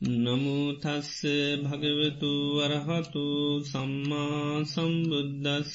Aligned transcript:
නමුතස්ස 0.00 1.24
භගවතු 1.62 2.32
වරහතු 2.56 3.24
සම්මා 3.62 4.64
සම්බුද්ධස්ස 4.64 5.74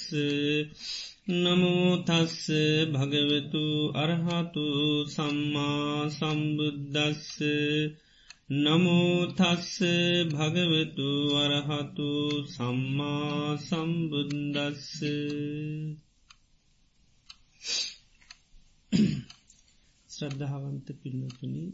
නමුතස්ස 1.28 2.48
භගවතු 2.92 3.66
අරහතු 3.96 4.66
සම්මා 5.08 6.10
සම්බුද්ධස්ස 6.10 7.30
නමුතස්ස 8.48 9.78
භගවතු 10.30 11.10
වරහතු 11.30 12.10
සම්මා 12.48 13.58
සම්බුද්දස්ස. 13.60 15.02
ශ්‍රද්ධාවන්ත 20.10 20.88
පින්නතුනි 21.00 21.66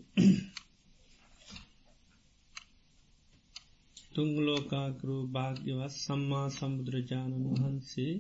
තුංලෝකාකරු 4.12 5.18
භාග්‍යවත් 5.34 5.94
සම්මා 5.98 6.48
සම්බුදුරජාණන් 6.50 7.46
වහන්සේ 7.50 8.14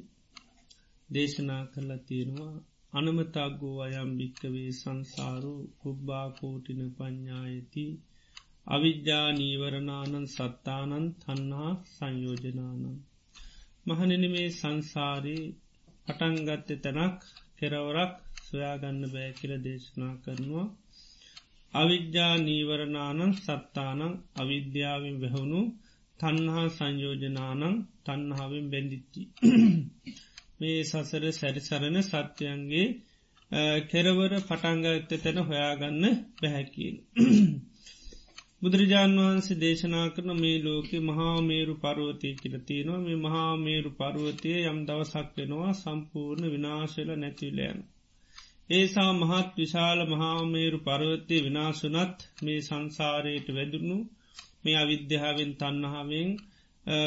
දේශනා 1.09 1.63
කරලා 1.71 2.01
තියෙනවා 2.05 2.55
අනමතාගෝ 2.93 3.75
අයම් 3.81 4.09
භික්කවේ 4.17 4.69
සංසාරු 4.73 5.55
කුබ්බාකෝටින 5.79 6.81
පඤ්ඥායති 6.91 7.85
අවිද්‍යා 8.67 9.27
නීවරණානන් 9.31 10.25
සත්තානන් 10.27 11.05
තන්නා 11.19 11.71
සංයෝජනානන්. 11.89 12.83
මහනෙන 13.85 14.25
මේ 14.31 14.49
සංසාරී 14.51 15.43
පටන්ගත්ත 16.07 16.69
තැනක් 16.83 17.19
කෙරවරක් 17.57 18.13
සොයාගන්න 18.43 19.03
බෑ 19.13 19.31
කියල 19.33 19.53
දේශනා 19.59 20.13
කරනවා. 20.23 20.67
අවිද්‍යා 21.73 22.35
නීවරණානන් 22.39 23.33
සත්තානං 23.35 24.01
අවිද්‍යාවෙන් 24.35 25.17
වැහුණු 25.21 25.61
තන්හා 26.21 26.67
සංයෝජනානං 26.71 27.63
තන්හාාවෙන් 28.05 28.67
බැඳිච්චි. 28.71 29.21
මේ 30.59 30.79
සසර 30.83 31.23
සැරිසරණ 31.33 31.97
සත්‍යයන්ගේ 32.03 32.87
කෙරවර 33.85 34.33
පටංගත්ත 34.41 35.11
තැන 35.19 35.39
හොයාගන්න 35.43 36.05
බැහැකින්. 36.37 36.95
බුදුරජාණන් 38.61 39.19
වහන්සේ 39.19 39.57
දේශනා 39.57 40.07
කරන 40.09 40.31
මේ 40.35 40.57
ලෝකෙ 40.59 40.97
මහාමේරු 41.01 41.73
පරුවතය 41.77 42.29
කියලතිනවා 42.35 42.99
මේ 42.99 43.17
මහාමේරු 43.19 43.91
පරුවතය 43.93 44.51
යම් 44.63 44.79
දවසක් 44.87 45.27
වෙනවා 45.37 45.73
සම්පූර්ණ 45.75 46.51
විනාශල 46.51 47.09
නැතිවලයන. 47.15 47.79
ඒසා 48.69 49.11
මහත් 49.13 49.49
විශාල 49.55 49.99
මහාමේරු 50.07 50.79
පරුවතය 50.81 51.37
විනාශනත් 51.41 52.17
මේ 52.41 52.59
සංසාරයට 52.61 53.47
වැදුණු 53.51 53.97
මේ 54.63 54.77
අවිද්‍යාවෙන් 54.77 55.51
තන්නහාවෙන් 55.55 56.29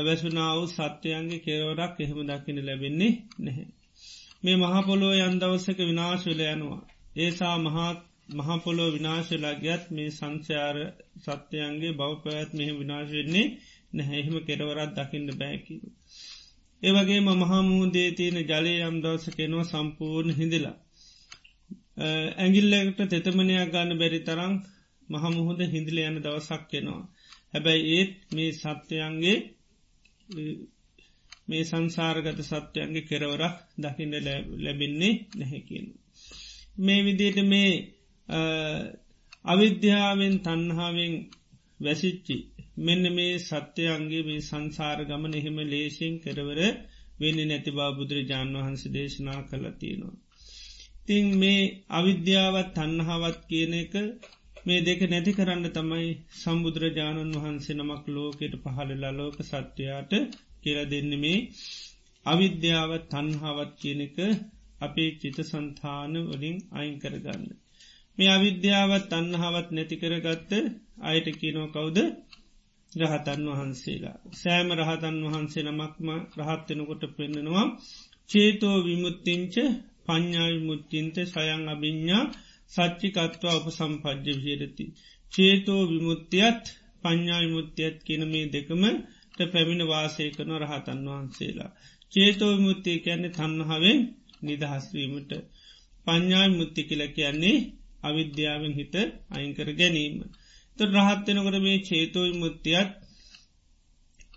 වැසුනාව 0.03 0.59
සත්‍යයන්ගේ 0.69 1.41
කෙරවරක් 1.41 1.97
එහෙම 2.01 2.21
දකින 2.23 2.59
ලැබෙන්නේ 2.61 3.13
නැහැ. 3.39 3.67
මේ 4.43 4.57
මහපොලෝ 4.57 5.15
යන්දවසක 5.21 5.79
විනාශවල 5.83 6.41
යනවා. 6.47 6.83
ඒසා 7.17 7.57
මහත් 7.59 7.99
මහපොලෝ 8.31 8.91
විනාශලා 8.91 9.55
ගත් 9.57 9.85
මේ 9.91 10.11
සංසයාර 10.11 10.77
සත්‍යයන්ගේ 11.23 11.93
බව 11.93 12.13
පැත් 12.23 12.51
මෙහ 12.53 12.71
විනාශවෙන්නේ 12.73 13.47
නැහැහිම 13.93 14.37
කෙරවරත් 14.43 14.93
දකින්න 14.97 15.29
බෑකිව. 15.35 15.81
ඒවගේ 16.83 17.21
මහමූදේ 17.23 18.09
තියෙන 18.13 18.39
ජලය 18.43 18.75
යම් 18.83 18.97
දවසකෙනවා 19.03 19.65
සම්පූර්ණ 19.65 20.33
හිඳලා. 20.33 20.77
ඇගිල්ලකට 22.39 23.01
තෙතමනයක් 23.11 23.71
ගන්න 23.71 23.99
බැරි 23.99 24.21
තරං 24.21 24.55
මහමුහොද 25.09 25.61
හිඳල 25.69 25.99
යන 26.01 26.17
දවසක් 26.19 26.63
කෙනවා. 26.71 27.03
හැබැයි 27.55 27.91
ඒත් 27.93 28.15
මේ 28.33 28.51
සත්‍යයන්ගේ 28.55 29.39
මේ 31.49 31.65
සංසාරගත 31.65 32.41
සත්‍යයන්ගේ 32.43 33.03
කෙරවරක් 33.03 33.57
දකින්න 33.79 34.15
ලැබෙන්නේ 34.59 35.15
නැහැකිෙන. 35.35 35.87
මේ 36.79 37.01
විදියට 37.03 37.39
මේ 37.45 37.73
අවිද්‍යාවෙන් 39.45 40.35
තන්හාාවෙන් 40.41 41.15
වැසිච්චි 41.81 42.37
මෙන්න 42.79 43.05
මේ 43.13 43.35
සත්‍යයන්ගේ 43.41 44.23
මේ 44.23 44.41
සංසාර 44.41 44.99
ගමන 45.05 45.35
එහෙම 45.35 45.59
ලේසින් 45.67 46.15
කරවර 46.19 46.61
වෙන්න 47.21 47.39
නැති 47.43 47.71
බා 47.71 47.91
බුදුරජාණන් 47.93 48.57
වහන්ස 48.57 48.85
දේශනා 48.89 49.41
කළතිනවා. 49.45 50.17
තිං 51.07 51.27
මේ 51.39 51.63
අවිද්‍යාවත් 51.91 52.69
තන්නහාවත් 52.75 53.41
කියන 53.49 53.73
එක 53.75 53.95
මේ 54.67 54.81
දෙක 54.81 55.01
නැති 55.05 55.33
කරන්න 55.33 55.67
තමයි 55.73 56.09
සම්බුදුරජාණන් 56.35 57.35
වහන්සේ 57.37 57.77
නමක් 57.77 58.05
ලෝකෙට 58.09 58.55
පහළලා 58.63 59.13
ලෝක 59.13 59.37
සත්‍යයාට 59.43 60.13
කියල 60.63 60.79
දෙන්න 60.87 61.11
මේ 61.19 61.39
අවිද්‍යාවත් 62.27 63.05
තන්හාවත් 63.11 63.71
කියන 63.81 64.01
එක 64.03 64.19
අපේ 64.81 65.11
චිත 65.15 65.39
සන්තාන 65.43 66.15
වලින් 66.29 66.57
අයින් 66.73 66.97
කරගන්න. 66.99 67.45
මේ 68.19 68.31
අවිද්‍යාවත් 68.31 69.11
අන්නහාවත් 69.13 69.69
නැතිකරගත්ත 69.71 70.51
අයට 71.03 71.27
කියනෝ 71.35 71.69
කවුද 71.69 71.99
රහතන් 72.93 73.43
වහන්සේලා. 73.51 74.19
සෑම 74.35 74.69
රහතන් 74.73 75.17
වහන්සේ 75.25 75.65
නමක්ම 75.65 76.09
රහත්වෙනකොට 76.41 77.03
පෙන්නෙනවා 77.17 77.67
චේතෝ 78.31 78.77
විමුත්තිංච 78.79 79.55
පඤ්ඥාවි 80.07 80.61
මුත්තින්ත 80.63 81.17
සයං 81.27 81.63
අභිඤ්ඥා 81.69 82.25
සච්චිකත්ව 82.71 83.45
අප 83.51 83.67
සම්පජ්්‍ය 83.71 84.33
විහිරති. 84.35 84.85
චේතෝ 85.33 85.83
විමුත්තියත් 85.87 86.63
පඤ්ඥාවි 87.03 87.49
මුත්තියත් 87.49 87.97
කියන 88.03 88.23
මේ 88.29 88.47
දෙකම 88.47 88.83
පැමිණ 89.47 89.83
වාසය 89.87 90.25
කරන 90.31 90.53
රහතන් 90.57 91.01
වහන්සේලා. 91.07 91.71
චේතෝ 92.13 92.51
විමුත්තිය 92.57 92.99
කියන්නේ 92.99 93.31
තන්නහාවෙන් 93.31 93.99
නිදහස්වීමට 94.43 95.33
පඤ්ඥායි 96.07 96.51
මුත්ති 96.51 96.83
කියල 96.85 97.03
කියන්නේ 97.09 97.57
අවිද්‍යාවෙන් 98.03 98.73
හිත 98.73 98.95
අයිංකර 99.31 99.69
ගැනීම. 99.73 100.17
ත 100.77 100.79
රහත්වෙනකට 100.87 101.57
මේ 101.59 101.79
චේතෝයි 101.81 102.35
මුත්තියත් 102.35 102.91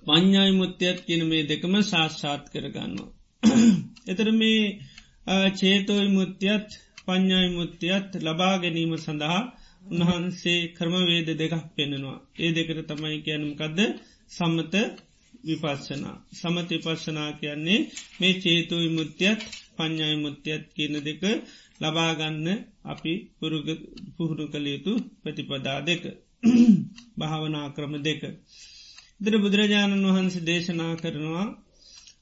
පඤ්ඥායි 0.03 0.53
මුත්‍යයත් 0.53 0.99
කියන 1.05 1.23
මේ 1.27 1.43
දෙකම 1.43 1.73
ශාස්සාත් 1.83 2.43
කරගන්නවා. 2.49 3.09
එතර 4.07 4.27
මේ 4.31 4.61
චේතෝයි 5.55 6.09
මුත්‍යත් 6.09 6.69
පඤ්ඥායි 7.07 7.49
මුත්‍යයත් 7.51 8.09
ලබා 8.21 8.55
ගැනීම 8.57 8.93
සඳහා 8.97 9.41
උන්වහන්සේ 9.85 10.61
ක්‍රමවේද 10.69 11.29
දෙකක් 11.33 11.53
පෙන්නවා. 11.75 12.17
ඒ 12.37 12.51
දෙකර 12.51 12.77
තමයි 12.83 13.17
කියනමකදද 13.21 13.79
සම්මත 14.29 14.75
විපස්සනා. 15.43 16.15
සමත 16.31 16.69
විපස්සනා 16.71 17.29
කියන්නේ 17.33 17.79
මේ 18.19 18.33
චේතෝයි 18.35 18.89
මුත්‍යත් 18.89 19.39
පඤ්ඥායි 19.77 20.17
මුත්‍යත් 20.17 20.63
කියන 20.75 20.95
දෙක 21.01 21.21
ලබාගන්න 21.81 22.47
අපි 22.83 23.13
පුහුණු 24.15 24.45
කළ 24.47 24.67
යුතු 24.67 24.93
ප්‍රතිපදා 25.21 25.79
දෙක 25.81 26.03
භාවනා 27.19 27.67
ක්‍රම 27.69 27.93
දෙක. 27.99 28.21
දර 29.21 29.35
බුදුරජාණන් 29.37 30.07
වහන්සේ 30.07 30.45
දේශනා 30.45 30.93
කරනවා 30.95 31.47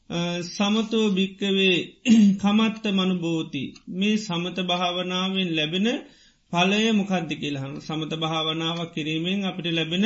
සමතෝ 0.10 1.08
භික්කවේ 1.10 1.78
කමත්ත 2.38 2.84
මනුබෝති 2.90 3.64
මේ 3.92 4.18
සමත 4.18 4.58
භාවනාවෙන් 4.64 5.50
ලැබෙන 5.56 5.88
පලය 6.54 6.82
මොකද්දි 6.92 7.36
කියලහන 7.36 7.74
සමත 7.80 8.12
භාවනාව 8.16 8.80
කිරීමෙන් 8.94 9.40
අපිට 9.44 9.68
ලැබෙන 9.72 10.06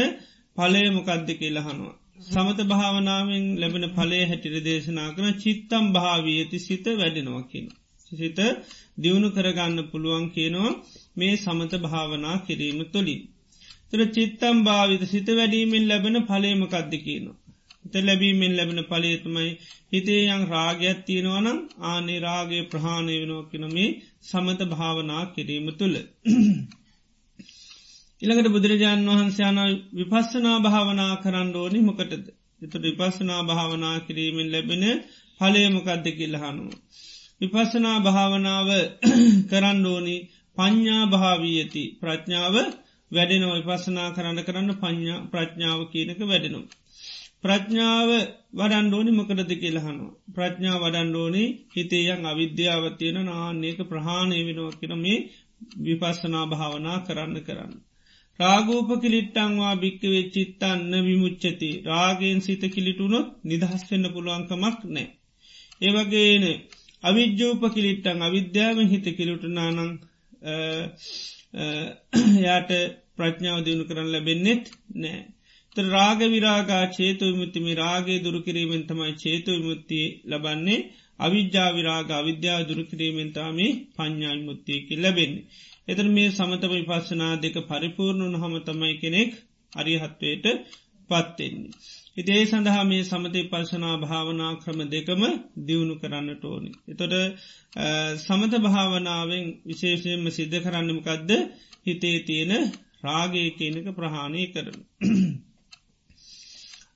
පලය 0.57 0.83
මොකද්දි 0.89 1.33
කියලහනවා. 1.33 1.95
සමත 2.25 2.59
භාවනාවෙන් 2.63 3.43
ලැබෙන 3.59 3.85
පලේ 3.91 4.23
හැටිර 4.25 4.55
දේශනා 4.63 5.09
කරන 5.09 5.35
චිත්තම් 5.35 5.85
භාවී 5.91 6.37
ඇති 6.39 6.59
සිත 6.59 6.85
වැඩෙනවා 6.93 7.43
කියන. 7.43 7.67
සිත 8.11 8.39
දියුණු 9.01 9.29
කරගන්න 9.29 9.77
පුළුවන් 9.91 10.25
කියනවා 10.29 10.71
මේ 11.17 11.33
සමත 11.37 11.73
භාවනා 11.77 12.37
කිරීම 12.39 12.79
තුළින්. 12.87 13.21
තර 13.89 14.01
චිත්තම් 14.09 14.57
භාවිත 14.63 15.03
සිත 15.05 15.27
වැඩීමෙන් 15.31 15.85
ලැබෙන 15.87 16.17
පලේමකද්ද 16.23 16.93
කියනවා. 16.99 17.38
ත 17.85 17.93
ලැබීමෙන් 17.99 18.53
ලැබෙන 18.55 18.81
පලේතුමයි 18.85 19.51
හිතේ 19.91 20.23
යං 20.27 20.43
රාගයක් 20.47 20.99
තියෙනවනම් 21.05 21.59
ආනේ 21.83 22.19
රාගේ 22.19 22.63
ප්‍රහාණය 22.65 23.13
වෙනවා 23.15 23.49
කිනොමේ 23.51 23.89
සමත 24.21 24.61
භාවනා 24.67 25.23
කිරීම 25.27 25.67
තුළ. 25.73 25.95
ඉළඟට 28.21 28.49
බුදුරජාණන් 28.49 29.09
වහන්සේයන 29.09 29.59
විපස්සනා 29.93 30.57
භාවනා 30.59 31.13
කරන්න 31.23 31.49
ඕනි 31.55 31.79
මොකටද. 31.81 32.25
එතුට 32.61 32.85
විපස්සනා 32.89 33.41
භාවනා 33.43 33.95
කිරීමෙන් 33.99 34.49
ලැබෙන 34.51 34.83
පලේමකද්ද 35.39 36.05
කිල්ලහනුව. 36.11 36.69
විපස්සනා 37.41 37.97
භාවනාව 37.99 38.69
කරන්න 39.49 39.85
ඕනි 39.87 40.17
පඤ්ඥා 40.57 41.03
භාවී 41.07 41.57
ඇති 41.57 41.83
ප්‍රඥාව 42.01 42.55
වැඩෙනව 43.11 43.51
විපස්සනා 43.57 44.09
කරන්න 44.11 44.39
කරන්න 44.43 44.71
පඥා 44.75 45.19
ප්‍රඥාව 45.27 45.81
කියනක 45.91 46.21
වැඩෙනවා. 46.23 46.78
ප්‍රඥාව 47.43 48.09
වඩන්ඩෝනි 48.53 49.11
මොකටද 49.11 49.51
කියලහනවා. 49.55 50.15
ප්‍රඥා 50.35 50.77
වඩන්ඩෝනි 50.77 51.43
හිතේයන් 51.75 52.23
අවිද්‍යාවතියන 52.25 53.17
නාන්නේක 53.23 53.79
ප්‍රහාණය 53.85 54.39
වෙනවා 54.41 54.73
කියන 54.73 54.95
මේ 54.97 55.19
විපස්සනා 55.79 56.45
භාවනා 56.47 56.97
කරන්න 57.01 57.37
කරන්න. 57.41 57.73
රාගූප 58.39 58.89
කිලිට්ටංවා 59.01 59.73
භික්කවේ 59.75 60.23
චිත්තන්න 60.29 60.93
විමුච්චති 61.05 61.69
රාගෙන් 61.85 62.39
සිත 62.41 62.63
කිලිටුනොත් 62.67 63.27
නිදහස් 63.43 63.81
වෙන්න 63.89 64.05
පුළුවන්කමක් 64.09 64.79
නෑ. 64.87 65.07
ඒවගේන 65.81 66.45
අවිද්‍යෝප 67.03 67.61
කිලිට්ටං 67.69 68.21
අවිද්‍යාවෙන් 68.21 68.87
හිත 68.87 69.05
කිලුටනානං 69.17 69.79
යාට 72.41 72.71
ප්‍රඥාව 73.15 73.59
දියුණු 73.61 73.85
කරන්න 73.85 74.11
ලැබෙන්නෙත් 74.11 74.65
නෑ. 74.95 75.19
රාග 75.75 76.19
විරාගා 76.27 76.85
චේතු 76.87 77.23
විමුත්තිමි 77.25 77.73
රාගේ 77.75 78.19
දුරුකිරීමෙන් 78.19 78.83
තමයි 78.85 79.13
චේතු 79.15 79.51
විමුත්තිය 79.51 80.07
ලබන්නේ 80.25 80.79
අවිද්‍යා 81.19 81.69
විරාග 81.73 82.09
අවිද්‍යා 82.11 82.67
දුරුකිරීමෙන්තාමි 82.67 83.67
පඥ්ඥා 83.95 84.35
මුත්තියකි 84.39 84.93
ලැබෙන්නේ. 84.95 85.47
එතර 85.87 86.07
මේ 86.07 86.29
සමතම 86.29 86.73
විපස්සනා 86.73 87.33
දෙක 87.35 87.55
පරිපූර්ණුන් 87.67 88.35
හම 88.35 88.53
තමයි 88.59 88.95
කෙනෙක් 88.97 89.31
අරිහත්වයට 89.73 90.45
පත්වෙන්නේ. 91.09 91.73
ඉතේ 92.17 92.41
සඳහා 92.45 92.83
මේ 92.83 93.03
සමතය 93.03 93.41
පර්ශනා 93.43 93.95
භාවනා 93.97 94.53
ක්‍රම 94.55 94.79
දෙකම 94.87 95.21
දියුණු 95.65 95.95
කරන්නට 95.95 96.43
ඕනි. 96.43 96.71
එතොට 96.87 97.13
සමත 98.17 98.53
භාවනාවෙන් 98.57 99.45
විශේෂයෙන්ම 99.65 100.25
සිද්ධ 100.29 100.57
කරන්නමකක්ද 100.59 101.31
හිතේ 101.85 102.17
තියෙන 102.19 102.53
රාගය 103.03 103.45
කියනක 103.51 103.87
ප්‍රහාණය 103.95 104.43
කරන. 104.47 104.79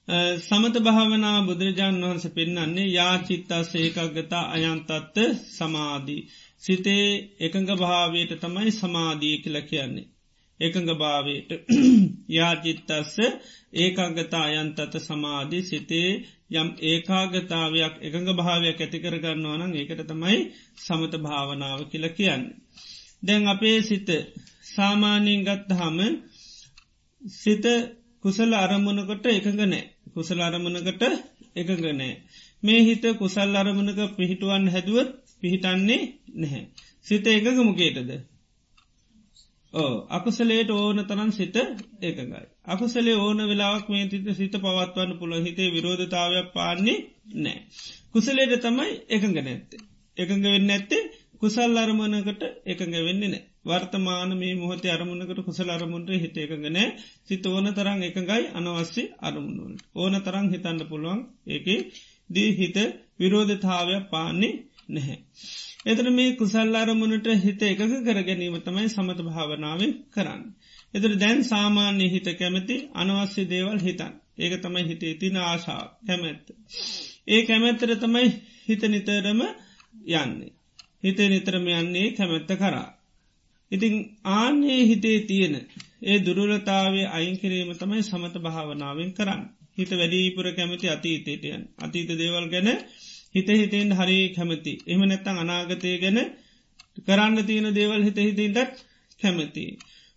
සමත 0.07 0.79
භාවනා 0.79 1.38
බුදුරජාණන් 1.44 2.03
වහන්ස 2.03 2.25
පෙන්න්නන්නේ 2.29 2.88
යාචිත්තා 2.89 3.63
සේකගතා 3.63 4.41
අයන්තත්ත 4.50 5.17
සමාධී. 5.50 6.27
සිතේ 6.63 7.07
එකඟ 7.39 7.71
භාවයට 7.77 8.33
තමයි 8.38 8.71
සමාධිය 8.73 9.38
කියල 9.38 9.57
කියන්නේ. 9.61 10.09
එකඟ 10.59 10.91
භාවයට 10.95 11.50
යාචිත්තස්ස 12.29 13.15
ඒකාගතා 13.75 14.44
අයන්තත 14.50 15.00
සමාධි 15.00 15.59
සිතේ 15.63 16.11
යම් 16.53 16.69
ඒකාගතාවයක් 16.83 17.95
එකඟ 18.01 18.29
භාවයක් 18.33 18.79
ඇතිකරගන්නවා 18.79 19.57
නම් 19.57 19.73
ඒකට 19.75 20.03
තමයි 20.05 20.38
සමත 20.77 21.13
භාවනාව 21.19 21.79
කියල 21.88 22.05
කියන්නේ. 22.09 22.55
දැන් 23.23 23.47
අපේ 23.47 23.79
සිත 23.83 24.09
සාමානයෙන් 24.67 25.41
ගත්තහම 25.41 25.97
සිත 27.21 27.65
කුසල 28.23 28.51
අරමුණකට 28.55 29.25
එකඟ 29.31 29.65
නෑ 29.65 29.93
කුසල 30.15 30.39
අරමුණකට 30.42 31.04
එකඟ 31.56 31.86
නෑ 31.94 32.13
මේ 32.63 32.81
හිත 32.81 33.04
කුසල් 33.15 33.56
අරමුණක 33.56 34.00
පිහිටුවන් 34.13 34.65
හැදුවත් 34.68 35.10
පිහිටන්නේ 35.42 36.01
නැහැ. 36.33 36.63
සිත 37.01 37.25
එකගමුකේටද. 37.27 38.12
ඕ 39.74 39.94
අකුසලේට 40.10 40.69
ඕන 40.71 41.00
තරන් 41.04 41.31
සිත 41.31 41.56
ඒකගයි. 42.01 42.44
අකුසලේ 42.65 43.18
ඕන 43.18 43.39
වෙලාක් 43.44 43.88
මේ 43.89 44.06
තිත 44.07 44.27
සිත 44.33 44.56
පවත්වන්න 44.57 45.18
පුළ 45.19 45.33
හිතේ 45.39 45.69
විරෝධතාවයක් 45.69 46.48
පාන්නේ 46.54 47.00
නෑ. 47.38 47.57
කුසලේට 48.12 48.54
තමයි 48.62 48.92
එකඟ 49.10 49.39
නැත්තේ. 49.39 49.81
එකඟ 50.18 50.45
වෙන්න 50.45 50.71
ඇත්තේ 50.71 51.04
කුසල් 51.39 51.74
අරමුණකට 51.77 52.44
එකඟ 52.65 52.95
වෙන්නේ 53.01 53.30
නෑ. 53.30 53.44
වර්තමාන 53.65 54.31
මේ 54.36 54.54
මොහොත 54.56 54.86
අරමුණකට 54.88 55.39
කුසල 55.42 55.69
අරමුණට 55.69 56.10
හිත 56.15 56.38
එකඟනෑ 56.38 56.88
සිත 57.24 57.45
ඕන 57.48 57.68
තරං 57.71 58.01
එකඟයි 58.04 58.44
අනවස්සේ 58.54 59.12
අරමුණුවලට. 59.21 59.83
ඕන 59.95 60.15
තරං 60.21 60.48
හිතන්න 60.50 60.80
පුළුවන් 60.88 61.21
ඒක 61.48 61.68
දී 62.30 62.50
හිත 62.54 62.77
විරෝධතාවයක් 63.19 64.06
පාන්නේ 64.10 64.54
නැහැ. 64.89 65.18
එතන 65.86 66.10
මේ 66.12 66.36
කුසල්ලාරමුණට 66.36 67.27
හිත 67.39 67.62
එකක 67.63 67.81
කර 68.01 68.19
ගැනීම 68.21 68.57
තමයි 68.62 68.88
සමත 68.88 69.19
භාවනාවෙන් 69.21 69.94
කරන්න. 70.10 70.44
එතර 70.94 71.13
දැන් 71.18 71.44
සාමාන්‍ය 71.45 72.07
හිත 72.10 72.27
කැමති 72.36 72.75
අනවස්්‍ය 72.95 73.44
දේවල් 73.45 73.80
හිතන්. 73.80 74.13
ඒක 74.38 74.54
තමයි 74.62 74.83
හිතේ 74.83 75.13
තින 75.15 75.38
ආශාව 75.39 75.88
කැමැත්ත. 76.01 76.45
ඒ 77.27 77.42
කැමැත්තර 77.44 77.92
තමයි 77.98 78.27
හිත 78.68 78.83
නිතරම 78.86 79.42
යන්නේ. 80.13 80.51
හිතේ 81.04 81.30
නිතරම 81.30 81.65
යන්නේ 81.74 82.07
කැමැත්ත 82.12 82.51
කරා. 82.57 82.89
ඉතිං 83.74 83.96
ආන්නේ 84.34 84.81
හිතේ 84.84 85.20
තියෙන 85.22 85.56
ඒ 86.04 86.18
දුරුලතාවේ 86.20 87.08
අයිංකිරීම 87.10 87.72
තමයි 87.75 88.04
සමත 88.04 88.36
භාවනාවෙන් 88.40 89.12
කරන්න. 89.14 89.42
හිත 89.74 89.92
වැඩීපුර 89.92 90.48
කැමති 90.52 90.88
අතීතයටයන් 90.90 91.62
අතීත 91.80 92.10
දේවල් 92.14 92.48
ගැන 92.50 92.70
හිත 93.36 93.50
හිතෙන් 93.52 93.90
හරි 93.94 94.18
කැමති. 94.30 94.74
එම 94.88 95.02
නැත්තං 95.04 95.38
අනාගතය 95.38 95.92
ගැන 96.00 96.20
කරන්න 97.02 97.38
තියෙන 97.44 97.68
දේවල් 97.72 98.02
හිත 98.04 98.18
හිතන්ටත් 98.20 98.74
කැමති. 99.20 99.66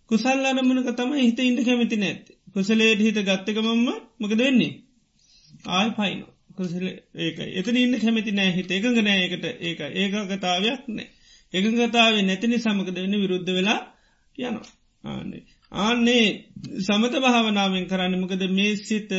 කුසල් 0.09 0.45
අරමුණක 0.45 0.89
තම 0.93 1.11
හිත 1.17 1.39
ඉට 1.41 1.61
කැමති 1.65 1.97
නැත්. 1.97 2.23
කුසලේට 2.53 2.99
හිත 2.99 3.19
ගත්තකමම්ම 3.23 3.87
මකද 4.19 4.39
වෙන්නේ. 4.39 4.73
ආය 5.71 5.89
පයින 5.91 6.19
කුසල 6.55 6.85
ඒක 7.17 7.37
එතන 7.55 7.77
ඉන්න 7.77 7.99
කැමති 7.99 8.31
නෑ 8.33 8.51
හිත 8.51 8.71
එකඟ 8.71 8.99
නෑයකට 9.01 9.45
ඒක 9.61 9.79
ඒකගතාවයක් 9.95 10.83
නෑ. 10.89 11.07
එකගතාව 11.53 12.15
නැතිනි 12.21 12.57
සමකද 12.57 12.97
වෙන්න 12.97 13.15
විරුද්ධ 13.15 13.51
වෙලා 13.51 13.79
යනවා. 14.35 14.67
ආන්නේ. 15.03 15.43
ආන්නේ 15.71 16.25
සමත 16.79 17.13
භාවනාවෙන් 17.17 17.85
කරන්නමකද 17.85 18.43
මේ 18.51 18.73
සිත 18.79 19.11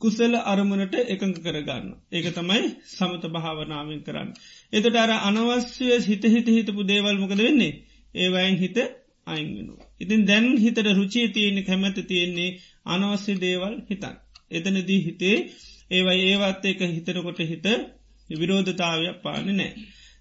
කුසල 0.00 0.34
අරමුණට 0.44 0.94
එකඟ 1.04 1.36
කරගන්න. 1.36 1.86
ඒක 2.12 2.26
තමයි 2.32 2.68
සමත 2.88 3.24
භාවනාවෙන් 3.28 4.00
කරන්න. 4.02 4.30
එතට 4.72 4.96
අර 4.96 5.12
අනවස්්‍යය 5.20 5.98
හිත 6.02 6.24
හිත 6.26 6.48
හිතපු 6.48 6.80
දේවල්මකද 6.84 7.40
වෙන්නේ. 7.40 7.74
ඒවයින් 8.14 8.56
හිත 8.56 8.78
අයිංගෙන. 9.26 9.68
ඉතින් 10.00 10.20
දැන් 10.24 10.46
හිතට 10.56 10.78
රුචිය 10.90 11.28
තියෙන්නේ 11.28 11.64
කැමැත 11.64 11.98
තියෙන්නේ 12.06 12.50
අනවස්්‍ය 12.86 13.32
දේවල් 13.36 13.74
හිතන්. 13.88 14.14
එතනදී 14.50 15.00
හිතේ 15.00 15.36
ඒවයි 15.90 16.24
ඒවත් 16.26 16.64
එක 16.64 16.80
හිතනකොට 16.88 17.40
හිත 17.44 17.66
විරෝධතාවයක් 18.30 19.16
පාන 19.22 19.48
නෑ. 19.52 19.70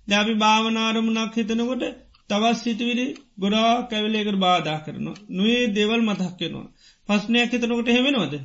දැබි 0.07 0.33
භාවනාරමුණක් 0.36 1.33
හිතනකොට 1.36 1.83
තවස් 2.30 2.59
සිතුවිලි 2.63 3.07
ගොඩා 3.39 3.71
කැවලේකට 3.83 4.38
බාධා 4.38 4.80
කරනවා. 4.80 5.18
නොේ 5.30 5.63
දේවල් 5.68 6.01
මතක්කෙනවා. 6.01 6.68
පස්්නයක් 7.09 7.51
හිතනකොට 7.54 7.88
හෙමෙනවද. 7.88 8.36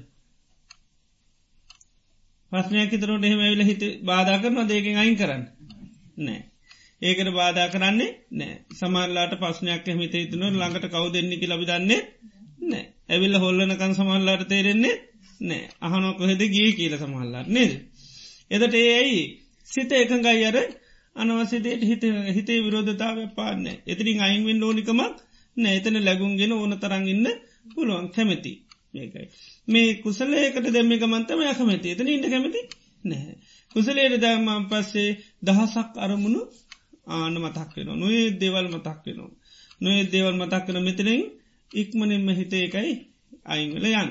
ප්‍රශ්නයක් 2.53 2.91
හිතරට 2.93 3.25
එහෙම 3.25 3.41
ඇවිල 3.41 3.63
හිත 3.65 3.83
බාධා 4.05 4.39
කරනවා 4.39 4.69
දෙකින් 4.69 4.97
අයින් 4.97 5.17
කරන්න. 5.17 5.45
නෑ. 6.19 6.41
ඒකට 7.03 7.31
බාධා 7.33 7.69
කරන්නේ 7.69 8.11
නෑ. 8.33 8.55
සමල්ලාට 8.73 9.33
පස්නයක් 9.41 9.87
හිත 9.95 10.15
හිතන 10.15 10.45
ළඟට 10.51 10.87
කවු 10.87 11.09
දෙන්නෙකි 11.11 11.47
ලබිදන්නේ 11.47 12.01
නෑ. 12.63 12.85
ඇවිල්ල 13.09 13.37
හොල්ලනකන් 13.37 13.95
සමල්ලාට 13.95 14.45
තේරෙන්නේ 14.49 14.95
නෑ. 15.41 15.63
අහනොක 15.81 16.21
හෙද 16.23 16.43
ගිය 16.49 16.71
කියල 16.73 16.95
සමහල්ලාට 16.99 17.49
නේද? 17.49 17.73
එදට 18.51 18.75
ඒ 18.75 18.93
ඇයි 18.93 19.25
සිත 19.69 19.93
එකඟයි? 19.93 20.45
අර 20.45 20.57
අනවසදයට 21.17 21.83
හිත 21.83 22.05
හිතේ 22.31 22.59
විරෝධතාව 22.63 23.19
පාන්න 23.35 23.65
එතිරින් 23.87 24.21
අයින්වෙන් 24.21 24.63
ඕනිකමක් 24.63 25.17
නෑ 25.57 25.75
එතන 25.77 25.97
ලැගුන්ගෙන 26.01 26.53
ඕන 26.55 26.75
තරංගන්න 26.79 27.27
පුළුවන් 27.71 28.07
කැමැති 28.09 28.53
මේකයි. 28.95 29.27
මේ 29.69 29.89
කුසලේකට 29.97 30.67
දෙම 30.71 30.91
ගමන්තම 30.95 31.43
යකමැති 31.45 31.89
එතන 31.91 32.09
ඉට 32.09 32.27
කැමති 32.27 32.61
නැහැ. 33.05 33.35
කුසලේට 33.75 34.17
දෑමන් 34.21 34.67
පස්සේ 34.67 35.11
දහසක් 35.43 35.93
අරමුණු 35.99 36.43
ආන 37.09 37.35
මතක් 37.37 37.71
වෙන 37.77 37.91
නොේ 37.97 38.25
දේවල් 38.37 38.67
මතක් 38.69 38.99
වෙනවා. 39.07 39.31
නොේ 39.81 40.03
දේවල් 40.07 40.37
මතක් 40.37 40.63
කන 40.67 40.79
මෙතනින් 40.83 41.23
ඉක්මනින්ම 41.71 42.29
හිතේකයි 42.33 42.93
අයිංවල 43.47 43.87
යන්. 43.93 44.11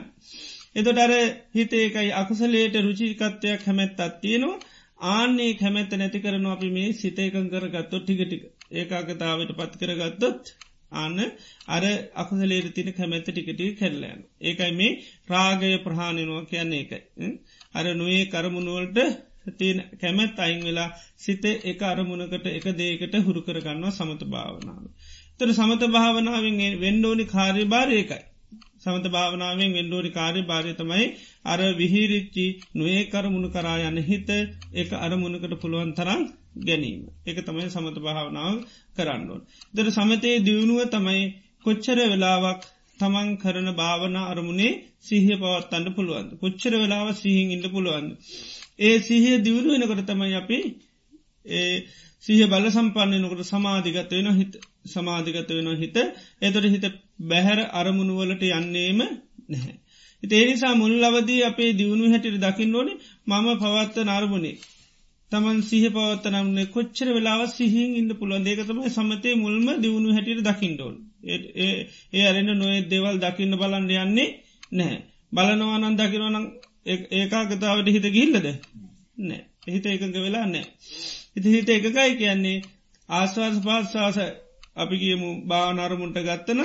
එතොට 0.73 0.99
අර 0.99 1.13
හිතේකයි 1.51 2.09
අකුසලේට 2.13 2.75
රුචිකත්වයක් 2.79 3.61
හැමැත්තත් 3.61 4.01
තියෙනවා 4.21 4.59
ආන්නේ 5.01 5.53
කැමැත්ත 5.55 5.93
නැති 5.93 6.19
කරන 6.19 6.45
අපි 6.47 6.69
මේ 6.69 6.89
සිතේකං 6.95 7.47
කරගත්තොත් 7.49 8.03
ටිකටික 8.03 8.43
ඒකාගතාවට 8.73 9.55
පත් 9.55 9.73
කරගත්තොත් 9.81 10.53
අන්න 10.93 11.19
අර 11.67 11.83
අකුසලේට 12.15 12.73
තින 12.73 12.93
කැමැත්ත 12.93 13.27
ටිකටි 13.27 13.67
කැල්ලෑන. 13.75 14.21
ඒකයි 14.41 14.71
මේ 14.73 14.91
රාගය 15.27 15.73
ප්‍රහාණනවා 15.79 16.45
කියන්නේ 16.45 16.81
එකයි. 16.81 17.29
අර 17.73 17.85
නොයේ 17.95 18.25
කරමුණුවලට 18.27 18.97
තින 19.53 19.77
කැමැත් 19.95 20.39
අයින් 20.39 20.61
වෙලා 20.61 20.89
සිත 21.17 21.45
එක 21.45 21.81
අරමුණකට 21.83 22.45
එක 22.49 22.65
දේකට 22.75 23.15
හුරු 23.21 23.41
කරගන්නවා 23.41 23.91
සමත 23.91 24.23
භාවනාව. 24.27 24.83
තර 25.39 25.49
සමත 25.51 25.83
භාවනාවෙන් 25.89 26.59
වෙන්ඩෝනි 26.79 27.25
කාර්ය 27.27 27.65
භාරයකයි. 27.67 28.21
සමත 28.79 29.05
භාවනාවෙන් 29.09 29.73
වෙන්ඩෝනි 29.73 30.11
කාර්ය 30.11 30.41
භාරය 30.43 30.73
තමයි 30.75 31.05
අර 31.45 31.59
විහිරිච්චි 31.75 32.45
නොඒ 32.73 33.01
කරමුණු 33.05 33.49
කරා 33.49 33.77
යන 33.85 33.97
හිත 34.01 34.29
එක 34.73 34.89
අරමුණකට 34.97 35.55
පුළුවන් 35.61 35.91
තරම් 35.93 36.21
ගැනීම. 36.59 37.01
එක 37.25 37.37
තමයි 37.41 37.67
සමත 37.67 37.97
භාවනාව 37.99 38.55
කරන්නඩුවන්. 38.95 39.41
දර 39.73 39.87
සමතයේ 39.91 40.37
දියුණුව 40.41 40.79
තමයි 40.89 41.23
කොච්චර 41.65 41.99
වෙලාවක් 42.05 42.61
තමන් 42.99 43.29
කරන 43.37 43.67
භාවන 43.73 44.15
අරමුණේ 44.23 44.71
සිහිය 44.99 45.37
පවත්තන්න 45.37 45.95
පුළුවන්ද. 45.95 46.29
කොච්චර 46.37 46.73
වෙලාව 46.75 47.07
සිහින් 47.15 47.47
ඉන්න 47.51 47.65
පුළුවන්ද. 47.69 48.09
ඒ 48.79 48.95
සිහිය 49.01 49.37
දියුණු 49.39 49.69
වෙනකොට 49.73 50.03
තමයි 50.05 50.33
අපි 50.35 50.59
ඒ 51.45 51.75
සිහ 52.23 52.41
බල 52.45 52.65
සම්පන්නනකට 52.69 53.43
සමාධිගත 53.45 54.11
වෙන 54.11 54.27
හිත 54.33 54.53
සමාධිගත 54.87 55.49
වෙන 55.49 55.69
හිත 55.75 55.97
එතොට 56.41 56.65
හිත 56.65 56.85
බැහැර 57.23 57.59
අරමුණුවලට 57.73 58.43
යන්නේම 58.49 58.99
නැහැ. 59.47 59.75
ඒ 60.23 60.43
නිසා 60.45 60.73
මුල් 60.75 61.03
අවදී 61.03 61.41
අපේ 61.43 61.71
දියුණු 61.73 62.05
හැටිට 62.09 62.37
දකින්න 62.39 62.75
ඕනි 62.75 62.93
මම 63.27 63.47
පවත්ත 63.57 63.97
නර්මුණේ. 64.07 64.57
තමන් 65.31 65.59
සිහ 65.61 65.83
පවත්තනම්න්නේ 65.89 66.67
කොච්චර 66.67 67.07
වෙලාව 67.09 67.41
සිහින් 67.49 67.91
ඉන්න 67.95 68.11
පුළුවන් 68.15 68.43
දේකතම 68.43 68.79
සමතය 68.89 69.29
මුල්ම 69.35 69.67
දියුණු 69.81 70.09
හැටියට 70.13 70.43
දකිින්ඩෝන්. 70.43 70.95
ඒ 72.13 72.23
අරෙන 72.23 72.51
නොේ 72.55 72.79
දෙවල් 72.85 73.17
දකින්න 73.19 73.53
බලන්න 73.53 73.89
යන්නේ 73.97 74.29
නැහැ. 74.71 74.99
බලනවානන් 75.31 75.97
දකිනවනම් 75.97 76.45
ඒකාගතාවට 77.15 77.87
හිත 77.87 78.07
ගිල්ලද 78.09 78.47
නෑ 79.19 79.41
හිත 79.67 79.85
එකක 79.87 80.15
වෙලා 80.17 80.45
නෑ. 80.47 80.65
ඉති 81.35 81.49
හිත 81.49 81.69
එකකයි 81.69 82.13
කියන්නේ 82.15 82.57
ආස්වාස 83.09 83.57
පාස්වාස 83.59 84.17
අපි 84.75 84.95
කියමු 84.97 85.29
භාවනරමුන්ට 85.45 86.17
ගත්තන 86.19 86.61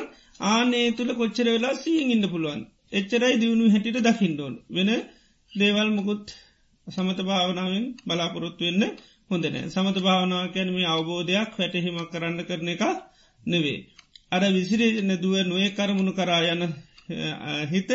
ආනේ 0.46 0.86
තුළ 0.92 1.12
කොච්චර 1.14 1.48
වෙලා 1.48 1.74
සීන් 1.76 2.10
ඉන්න 2.10 2.28
පුළුවන්. 2.28 2.62
එච්චරයි 2.92 3.36
දියුණු 3.36 3.64
හැටිට 3.68 3.98
දකිින්ඩෝන් 4.00 4.54
වෙන 4.70 4.90
දේවල් 5.52 5.88
මුකුත් 5.90 6.26
සමත 6.86 7.18
භාවනාවෙන් 7.22 7.86
බලාපොරොත්තු 8.06 8.62
වෙන්න 8.64 8.84
හොඳනෑ 9.30 9.62
සමත 9.68 9.98
භාවනාව 9.98 10.46
කැනම 10.52 10.76
අවබෝධයක් 10.86 11.50
වැටහිමක් 11.54 12.10
කරන්න 12.12 12.38
කරන 12.44 12.68
එක 12.68 12.82
නෙවේ. 13.42 13.78
අර 14.28 14.42
විසිරේන 14.50 15.10
දුව 15.16 15.34
නොය 15.44 15.66
කරමුණු 15.70 16.12
කරා 16.12 16.42
යන 16.48 16.62
හිත 17.66 17.90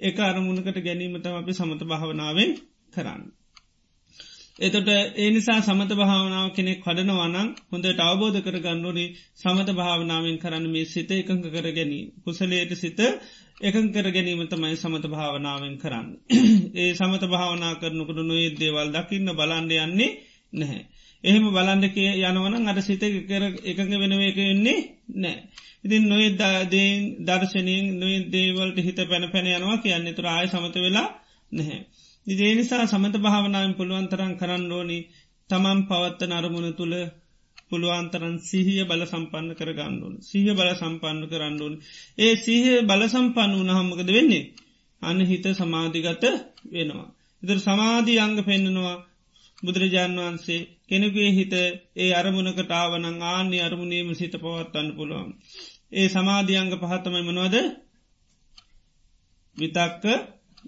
එක 0.00 0.16
අරමුණකට 0.20 0.78
ගැනීමතම 0.80 1.34
අපි 1.34 1.52
සමත 1.52 1.82
භාවනාවෙන් 1.84 2.52
කරන්න. 2.92 3.22
එතොට 4.58 4.88
ඒ 4.88 5.30
නිසා 5.30 5.60
සමත 5.60 5.92
භාවනාව 5.92 6.48
කෙනෙක් 6.52 6.78
කඩනවනං 6.80 7.48
හොඳට 7.68 8.00
අවබෝධ 8.00 8.38
කර 8.40 8.56
ගන්නඩුවනි 8.58 9.06
සමත 9.34 9.70
භාවනාවෙන් 9.72 10.36
කරන්න 10.38 10.66
මේ 10.68 10.84
සිත 10.86 11.10
එකංක 11.12 11.46
කර 11.46 11.66
ගැනී. 11.70 12.04
කුසලයට 12.22 12.72
සිත 12.74 13.00
එකං 13.60 13.86
කර 13.90 14.06
ගැනීම 14.10 14.42
තමයි 14.46 14.76
සමත 14.76 15.04
භාවනාවෙන් 15.08 15.74
කරන්න. 15.76 16.06
ඒ 16.76 16.90
සමත 16.92 17.24
භාවනා 17.26 17.72
කරනකට 17.76 18.20
නොේ 18.22 18.48
දේවල් 18.52 18.88
දකින්න 18.90 19.28
බලන්ඩ 19.32 19.72
යන්නේ 19.78 20.10
නැහැ. 20.52 20.82
එහෙම 21.24 21.44
බලන්ඩක 21.50 21.98
යනවන 22.22 22.68
අට 22.68 22.80
සිත 22.82 23.04
කර 23.26 23.44
එකඟ 23.64 23.94
වෙනව 23.96 24.22
එක 24.22 24.38
වෙන්නේ 24.38 24.78
නෑ. 25.16 25.36
ඉතින් 25.82 26.02
නොේ 26.06 26.30
දර්ශනයෙන් 27.22 27.86
නොේ 27.96 28.22
දේවල්ට 28.30 28.78
හිත 28.80 28.98
පැන 29.04 29.30
පැන 29.30 29.50
යනවා 29.50 29.78
කියන්නේ 29.80 30.14
තුර 30.14 30.26
ආය 30.28 30.46
සමත 30.46 30.76
වෙලා 30.78 31.08
නැහැ. 31.52 31.80
ඉදේ 32.26 32.52
නිසා 32.54 32.84
සමත 32.86 33.16
භාවනාවෙන් 33.18 33.74
පුළුවන්තරන් 33.74 34.32
කරන්න 34.34 34.72
ඕනි. 34.72 34.98
තමන් 35.50 35.80
පවත්ත 35.82 36.20
නරමුණ 36.24 36.68
තුළ 36.72 36.94
පුළුවන්තරන් 37.70 38.34
සිහිය 38.40 38.82
බල 38.84 39.02
සම්පන්න 39.04 39.48
කර 39.54 39.70
ගණ්ඩුවන් 39.72 40.16
සිහ 40.22 40.46
බල 40.50 40.70
සම්පන්න 40.72 41.24
කරන්නුවන් 41.28 41.74
ඒ 42.18 42.34
සිහ 42.36 42.66
බල 42.82 43.02
සම්පන්න 43.06 43.52
වනහම්මකද 43.60 44.08
වෙන්නේ? 44.08 44.44
අන්න 45.02 45.20
හිත 45.22 45.46
සමාධිගත 45.52 46.24
වෙනවා. 46.70 47.08
ඉදර 47.42 47.58
සමාධී 47.58 48.18
අංග 48.18 48.36
පෙන්න්නනවා 48.42 48.96
බුදුරජාණන් 49.58 50.20
වහන්සේ. 50.20 50.60
කෙනෙකුේ 50.88 51.30
හිත 51.30 51.54
ඒ 51.96 52.10
අරමුණකට 52.12 52.70
ආවනං 52.72 53.06
ආන්‍ය 53.28 53.58
අරමුණේම 53.60 54.08
සිත 54.14 54.34
පවත්වන්න 54.34 54.88
පුළුවන්. 54.96 55.30
ඒ 55.92 56.06
සමාධියංග 56.08 56.72
පහත්තමයි 56.74 57.22
මනවද? 57.22 57.56
විතක්ක 59.56 60.04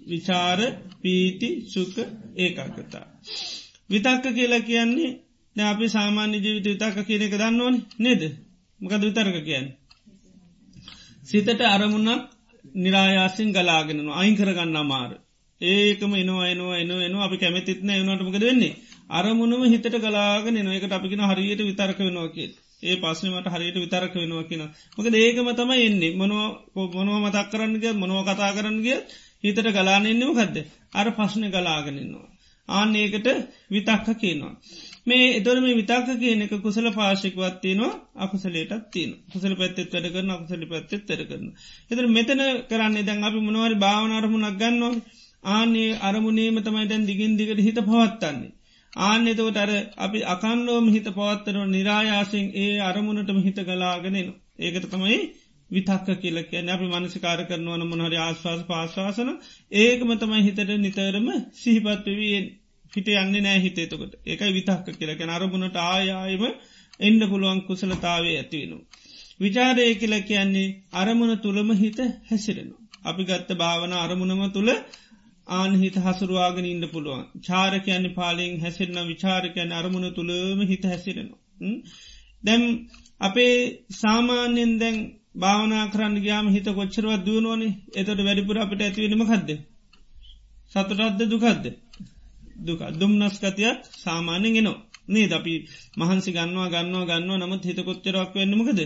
විචාර 0.05 0.59
පීති 1.01 1.49
සුක 1.65 1.95
ඒකාකතා. 2.37 3.05
විතක්ක 3.89 4.25
කියලා 4.33 4.61
කියන්නේ 4.61 5.11
න 5.55 5.59
අපි 5.63 5.85
සාමාන්‍ය 5.87 6.37
ජීවිත 6.37 6.65
විතක්ක 6.65 6.97
කියන 7.05 7.21
එක 7.21 7.33
දන්නවන 7.33 7.75
නේද 7.99 8.21
මකද 8.79 9.01
විතරක 9.03 9.37
කියන්න. 9.43 9.67
සිතට 11.23 11.61
අරමුණක් 11.67 12.21
නිරායාසින් 12.75 13.49
ගලාගෙනනු 13.51 14.11
අයින් 14.13 14.35
කරගන්න 14.35 14.77
මාර. 14.85 15.11
ඒකම 15.61 16.11
එනවා 16.13 16.47
එනවා 16.47 16.77
එන 16.77 16.91
එනවා 17.01 17.25
අපි 17.25 17.37
කැමතිත්න 17.37 17.89
එනටමකද 17.91 18.43
වෙන්නේ. 18.43 18.77
අරමුණම 19.09 19.63
හිතට 19.65 19.95
ගලාගෙන 19.97 20.57
එනකට 20.57 20.91
අපිගෙන 20.91 21.23
හරියට 21.23 21.61
විතරක 21.61 21.99
වෙනවා 21.99 22.29
කිය. 22.29 22.49
ඒ 22.79 22.95
පස්සනමට 22.97 23.47
හරියට 23.47 23.77
විතරක 23.77 24.13
වෙනවා 24.15 24.43
කියෙන. 24.43 24.63
මකද 24.97 25.15
ඒකම 25.17 25.49
තමයි 25.51 25.85
එන්නේ 25.85 26.15
මොනව 26.15 26.35
මොනව 26.95 27.15
මතක් 27.17 27.47
කරන්නගේ 27.51 27.93
මොනව 27.95 28.19
කතා 28.23 28.51
කරන්නගේ 28.53 28.97
හිතට 29.43 29.69
ගලානෙන්නෙම 29.69 30.33
කදද 30.33 30.65
අර 30.93 31.07
පශ්න 31.11 31.45
ගලාගෙනන්නවා. 31.49 32.27
ආන්න 32.67 32.95
ඒකට 32.95 33.27
විතක්ක 33.69 34.07
කියනවා. 34.15 34.53
මේ 35.05 35.27
එතොර 35.33 35.57
මේ 35.59 35.75
විතක්ක 35.75 36.09
කියනක 36.17 36.53
කුසල 36.61 36.87
පාශිකවත් 36.91 37.55
තියනවා 37.61 37.93
අකුසලේටත් 38.17 38.89
තියන 38.91 39.11
කුසල 39.31 39.53
පැත්තෙත් 39.55 39.93
වැඩ 39.93 40.09
කරන 40.09 40.31
අකුසලි 40.31 40.67
පැත්තෙත් 40.67 41.05
තර 41.05 41.23
කරන. 41.25 41.47
එතර 41.89 42.05
මෙතන 42.09 42.41
කරන්නේ 42.67 43.03
දැන් 43.03 43.23
අපි 43.23 43.39
මොනවරි 43.39 43.77
භාවනරමුණක් 43.77 44.57
ගන්නවා 44.57 44.93
ආනේ 45.49 45.89
අරමුණේම 46.01 46.57
තමයි 46.61 46.85
දැන් 46.85 47.03
දිගින් 47.05 47.33
දිගට 47.35 47.61
හිත 47.61 47.79
පවත්තන්නේ. 47.83 48.53
ආන්‍යතවට 48.93 49.57
අර 49.57 49.71
අපි 49.99 50.19
අකන්නෝම 50.25 50.85
හිත 50.89 51.07
පවත්තරව 51.11 51.65
නිරායාසිෙන් 51.67 52.45
ඒ 52.55 52.75
අරමුණටම 52.81 53.39
හිත 53.41 53.59
ගලාගෙනෙන. 53.61 54.29
ඒකට 54.59 54.87
තමයි 54.89 55.17
විතක්ක 55.71 56.07
කියලක 56.17 56.51
නැපි 56.61 56.87
මනසිකාර 56.89 57.41
කරනවන 57.45 57.83
මොහරි 57.87 58.17
ආශවාස 58.19 58.61
පාශවාසන 58.65 59.29
ඒකම 59.77 60.09
තමයි 60.17 60.41
හිතට 60.43 60.71
නිතරම 60.77 61.27
සිහිපත්වවීෙන් 61.55 62.47
හිට 62.93 63.07
යන්නේ 63.15 63.41
නෑ 63.41 63.59
හිතේතකොට 63.59 64.13
ඒකයි 64.25 64.53
විතක්ක 64.53 64.87
කියලක 64.95 65.21
අරමුණට 65.29 65.77
ආයායම 65.83 66.43
එන්න 66.99 67.19
පුළුවන් 67.29 67.59
කුසලතාවේ 67.61 68.35
ඇතිවෙනු. 68.37 68.77
විචාරය 69.39 69.87
කියල 69.95 70.15
කියන්නේ 70.23 70.75
අරමුණ 70.93 71.33
තුළම 71.39 71.69
හිත 71.73 71.99
හැසිරෙනු. 72.29 72.75
අපි 73.03 73.23
ගත්ත 73.23 73.49
භාවන 73.55 73.93
අරමුණම 73.95 74.43
තුළ 74.51 74.71
ආනහිත 75.47 75.97
හසුරුවාගෙන 75.97 76.65
ඉන්න 76.65 76.85
පුළුවන් 76.87 77.23
චාරකයන්නේ 77.41 78.15
පාලිෙන් 78.15 78.55
හැසිරන 78.59 78.97
විචාරකයන 79.07 79.71
අරමුණ 79.71 80.07
තුළම 80.13 80.59
හිත 80.63 80.83
හැසිරෙනවා. 80.83 81.41
දැම් 82.43 82.63
අපේ 83.21 83.55
සාමාන්‍යෙන් 83.93 84.73
දැන් 84.79 84.97
භාවනා 85.37 85.85
කරන්න 85.87 86.15
ගයාම 86.17 86.47
හිත 86.49 86.67
කොච්චරවත් 86.71 87.21
දුවනුවනේ 87.23 87.77
එතට 87.95 88.19
වැඩිපුර 88.19 88.57
අපිට 88.57 88.81
ඇතිවෙනීම 88.81 89.23
කක්ද. 89.25 89.49
සතුටත්ද 90.71 91.21
දුකක්ද. 91.25 91.65
දුක 92.59 92.81
දුම්නස්කතියක් 92.93 93.79
සාමාන්‍යෙන් 93.95 94.53
ගෙනවා. 94.55 94.77
නේද 95.07 95.31
අපි 95.31 95.53
මහන්සි 95.97 96.29
ගන්නවා 96.31 96.69
ගන්නවා 96.69 97.09
ගන්නවා 97.09 97.39
නමුත් 97.39 97.63
හිත 97.63 97.79
කොච්චරක් 97.81 98.31
වෙන්නමකද 98.35 98.79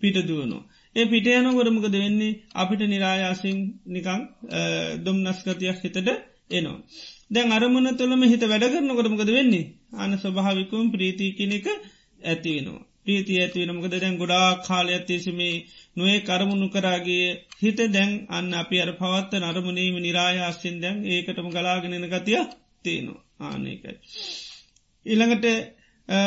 පිට 0.00 0.16
දුවනවා. 0.22 0.62
ඒ 0.96 1.06
පිට 1.06 1.26
යන 1.30 1.48
ගොරමකද 1.52 1.94
වෙන්නේ 1.94 2.38
අපිට 2.54 2.82
නිරායාසින් 2.84 3.58
නිකං 3.86 4.20
දුම්නස්කතියක් 5.04 5.78
හිතට 5.78 5.98
එනවා. 6.50 6.78
දැන් 7.30 7.48
අරමුණ 7.52 7.88
තුළම 7.94 8.22
හිත 8.24 8.44
වැඩ 8.44 8.66
කරන 8.66 8.90
ගොරමකද 8.92 9.30
වෙන්නේ 9.30 9.70
අන 9.94 10.12
ස්වභාවිකුම් 10.16 10.84
ප්‍රීති 10.92 11.26
කෙනෙක 11.32 11.66
ඇතිවෙනවා. 12.22 12.84
ප්‍රීති 13.06 13.34
ඇතිවෙනමකද 13.38 13.94
දැන් 13.94 14.16
ගොඩා 14.16 14.48
කාලය 14.62 14.92
ඇත්තේසමේ 14.92 15.54
නොේ 15.96 16.18
කරමුණු 16.20 16.66
කරාගේ 16.70 17.26
හිත 17.60 17.80
දැන් 17.90 18.12
අන්න 18.30 18.50
අපි 18.54 18.76
අර 18.80 18.90
පවත්ත 18.94 19.42
නරමුණේම 19.42 19.96
නිරායාස්යෙන් 20.00 20.76
දැන් 20.80 20.98
ඒකටම 21.08 21.48
ගලාගෙනන 21.50 22.06
ගතිය 22.08 22.40
තියෙනවා 22.84 23.22
ආනකයි. 23.42 23.92
ඉළඟට 25.06 25.46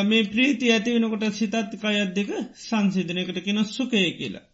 මේ 0.03 0.23
ප්‍රීති 0.25 0.67
ඇතිවෙනකොට 0.69 1.25
සිතත් 1.33 1.55
අයත් 1.57 2.11
දෙක 2.13 2.29
සංසිධනයකට 2.59 3.39
කියෙන 3.39 3.65
සුකය 3.67 4.05
කියලා. 4.13 4.45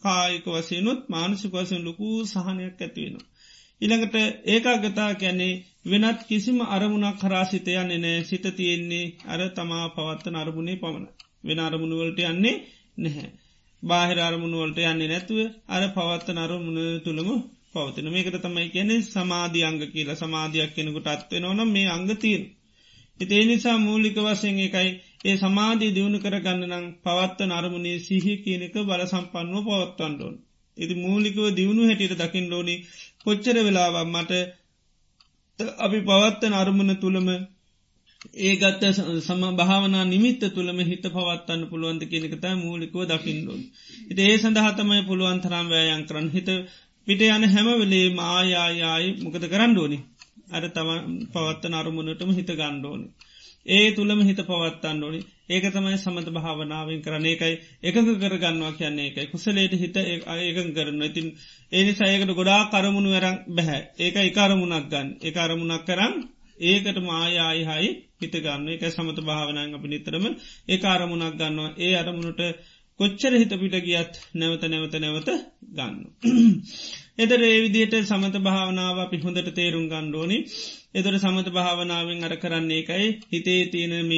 කායික 0.00 0.46
වසයනුත් 0.48 1.00
මානසික 1.08 1.52
වසයෙන් 1.54 1.84
ලොකු 1.84 2.08
සහනයක් 2.26 2.78
ඇතිවෙනවා. 2.78 3.28
ඉළඟට 3.80 4.16
ඒකාගතා 4.46 5.10
කැන්නේ 5.16 5.60
වෙනත් 5.86 6.20
කිසිම 6.26 6.58
අරමුණක් 6.68 7.18
කරාසිතයන්නේ 7.18 7.98
නෑ 7.98 8.20
සිත 8.24 8.46
තියෙන්නේ 8.52 9.12
අර 9.26 9.40
තමා 9.50 9.84
පවත්ත 9.90 10.26
නරමුණේ 10.30 10.76
පමණ 10.76 11.21
වෙන 11.44 11.58
අරමුණුවලට 11.60 12.20
යන්නේ 12.24 12.56
නැහැ. 12.98 13.30
බාහිර 13.82 14.18
අරමුණුවලට 14.20 14.78
යන්නේ 14.82 15.08
නැතුව 15.08 15.38
අර 15.68 15.82
පවත්ත 15.90 16.28
නරමුණ 16.32 16.80
තුළම 17.00 17.28
පවතින 17.72 18.08
මේකට 18.08 18.36
තමයි 18.40 18.68
කියන්නේ 18.68 19.04
සමාධි 19.06 19.60
අංග 19.62 19.80
කියලා 19.86 20.16
සමාධයක් 20.16 20.74
කෙනෙකුට 20.74 21.08
අත්වෙනවන 21.08 21.60
මේ 21.68 21.88
අංගතීන්. 21.88 22.42
ඉතේ 23.20 23.42
නිසා 23.44 23.78
මූලික 23.78 24.16
වසයෙන් 24.18 24.58
එකයි 24.60 24.90
ඒ 25.24 25.36
සමාධී 25.36 25.94
දියුණු 25.94 26.18
කරගන්න 26.18 26.62
නම් 26.70 26.86
පවත්ත 27.00 27.40
නරමුණේ 27.48 27.98
සිහි 28.00 28.34
කියනක 28.38 28.74
බල 28.82 29.02
සම්පන්නුව 29.04 29.64
පවත්වන්ඩෝන්. 29.68 30.34
ඉති 30.76 30.94
මූලිකව 30.96 31.38
දියුණු 31.52 31.82
හැටියට 31.84 32.20
දකිින් 32.20 32.46
ලෝනි 32.50 32.74
කොච්චර 33.22 33.56
වෙලාවක් 33.60 34.08
මට 34.08 34.32
අපි 35.78 35.98
පවත්ත 36.00 36.42
නරමුණ 36.50 36.92
තුළම 36.96 37.28
ඒ 38.24 38.54
ගත්ත 38.56 38.82
සම 39.20 39.42
භාවනා 39.56 40.04
නිමිත්ත 40.04 40.42
තුළම 40.50 40.78
හිත 40.82 41.06
පවත්තන්න 41.06 41.62
පුළුවන්ද 41.66 42.02
කෙනෙකත 42.06 42.44
මූලිකව 42.56 42.96
දකිින්ඩුවන්. 43.06 43.62
ඉති 44.06 44.20
ඒ 44.24 44.36
සඳහතමයි 44.38 45.02
පුළුවන් 45.04 45.40
තරම් 45.40 45.66
වෑයන් 45.68 46.04
කරන්න. 46.04 46.28
හිත 46.30 46.48
පිට 47.06 47.22
යන 47.28 47.44
හැම 47.46 47.68
වෙලේ 47.74 48.06
මායායායි 48.12 49.08
මොකද 49.22 49.44
කරන්න 49.46 49.74
ඕනි. 49.76 49.98
අර 50.50 50.64
තම 50.68 50.90
පවත්ත 51.32 51.64
නරමුණටම 51.68 52.30
හිත 52.32 52.50
ගණ්ඩෝනි. 52.52 53.06
ඒ 53.68 53.88
තුළම 53.92 54.20
හිත 54.20 54.42
පවත්තන්න 54.42 55.02
ඕනි. 55.02 55.20
ඒක 55.48 55.66
තමයි 55.68 55.96
සමත 55.96 56.28
භාවනාවෙන් 56.30 57.00
කරන 57.00 57.26
ඒකයි 57.26 57.56
එකක 57.82 57.98
කරගන්නවා 58.20 58.72
කියන්නේ 58.74 59.08
එකයි 59.08 59.26
කුසලේට 59.28 59.74
හිත 59.76 59.96
ඒකන් 59.96 60.70
කරන්න 60.72 61.02
ඉතින් 61.04 61.26
ඒනි 61.72 61.92
සයකට 61.94 62.32
ගොඩා 62.34 62.60
කරමුණු 62.68 63.10
වැරම් 63.10 63.36
බැහැ 63.50 63.82
ඒක 64.00 64.16
එකරමුණක් 64.20 64.86
ගන්න. 64.88 65.08
එක 65.22 65.36
අරමුණක් 65.38 65.84
කරන්න 65.84 66.16
ඒකට 66.64 66.98
මායායි 67.02 67.64
හයි 67.64 67.90
හිත 68.20 68.34
ගන්න. 68.38 68.68
එක 68.70 68.84
සමත 68.88 69.18
භාවනාව 69.22 69.74
අපි 69.74 69.88
නිතරම 69.88 70.24
ඒ 70.68 70.78
අරමුණක් 70.88 71.34
ගන්නවා. 71.36 71.74
ඒ 71.78 71.92
අරමුණට 71.94 72.42
කොච්චර 73.00 73.32
හිත 73.34 73.52
පිට 73.54 73.76
ගියත් 73.80 74.14
නැවත 74.34 74.64
නැවත 74.64 74.94
නැවත 74.96 75.28
ගන්න. 75.70 75.94
එදර 77.18 77.40
ඒවිදියට 77.44 77.94
සමත 78.02 78.36
භාවනාව 78.40 78.98
අපි 78.98 79.16
හොඳට 79.18 79.50
තේරුම් 79.52 79.86
ගණ්ඩෝනි 79.88 80.38
එදර 80.94 81.14
සමත 81.16 81.48
භාවනාවෙන් 81.50 82.24
අර 82.24 82.34
කරන්නේ 82.36 82.80
එකයි 82.80 83.06
හිතේ 83.28 83.62
තියෙනම 83.66 84.12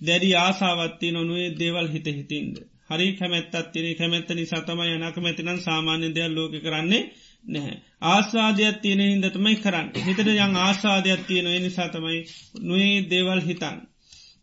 දැඩි 0.00 0.30
ආසාවත්ති 0.36 1.12
නොනුවේ 1.12 1.54
දේවල් 1.54 1.88
හිත 1.88 2.08
හිතින්ද. 2.10 2.56
හරි 2.88 3.06
කැමැත්තත් 3.14 3.54
තිනේ 3.72 3.94
කැමැත්ත 3.94 4.30
නිසා 4.32 4.62
තමයි 4.62 4.96
යනක 4.96 5.16
මැතිනම් 5.18 5.58
සාමාන්‍ය 5.60 6.08
දෙයක් 6.10 6.30
ලෝක 6.30 6.54
කරන්නේ. 6.60 7.02
නැහැ. 7.46 7.76
ආස්වාදයක් 8.04 8.80
තියෙන 8.80 9.02
හින්දතමයි 9.02 9.56
කරන්න. 9.56 9.88
හිතට 9.98 10.28
යං 10.28 10.56
ආස්වාදයක් 10.58 11.26
තියෙන 11.26 11.48
නිසා 11.62 11.88
තමයි 11.88 12.18
නොේ 12.62 12.94
දේවල් 13.10 13.40
හිතන්. 13.42 13.76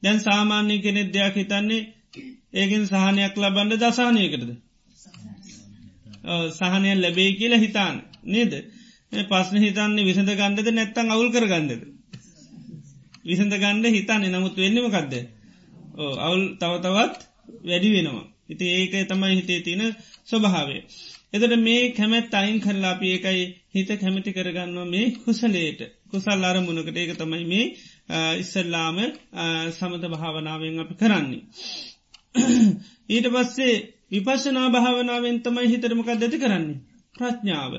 දැන් 0.03 0.19
සාමාන්‍ය 0.19 0.75
කෙනෙක් 0.79 1.09
දෙයක් 1.13 1.35
හිතන්නේ 1.35 1.81
ඒකින් 2.53 2.83
සහනයක් 2.87 3.35
ලබන්ඩ 3.37 3.81
දසානයකටද. 3.81 4.51
සහනය 6.51 6.89
ලැබේ 6.95 7.31
කියලා 7.33 7.59
හිතාන් 7.59 7.95
නේද. 8.25 8.53
පස්න 9.23 9.57
හිතන්නේ 9.59 10.05
විසඳ 10.05 10.31
ගන්ධද 10.33 10.69
නැත්තං 10.71 11.07
අවුල් 11.09 11.29
කර 11.31 11.47
ගන්ධද. 11.47 11.81
විසඳ 13.25 13.53
ගණ්ඩ 13.55 13.85
හිතන්නේ 13.91 14.29
නමුත් 14.29 14.55
වෙන්නමකක්ද. 14.57 15.13
අවුල් 16.19 16.43
තවතවත් 16.57 17.19
වැඩි 17.63 17.89
වෙනවා. 17.91 18.25
ඉති 18.49 18.65
ඒක 18.71 18.93
තමයි 19.07 19.35
හිතේ 19.35 19.59
තියෙන 19.61 19.95
ස්වභාවේ. 20.25 20.81
එතට 21.33 21.55
මේ 21.59 21.81
කැමැත් 21.91 22.33
අයින් 22.33 22.59
කරලාපි 22.59 23.07
ඒකයි 23.09 23.43
හිත 23.69 23.89
කැමති 23.95 24.31
කරගන්නවා 24.31 24.87
මේ 24.87 25.05
කුසලේට 25.17 25.81
කුසල් 26.09 26.43
අරමුණකට 26.43 26.97
ඒක 26.97 27.11
තමයි 27.15 27.45
මේ 27.45 27.65
ඉස්සල්ලාම 28.35 28.97
සමත 29.71 30.03
භාවනාවෙන් 30.11 30.79
අපි 30.79 30.95
කරන්නේ. 30.95 31.41
ඊට 33.09 33.27
පස්සේ 33.29 33.75
විපශනා 34.11 34.67
භාවනාවෙන් 34.69 35.37
තමයි 35.41 35.67
හිතරමකක් 35.67 36.09
දැති 36.15 36.37
කරන්නේ. 36.39 36.81
ප්‍රඥාව 37.15 37.73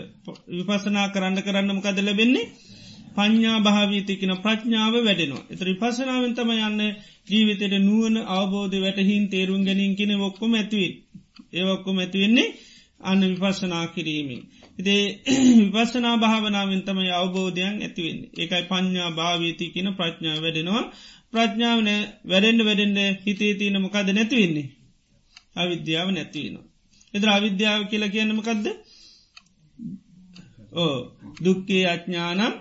විපසනා 0.51 1.07
කරන්න 1.09 1.39
කරන්නමකද 1.43 1.99
ලැබෙන්නේ 2.01 2.51
පඥා 3.17 3.59
භාවීතිකන 3.61 4.33
ප්‍රඥාව 4.39 4.95
වැඩෙනවා. 4.99 5.47
එත 5.49 5.61
විපසනාවෙන් 5.63 6.35
තම 6.35 6.51
යන්න 6.61 6.83
ජීවිතයට 7.29 7.75
නුවන 7.81 8.17
අවබෝධ 8.29 8.77
වැටහින් 8.81 9.25
තේරුම් 9.29 9.63
ගැනින් 9.63 9.95
කෙන 9.95 10.13
ඔක්කොම 10.21 10.53
ඇතිවේ. 10.55 10.93
ඒ 11.53 11.65
ඔක්කොම 11.69 11.99
ඇතිවෙන්නේ 11.99 12.55
අන්න 13.05 13.23
විපස්සනා 13.33 13.87
කිරීමෙන්. 13.89 14.43
ඉදේ 14.79 15.05
විපස්සනා 15.75 16.17
භාවනාවෙන් 16.17 16.83
තමයි 16.83 17.11
අවබෝධයන් 17.13 17.75
ඇතිවෙන්නේ. 17.79 18.31
ඒකයි 18.35 18.65
පඥා 18.65 19.11
භාවීති 19.11 19.65
කියන 19.69 19.89
ප්‍රඥාව 19.93 20.39
වැඩෙනවා 20.43 20.85
ප්‍රඥාවන 21.33 21.89
වැඩෙන්ඩ 22.25 22.61
වැඩෙන්ඩ 22.63 22.99
හිතේ 23.25 23.53
තියන 23.55 23.77
මොකද 23.81 24.09
නැතිවෙන්නේ. 24.11 24.69
අවිද්‍යාව 25.57 26.09
නැතිවෙනවා. 26.11 26.67
එදර 27.15 27.29
අවිද්‍යාව 27.29 27.81
කියලා 27.91 28.09
කියන්නමකක්ද 28.09 28.67
ඕ 30.75 30.97
දුක්කේ 31.45 31.85
අඥානම් 31.87 32.55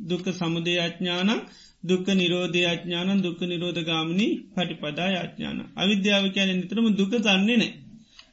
දුක 0.00 0.24
සමුදේ 0.32 0.78
අඥානම් 0.80 1.40
දුක්ක 1.84 2.06
නිරෝධය 2.12 2.62
අඥානන් 2.64 3.22
දුක්ක 3.22 3.40
නිරෝධ 3.42 3.80
ගාමනි 3.84 4.26
පටිපදා 4.54 5.10
අඥාන. 5.16 5.58
අවිද්‍යාව 5.76 6.24
කියන 6.32 6.50
නිතරම 6.54 6.86
දුක 6.94 7.12
දන්නේ 7.16 7.56
නෑ. 7.56 7.72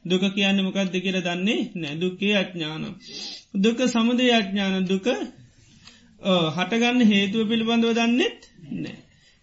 දුක 0.04 0.24
කියන්න 0.30 0.58
මොකක්ද 0.60 0.96
කියර 0.96 1.18
දන්නේ 1.20 1.60
නෑ 1.74 1.94
දුක්කේ 1.96 2.34
අඥාන. 2.34 2.84
දුක 3.56 3.78
සමුදේ 3.88 4.32
අඥාන 4.32 4.86
දුක 4.86 5.06
හටගන්න 6.56 7.00
හේතුව 7.04 7.48
පිළිබඳව 7.48 7.92
දන්නෙත් 7.92 8.40
නෑ. 8.76 8.96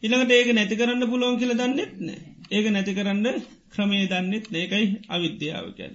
ඉළඟට 0.04 0.32
ඒක 0.32 0.50
නැති 0.52 0.76
කරන්න 0.76 1.04
පුළුවන් 1.08 1.40
කියල 1.40 1.54
දන්නෙත් 1.54 1.94
නෑ 2.02 2.20
ඒක 2.52 2.66
නැති 2.70 2.94
කරන්න 2.94 3.28
ක්‍රමේ 3.72 4.06
දන්නෙත් 4.08 4.46
නේකයි 4.50 4.88
අවිද්‍යාවකැන්. 5.10 5.94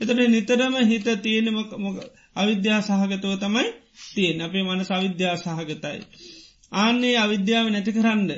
එතට 0.00 0.20
නිතරම 0.28 0.74
හිත 0.84 1.08
තියෙන 1.18 1.48
මොක 1.54 1.98
අවිද්‍යා 2.36 2.80
සහගතව 2.82 3.34
තමයි 3.38 3.66
තියෙන් 4.06 4.40
අපේ 4.40 4.64
මනස 4.64 4.90
අවිද්‍යා 4.90 5.36
සහගතයි. 5.36 6.00
ආන්නේ 6.74 7.16
අවිද්‍යාව 7.16 7.66
නැති 7.68 7.92
කරන්න 7.92 8.30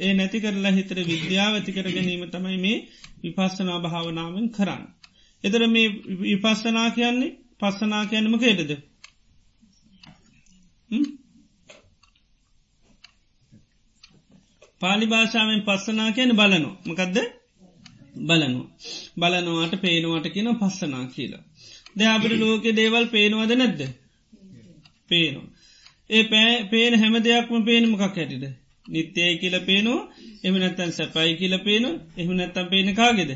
ඒ 0.00 0.12
නැති 0.14 0.38
කරලා 0.40 0.72
හිතර 0.72 0.98
විද්‍යාව 1.04 1.52
ඇති 1.54 1.72
කර 1.72 1.88
ගැනීම 1.88 2.24
තමයි 2.28 2.58
මේ 2.58 2.78
විපස්සනා 3.22 3.78
භාවනාවෙන් 3.78 4.48
කරන්න. 4.50 4.82
එතර 5.44 5.62
මේ 5.66 5.88
විපස්සනා 6.20 6.88
කියන්නේ 6.90 7.36
පස්සනා 7.60 8.04
කියන්නම 8.06 8.38
කේටද. 8.38 8.72
පාලි 14.80 15.06
භාෂාවෙන් 15.06 15.62
පස්සනා 15.62 16.10
කියන 16.12 16.32
බලනු 16.36 16.70
මකදද 16.86 17.18
බලනු 18.20 18.60
බලනවාට 19.16 19.74
පේනවාට 19.80 20.26
කියන 20.28 20.48
පස්සනා 20.56 21.04
කියලා. 21.06 21.44
ද 21.96 22.00
අපට 22.06 22.32
ලෝක 22.34 22.64
දේවල් 22.72 23.06
පේනවාද 23.06 23.52
නැද්ද 23.54 23.80
පේනවා. 25.08 25.48
ඒ 26.10 26.24
පෑ 26.24 26.56
පේන 26.64 26.94
හැම 26.94 27.14
දෙයක්ම 27.18 27.62
පේනමකක් 27.64 28.02
හැටිද. 28.02 28.44
නිත්‍යය 28.86 29.32
කියල 29.38 29.56
පේනවා 29.60 30.08
එම 30.44 30.54
නැත්තන් 30.54 30.92
සැපයි 30.92 31.32
කියල 31.36 31.54
පේන 31.58 31.84
එහම 32.16 32.30
නැත්තම් 32.32 32.66
පේන 32.68 32.88
කාගෙද. 32.94 33.30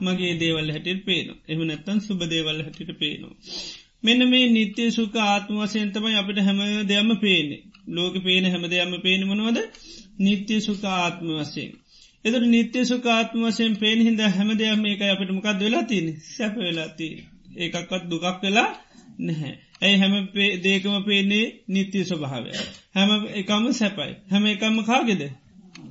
මගේ 0.00 0.32
දේවල් 0.36 0.68
හැටිට 0.70 1.02
පේන 1.04 1.26
එහම 1.48 1.60
නැත්තන් 1.64 1.98
සුබ 2.00 2.20
දේවල් 2.26 2.58
හැටිට 2.58 2.92
පේනවා. 2.96 3.36
මෙන්න 4.02 4.22
මේ 4.28 4.46
නිත්‍ය 4.50 4.84
සුක 4.90 5.14
ආත්ම 5.24 5.54
වසයන්තමයි 5.58 6.16
අපිට 6.16 6.40
හැම 6.42 6.58
දෙයක්ම 6.86 7.10
පේන්නේ 7.18 7.62
ලෝක 7.90 8.14
පේන 8.24 8.44
හැම 8.46 8.64
දෙයක්ම 8.66 8.94
පේනමනවද 9.00 9.58
නිත්‍ය 10.20 10.56
සුක 10.60 10.82
ආත්ම 10.92 11.28
වසයෙන්. 11.36 11.72
එදර 12.24 12.42
නිත්‍ය 12.46 12.80
සුකාත්ම 12.84 13.42
වසයෙන් 13.42 13.74
පේන 13.76 14.00
හිද 14.00 14.20
හැම 14.28 14.48
දෙයක් 14.56 14.78
මේක 14.78 15.00
අපිට 15.04 15.30
මොකක්ද 15.30 15.60
වෙලා 15.60 15.84
තින 15.84 16.06
සැප 16.26 16.54
වෙලාති 16.58 17.08
ඒකක්වත් 17.56 18.02
දුකක් 18.10 18.42
වෙලා 18.42 18.68
නැහැ. 19.20 19.52
ඇයි 19.82 19.98
හැම 19.98 20.14
දේකම 20.62 20.96
පේන්නේ 21.04 21.46
නිත්‍ය 21.68 21.98
ස්වභාවය. 22.04 22.50
හැම 22.94 23.10
එකම 23.34 23.64
සැපයි. 23.72 24.12
හැම 24.30 24.44
එකම්ම 24.46 24.78
කාගෙද. 24.84 25.22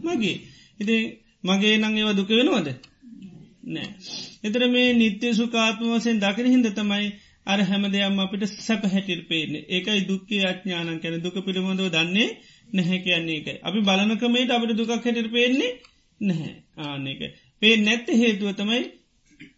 මගේ. 0.04 0.38
ඉති 0.80 0.96
මගේ 1.44 1.76
නං 1.78 1.98
ඒව 1.98 2.10
දුක 2.16 2.30
වෙනවද. 2.32 2.68
නෑ. 3.68 3.90
එතර 4.44 4.64
මේ 4.70 4.90
නිත්‍ය 4.94 5.34
සුකාත්ම 5.34 5.88
වසයෙන් 5.92 6.20
දකින 6.20 6.48
හිද 6.48 6.68
තමයි 6.74 7.08
අර 7.46 7.60
හැම 7.62 7.84
දෙයක්ම 7.88 8.20
අපිට 8.20 8.44
සැප 8.60 8.84
හැටිර් 8.88 9.22
පේන්නේ 9.26 9.66
ඒකයි 9.70 10.02
දුක්කේ 10.04 10.44
අඥානන් 10.46 11.00
කැන 11.00 11.18
දුක 11.22 11.38
පිළිබඳව 11.42 11.90
දන්නේ 11.90 12.30
නැහැ 12.74 13.00
කියන්නේ 13.00 13.38
එකයි. 13.38 13.58
අපි 13.62 13.80
බලනකමේට 13.82 14.52
අපට 14.52 14.74
දුකක් 14.74 14.94
හැටිට 14.96 15.30
පේන්නේ 15.32 15.72
නැහැ 16.22 16.54
ආනක. 16.86 17.22
පේ 17.62 17.76
නැත්ත 17.80 18.08
හේතුව 18.16 18.50
තමයි 18.54 18.84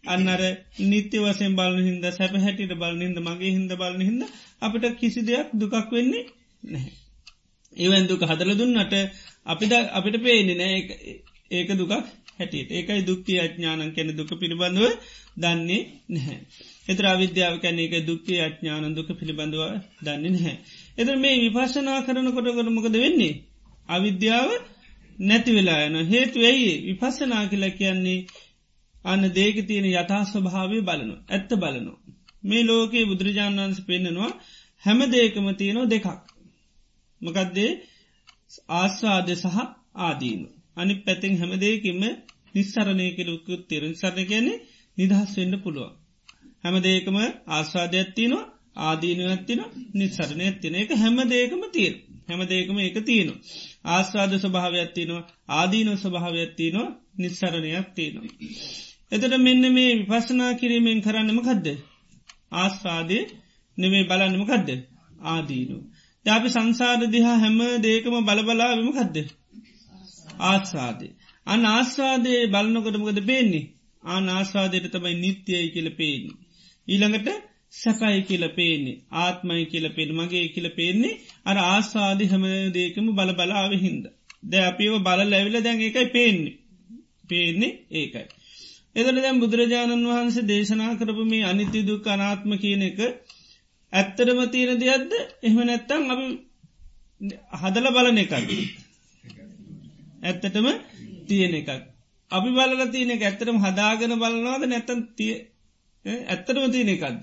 අන්නර 0.06 0.42
නිත්‍ය 0.84 1.18
වසෙන් 1.20 1.56
බලන 1.56 1.82
හිද 1.82 2.06
සැප 2.12 2.34
හැටිට 2.38 2.74
බලන 2.76 3.02
හිද 3.02 3.18
මගේ 3.20 3.52
හිද 3.52 3.72
බලන 3.76 4.02
හිද 4.02 4.22
අපට 4.62 4.84
කිසි 4.96 5.20
දෙයක් 5.22 5.48
දුකක් 5.54 5.90
වෙන්නේ 5.92 6.24
නැහැ. 6.66 6.92
ඒවන් 7.76 8.06
දුක 8.06 8.22
හදල 8.24 8.52
දුන්නට 8.54 8.94
අපිට 9.46 9.72
අපිට 9.92 10.16
පේනෙ 10.20 10.54
නෑ 10.56 10.78
ඒක 11.50 11.70
දුකක් 11.74 11.92
හැටියට 12.40 12.70
ඒකයි 12.72 13.02
දුක්කේ 13.02 13.38
අඥානන් 13.40 13.92
කැන 13.92 14.10
දුක 14.16 14.30
පිළිබඳව 14.34 14.84
දන්නේ 15.36 15.82
නැහැ. 16.08 16.38
එතර 16.88 17.04
අවිද්‍යාව 17.06 17.54
කැන 17.58 17.78
එක 17.78 17.94
දුක්කේ 18.06 18.40
අඥාන 18.40 18.94
දුක 18.94 19.08
පිළිබඳව 19.14 19.62
දන්නේ 20.02 20.30
නැහැ. 20.30 20.56
එතර 20.98 21.16
මේ 21.16 21.36
විපශනා 21.38 21.98
කරන 22.02 22.28
කොට 22.28 22.48
කොටමකද 22.50 22.96
වෙන්නේ. 22.96 23.34
අවිද්‍යාව 23.88 24.48
නැති 25.18 25.50
වෙලා 25.52 25.80
යන 25.86 25.96
හේතු 26.06 26.38
ඇයි 26.42 26.72
විපස්සනා 26.86 27.44
කියල 27.46 27.64
කියන්නේ 27.72 28.18
අන්න 29.04 29.22
දේක 29.30 29.56
තියෙන 29.66 29.86
යථස්වභාවය 29.92 30.78
බලනු 30.80 31.14
ඇත්ත 31.28 31.50
බලනු. 31.54 31.92
මේ 32.44 32.62
ලෝකයේ 32.62 33.04
බුදුරජාණන් 33.04 33.60
වන්ස 33.60 33.80
පෙන්න්නනවා 33.82 34.32
හැම 34.84 35.00
දේකම 35.10 35.46
තියනෝ 35.54 35.86
දෙකක්. 35.86 36.06
මකදදේ 37.20 37.70
ආස්වාද 38.72 39.28
සහ 39.34 39.56
ආදීනු. 39.98 40.48
අනි 40.80 40.94
පැතිෙන් 40.98 41.34
හැම 41.36 41.52
දේකින්ම 41.58 42.02
නිස්සරණය 42.54 43.06
කෙලුකුත් 43.12 43.62
තෙරෙන් 43.68 43.92
සරණ 43.94 44.26
කියන්නේ 44.26 44.62
නිදහස් 44.98 45.32
වෙන්න 45.36 45.54
පුළුවන්. 45.58 45.92
හැම 46.62 46.76
දේකම 46.80 47.16
ආස්වාදයක් 47.48 48.08
තියනවා 48.10 48.50
ආදීනුවත්තින 48.80 49.60
නිස්සරණය 49.94 50.44
ඇත්තින 50.44 50.74
එක 50.76 50.90
හැම 50.94 51.16
දේකම 51.28 51.62
තිීර 51.70 51.94
හැම 52.28 52.40
දේකම 52.44 52.76
එක 52.80 52.96
තියනු. 53.02 53.34
ආස්වාද 53.86 54.32
ස්වභාවයක් 54.36 54.90
තියනවා 54.96 55.24
ආදීනො 55.52 55.92
ස්වභාවයක් 55.96 56.50
තියනවා 56.56 56.88
නිස්සරණයක් 57.18 57.88
තියනවා. 57.90 58.28
එතට 59.12 59.34
මෙන්න 59.38 59.64
මේ 59.70 59.92
විපසනා 60.00 60.52
කිරීමෙන් 60.54 60.98
කරන්නම 61.00 61.38
කදද. 61.40 61.68
ආස්වාදය 62.54 63.18
නෙවේ 63.78 64.04
බලන්නම 64.04 64.44
කදද 64.44 64.70
ආදීනු. 65.26 65.76
දාපි 66.26 66.48
සංසාර 66.48 67.00
දිහා 67.08 67.36
හැම 67.38 67.58
දේකම 67.80 68.14
බලබලාවම 68.22 68.90
කදද. 68.92 69.16
ආස්වාදේ. 70.44 71.12
අන 71.46 71.62
ආස්වාදේ 71.66 72.40
බලනකොටමකද 72.46 73.20
පේන්නේ 73.24 73.64
ආන 74.02 74.26
ආස්වාදයට 74.28 74.86
තමයි 74.90 75.14
නිත්‍යයයි 75.16 75.68
කියල 75.70 75.88
පේන්නේ. 75.92 76.38
ඊළඟට 76.88 77.28
සැපයි 77.72 78.22
කියල 78.22 78.44
පේන්නේ 78.50 79.00
ආත්මයි 79.16 79.64
කියල 79.66 79.86
පෙන් 79.90 80.10
මගේ 80.14 80.46
කියල 80.48 80.68
පේන්නේ 80.70 81.18
අර 81.44 81.58
ආස්වාදි 81.64 82.24
හම 82.26 82.44
දේකම 82.72 83.06
බල 83.12 83.30
බලාව 83.32 83.72
හින්ද. 83.78 84.04
ද 84.42 84.52
අපිව 84.62 84.92
බල 84.98 85.20
ලැවිල 85.24 85.56
දැන් 85.62 85.80
එකයි 85.80 86.06
පේන්නේ 86.08 86.56
පේන්නේ 87.28 87.72
ඒකයි. 87.92 88.26
එදල 88.96 89.16
දැම් 89.16 89.40
බුදුරජාණන් 89.40 90.08
වහන්සේ 90.08 90.48
දේශනා 90.48 90.92
කරපු 90.94 91.24
මේ 91.24 91.44
අනිත්‍ය 91.44 91.80
දුක් 91.82 92.06
අනාත්ම 92.06 92.52
කියන 92.58 92.82
එක 92.82 93.00
ඇත්තරම 93.92 94.40
තියෙන 94.50 94.80
දෙයක්ද 94.80 95.12
එහම 95.42 95.58
නැත්තං 95.62 96.10
අපි 96.10 96.26
හදල 97.60 97.86
බලන 97.90 98.18
එකක්. 98.18 98.34
ඇත්තටම 100.20 100.66
තියෙන 101.26 101.54
එකක්. 101.54 101.70
අපි 102.30 102.50
බලල 102.50 102.82
තියෙන 102.88 103.10
එක 103.10 103.22
ඇත්තරම 103.22 103.58
හදාගෙන 103.58 104.16
බලනවාද 104.16 104.64
නැත්තන් 104.66 105.00
තිය 105.14 105.34
ඇත්තටම 106.04 106.66
තියෙන 106.68 106.90
එකක්ද. 106.90 107.22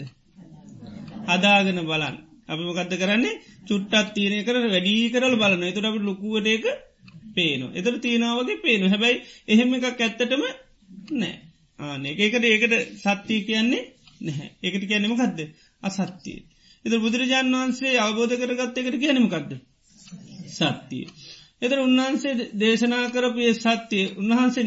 හදාගෙන 1.28 1.80
බලන් 1.84 2.16
අපි 2.48 2.62
මොකක්ද 2.64 2.94
කරන්නේ? 2.96 3.40
චුට්ටත් 3.66 4.14
තියනය 4.14 4.38
කර 4.44 4.58
වැඩී 4.66 5.08
කරල 5.10 5.36
බලන 5.36 5.64
එතුර 5.64 5.86
අපි 5.86 6.00
ලොකුවට 6.02 6.48
එක 6.50 6.66
පේනවා. 7.34 7.74
එතර 7.74 7.94
තියෙනාවගේ 8.00 8.62
පේනු 8.62 8.86
හැබැයි 8.88 9.24
එහෙම 9.48 9.74
එකක් 9.76 9.86
ඇත්තටම 10.00 10.44
නෑ 11.14 11.36
ආනේ. 11.80 12.14
ඒකට 12.16 12.44
ඒකට 12.46 12.74
සත්‍යය 12.98 13.42
කියන්නේ 13.44 13.84
නැහැ. 14.22 14.50
ඒකට 14.64 14.86
කියන්නම 14.86 15.16
කක්ද 15.16 15.40
අසත්තිය 15.84 16.40
එත 16.86 16.94
බුදුරජාණන් 16.98 17.56
වහන්සේ 17.56 17.98
අවබෝධ 18.00 18.36
කරගත්ත 18.38 18.80
එකට 18.80 18.98
කියනමකක්ද 19.00 19.52
සත්තිය 20.50 21.06
එතර 21.62 21.80
උන්වහන්සේ 21.80 22.34
දේශනා 22.56 23.06
කරපය 23.10 23.54
සත්‍යය 23.56 24.06
උන්වහන්සේ 24.18 24.64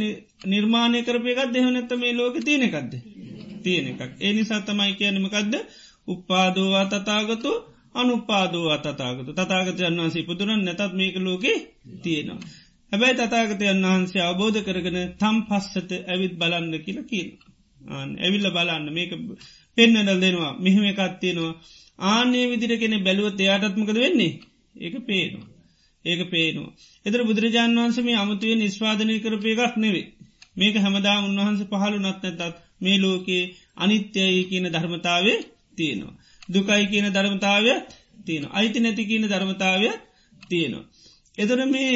නිර්මාණය 0.47 1.01
කරපයකත් 1.03 1.51
දෙහනැත්ත 1.55 1.93
මේ 1.97 2.13
ලෝක 2.13 2.37
තියෙන 2.45 2.63
එකක්ද? 2.63 2.93
තියෙන 3.63 3.87
එකක්. 3.89 4.01
ඒ 4.21 4.33
නිසා 4.33 4.61
තමයි 4.61 4.93
කියනමකක්ද 4.95 5.55
උපාදෝවා 6.09 6.87
තතාගතු 6.87 7.53
අනුපාදෝ 7.95 8.67
අතතාගතු 8.71 9.31
තතාගතයන් 9.33 9.97
වහන්සේ 9.97 10.23
පුදුරන් 10.23 10.63
නැතත් 10.65 10.93
මේක 10.93 11.17
ලෝකෙ 11.19 11.53
තියෙනවා. 12.03 12.41
හැබැයි 12.93 13.17
තතාගතයන් 13.17 13.83
වහන්සේ 13.85 14.23
අවබෝධ 14.23 14.61
කරගෙන 14.63 14.99
තම් 15.19 15.37
පස්සත 15.43 15.91
ඇවිත් 16.07 16.35
බලන්න 16.39 16.75
කියල 16.79 16.99
කියල්. 17.05 17.29
ඇවිල්ල 18.19 18.49
බලන්න. 18.51 18.87
මේක 18.93 19.13
පෙන්නඩල් 19.79 20.21
දෙනවා. 20.21 20.53
මෙහෙම 20.59 20.85
එකත් 20.85 21.15
තියෙනවා. 21.21 21.55
ආනේ 21.99 22.45
විදිර 22.51 22.73
කෙනෙ 22.79 22.97
බැලුවත් 22.99 23.41
එයාටත්මකද 23.41 23.97
වෙන්නේ? 23.97 24.33
ඒක 24.77 24.95
පේනවා. 25.07 25.50
ඒක 26.05 26.21
පේනවා. 26.31 26.73
එතර 27.07 27.21
බුදුරජාන් 27.25 27.77
වහන්සේ 27.77 28.05
මේ 28.05 28.17
අමුතුවේ 28.17 28.57
නිස්වාධනය 28.57 29.15
කරපය 29.19 29.49
එකක් 29.55 29.75
නෙවේ. 29.77 30.07
මේක 30.57 30.75
හැමදා 30.77 31.17
උන්වහන්ස 31.21 31.61
පහළු 31.63 31.99
නත් 31.99 32.23
නැතත් 32.23 32.57
මේ 32.81 32.99
ලෝකයේ 32.99 33.45
අනිත්‍යයි 33.77 34.43
කියන 34.45 34.67
ධර්මතාවේ 34.67 35.39
තියෙනවා. 35.77 36.15
දුකයි 36.49 36.85
කියන 36.87 37.07
ධර්මතාවය 37.09 37.73
තියෙන. 38.25 38.45
අයිති 38.51 38.79
නැති 38.81 39.03
කියන 39.05 39.25
ධර්මතාවය 39.25 39.89
තියෙනවා. 40.49 40.85
එදොර 41.39 41.61
මේ 41.67 41.95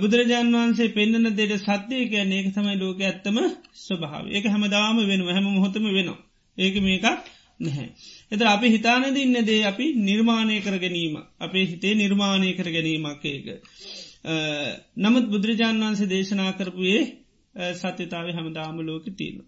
බුදුරජාන් 0.00 0.48
වන්සේ 0.54 0.88
පෙන්න්න 0.88 1.28
දෙට 1.32 1.52
සත්‍යය 1.58 2.02
කියන්නේ 2.06 2.38
ඒක 2.38 2.48
තමයි 2.52 2.76
ලෝක 2.76 2.98
ඇත්තම 3.00 3.36
ස්වභාව 3.76 4.24
ඒක 4.28 4.44
හැමදාම 4.46 4.96
වෙන 5.02 5.20
හැම 5.28 5.46
මොහොතම 5.48 5.84
වෙනවා. 5.88 6.20
ඒක 6.58 6.74
මේකක් 6.80 7.06
නැහැ. 7.60 7.88
එත 8.32 8.42
අපි 8.46 8.66
හිතානද 8.68 9.16
ඉන්න 9.16 9.36
දේ 9.42 9.62
අපි 9.62 9.86
නිර්මාණය 10.00 10.56
කර 10.60 10.76
ගැනීම 10.78 11.16
අපේ 11.38 11.64
හිතේ 11.64 11.94
නිර්මාණය 11.94 12.50
කර 12.52 12.68
ගැනීමක් 12.68 13.24
ඒක. 13.24 13.46
නමුත් 14.96 15.26
බුදුරජාන් 15.26 15.82
වන්සේ 15.82 16.08
දේශනා 16.08 16.52
කරපුයේ 16.52 17.02
සත්‍යතාව 17.74 18.26
හැමදාම 18.30 18.78
ලෝක 18.82 19.04
තියෙන. 19.12 19.38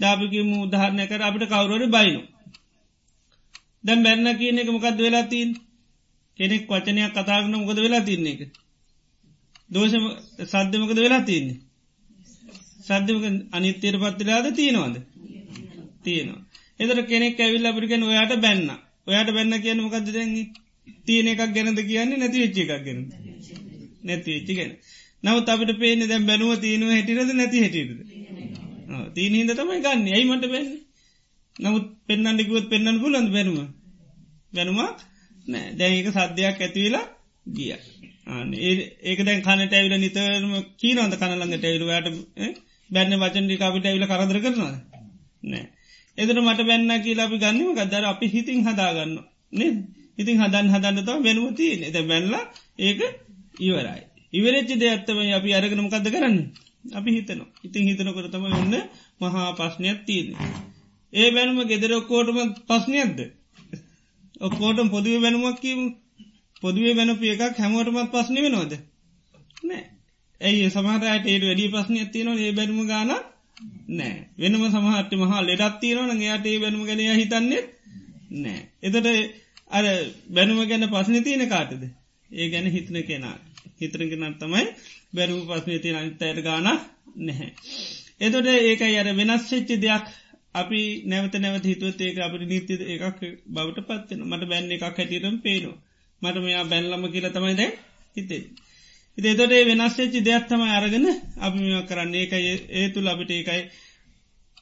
දාපිකම 0.00 0.50
උදාහරණය 0.58 1.04
කර 1.06 1.20
අපිට 1.22 1.44
කවුරට 1.48 1.90
බයිනු. 1.90 2.22
දැම් 3.84 4.00
බැන්න 4.02 4.28
කියන 4.36 4.58
එක 4.58 4.68
මොකක්ද 4.68 4.98
වෙලා 4.98 5.26
තින් 5.26 5.50
කෙනෙක් 6.38 6.62
වචනයක් 6.68 7.12
කතාගන 7.14 7.54
මොකද 7.54 7.78
වෙලා 7.78 8.02
තින්නේ 8.02 8.34
එක 8.36 8.40
දෝෂ 9.70 9.94
සද්ධමකද 10.46 10.98
වෙලා 10.98 11.22
තින්නේ 11.22 11.58
සද්ධමක 12.82 13.24
අනිත්‍යයට 13.52 13.96
පත්තිලාද 13.98 14.46
තියෙනවාද 14.52 14.96
තියෙනවා 16.02 16.51
එතර 16.80 16.98
කෙනෙක් 17.04 17.38
ඇවිල් 17.38 17.66
අපිකෙන 17.66 18.02
ඔයාට 18.02 18.34
බැන්න. 18.40 18.68
ඔයාට 19.06 19.30
බැන්න 19.32 19.54
කියන 19.60 19.78
මොකක්ද 19.78 20.08
දෙන්නේ 20.08 20.50
තියෙන 21.06 21.28
එකක් 21.28 21.42
ගැනද 21.50 21.78
කියන්නේ 21.82 22.18
නැති 22.18 22.42
වෙච්ච 22.42 22.58
එකක් 22.58 22.72
ගැන. 22.86 23.00
නැති 24.02 24.28
වෙච්චි 24.34 24.52
ගැන. 24.54 24.72
නවත් 25.24 25.48
අපට 25.48 25.72
පේන 25.78 26.00
දැම් 26.08 26.24
බැනුව 26.26 26.52
තියෙනව 26.60 26.90
හැටිරද 26.90 27.32
නැති 27.32 27.62
හැටිරද 27.62 27.90
තිීන 29.10 29.34
හිද 29.34 29.52
තමයි 29.52 29.80
ගන්න. 29.80 30.06
ඇයිමට 30.08 30.46
බැන්නේ? 30.46 30.80
නමුත් 31.56 31.86
පෙන්න්නඩිකුවත් 32.06 32.66
පෙන්න්න 32.68 33.00
පුලන්ද 33.00 33.30
බැනුම? 33.30 33.58
බැනුමක් 34.52 34.98
නෑ. 35.46 35.66
දැක 35.74 36.06
සද්ධයක් 36.08 36.58
ඇතිවෙලා 36.58 37.06
ගිය. 37.46 37.72
ඒක 39.02 39.20
දැන් 39.24 39.40
කනට 39.42 39.72
ඇවිල 39.74 39.96
නිතරම 39.98 40.52
කීනවද? 40.80 41.14
කනළඟට 41.20 41.64
ඇවිලුවට 41.64 42.06
බැන්න 42.90 43.20
වචන්ඩි 43.20 43.60
අපිට 43.60 43.86
ඇවිල 43.86 44.06
කරදර 44.06 44.38
කරනවා 44.40 44.74
නෑ 45.44 45.64
එදර 46.18 46.36
මට 46.38 46.60
බැන්න 46.62 46.92
කියලා 47.00 47.26
අපි 47.26 47.36
ගන්නම 47.38 47.70
ගදර 47.74 48.04
අපි 48.04 48.26
හිතින් 48.28 48.60
හදාගන්න. 48.66 49.14
නේ 49.52 49.72
ඉතින් 50.18 50.36
හදන් 50.38 50.66
හදන්නතව 50.68 51.18
බැනුවති 51.20 51.66
එද 51.82 51.96
බැල්ල 52.02 52.34
ඒක 52.80 53.00
ඉවරයි. 53.60 54.02
ඉවරච්චි 54.32 54.74
දෙයක්ත්තම 54.76 55.18
අපි 55.30 55.50
අරගෙනමකක්ද 55.52 56.06
කරන්න? 56.08 56.36
අපි 56.92 57.10
හිතනවා. 57.10 57.48
ඉතින් 57.64 57.82
හිතනකරතම 57.88 58.44
ඔන්න 58.50 58.74
මහා 59.20 59.48
පශ්නයක් 59.52 59.98
තියන්නේ. 60.06 60.50
ඒ 61.12 61.28
බැනුම 61.30 61.58
ගෙදර 61.64 61.92
ඔක්කෝටම 61.92 62.38
පස්්නයක්ද 62.68 63.18
ඔක්කෝටම 64.40 64.88
පොදුව 64.88 65.14
බැනුමක් 65.20 65.58
කියීම. 65.60 65.82
පොදුවේ 66.62 66.94
බැනපිය 66.94 67.30
එකක් 67.34 67.56
හැමෝටමත් 67.56 68.10
පස්්නි 68.12 68.40
වෙනවාද? 68.40 68.72
නෑ. 69.62 69.84
ඇයි 70.40 70.70
සමහරයට 70.70 71.26
ඒට 71.26 71.44
වැඩි 71.44 71.68
පස්්නය 71.68 71.98
ඇතියනවා 71.98 72.40
ඒ 72.40 72.52
බැනුම 72.52 72.80
ගාන 72.86 73.10
නෑ. 73.90 74.16
වෙනම 74.38 74.64
සමහට 74.64 75.12
මහා 75.16 75.42
ලෙඩත් 75.42 75.78
තියෙනවන 75.80 76.20
එයාට 76.20 76.46
ඒ 76.46 76.58
බැනුම 76.58 76.84
ගැනය 76.84 77.04
හිතන්නේ 77.14 77.62
නෑ. 78.38 78.60
එතට 78.82 79.06
අර 79.70 79.84
බැනුම 80.30 80.62
ගැන 80.66 80.88
පස්්න 80.88 81.22
තියෙන 81.22 81.48
කාටද? 81.48 81.82
ඒ 82.30 82.48
ගැන 82.48 82.66
හිතන 82.68 82.98
කෙනා 83.04 83.36
හිතරගෙනත් 83.80 84.38
තමයි 84.38 84.64
බැරුම 85.14 85.46
පස්්නය 85.46 85.78
තියෙන 85.78 85.96
අනිත්තයට 85.96 86.42
ගාන 86.42 86.68
නැහැ. 87.18 87.50
එතොට 88.20 88.48
ඒකයි 88.48 88.98
අර 88.98 89.08
වෙනස් 89.12 89.46
වෙච්චි 89.50 89.76
දෙයක්. 89.78 90.04
අපි 90.54 90.80
නැවත 91.06 91.34
නැවත 91.36 91.64
හිතුවත් 91.64 92.00
ඒක 92.00 92.18
අපට 92.18 92.42
නීති 92.44 92.74
එකක් 92.94 93.20
බවට 93.48 93.86
පත්වෙන 93.88 94.26
මට 94.26 94.48
බැන්න 94.48 94.72
එකක් 94.72 94.84
හැටිරම් 94.90 95.38
පේනවා. 95.40 95.78
මට 96.22 96.36
මෙයා 96.38 96.64
බැල්ලම 96.64 97.04
කියල 97.10 97.28
තමයි 97.30 97.54
දැ 97.54 97.70
හිතේ. 98.16 98.42
ඉති 99.18 99.28
එතොට 99.28 99.52
වෙනස්සේච්චි 99.62 100.20
දෙයක් 100.22 100.44
තමයි 100.46 100.68
අරගෙන 100.70 101.06
අපි 101.38 101.58
මෙ 101.60 101.80
කරන්න. 101.82 102.14
ඒකයි 102.14 102.52
ඒ 102.70 102.88
තුළ 102.88 103.08
අපිට 103.08 103.30
ඒකයි 103.30 103.62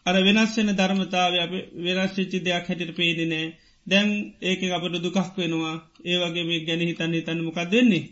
අර 0.06 0.16
වෙනස් 0.18 0.56
වෙන 0.56 0.70
ධර්මතාව 0.74 1.32
වෙනස්වෙච්චි 1.78 2.38
දෙයක් 2.40 2.64
හැටිට 2.66 2.96
පේදිනෑ 2.96 3.46
දැන් 3.86 4.08
ඒක 4.40 4.60
අපට 4.68 4.96
දුකක් 4.98 5.18
වෙනවා. 5.36 5.76
ඒ 6.02 6.16
වගේ 6.18 6.44
මේ 6.44 6.64
ගැන 6.66 6.82
හිතන්න 6.82 7.12
හිතන්න 7.12 7.44
මොකක් 7.44 7.60
දෙන්නේ 7.66 8.10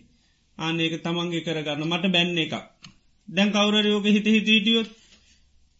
ආන 0.58 0.80
ඒක 0.80 0.94
තමන්ගේ 1.02 1.42
කරගන්න. 1.42 1.82
මට 1.84 2.04
බැන්න 2.08 2.38
එකක්. 2.38 2.54
දැන් 3.28 3.50
කවුරයෝක 3.50 4.06
හිත 4.06 4.26
හිටියොත් 4.26 4.88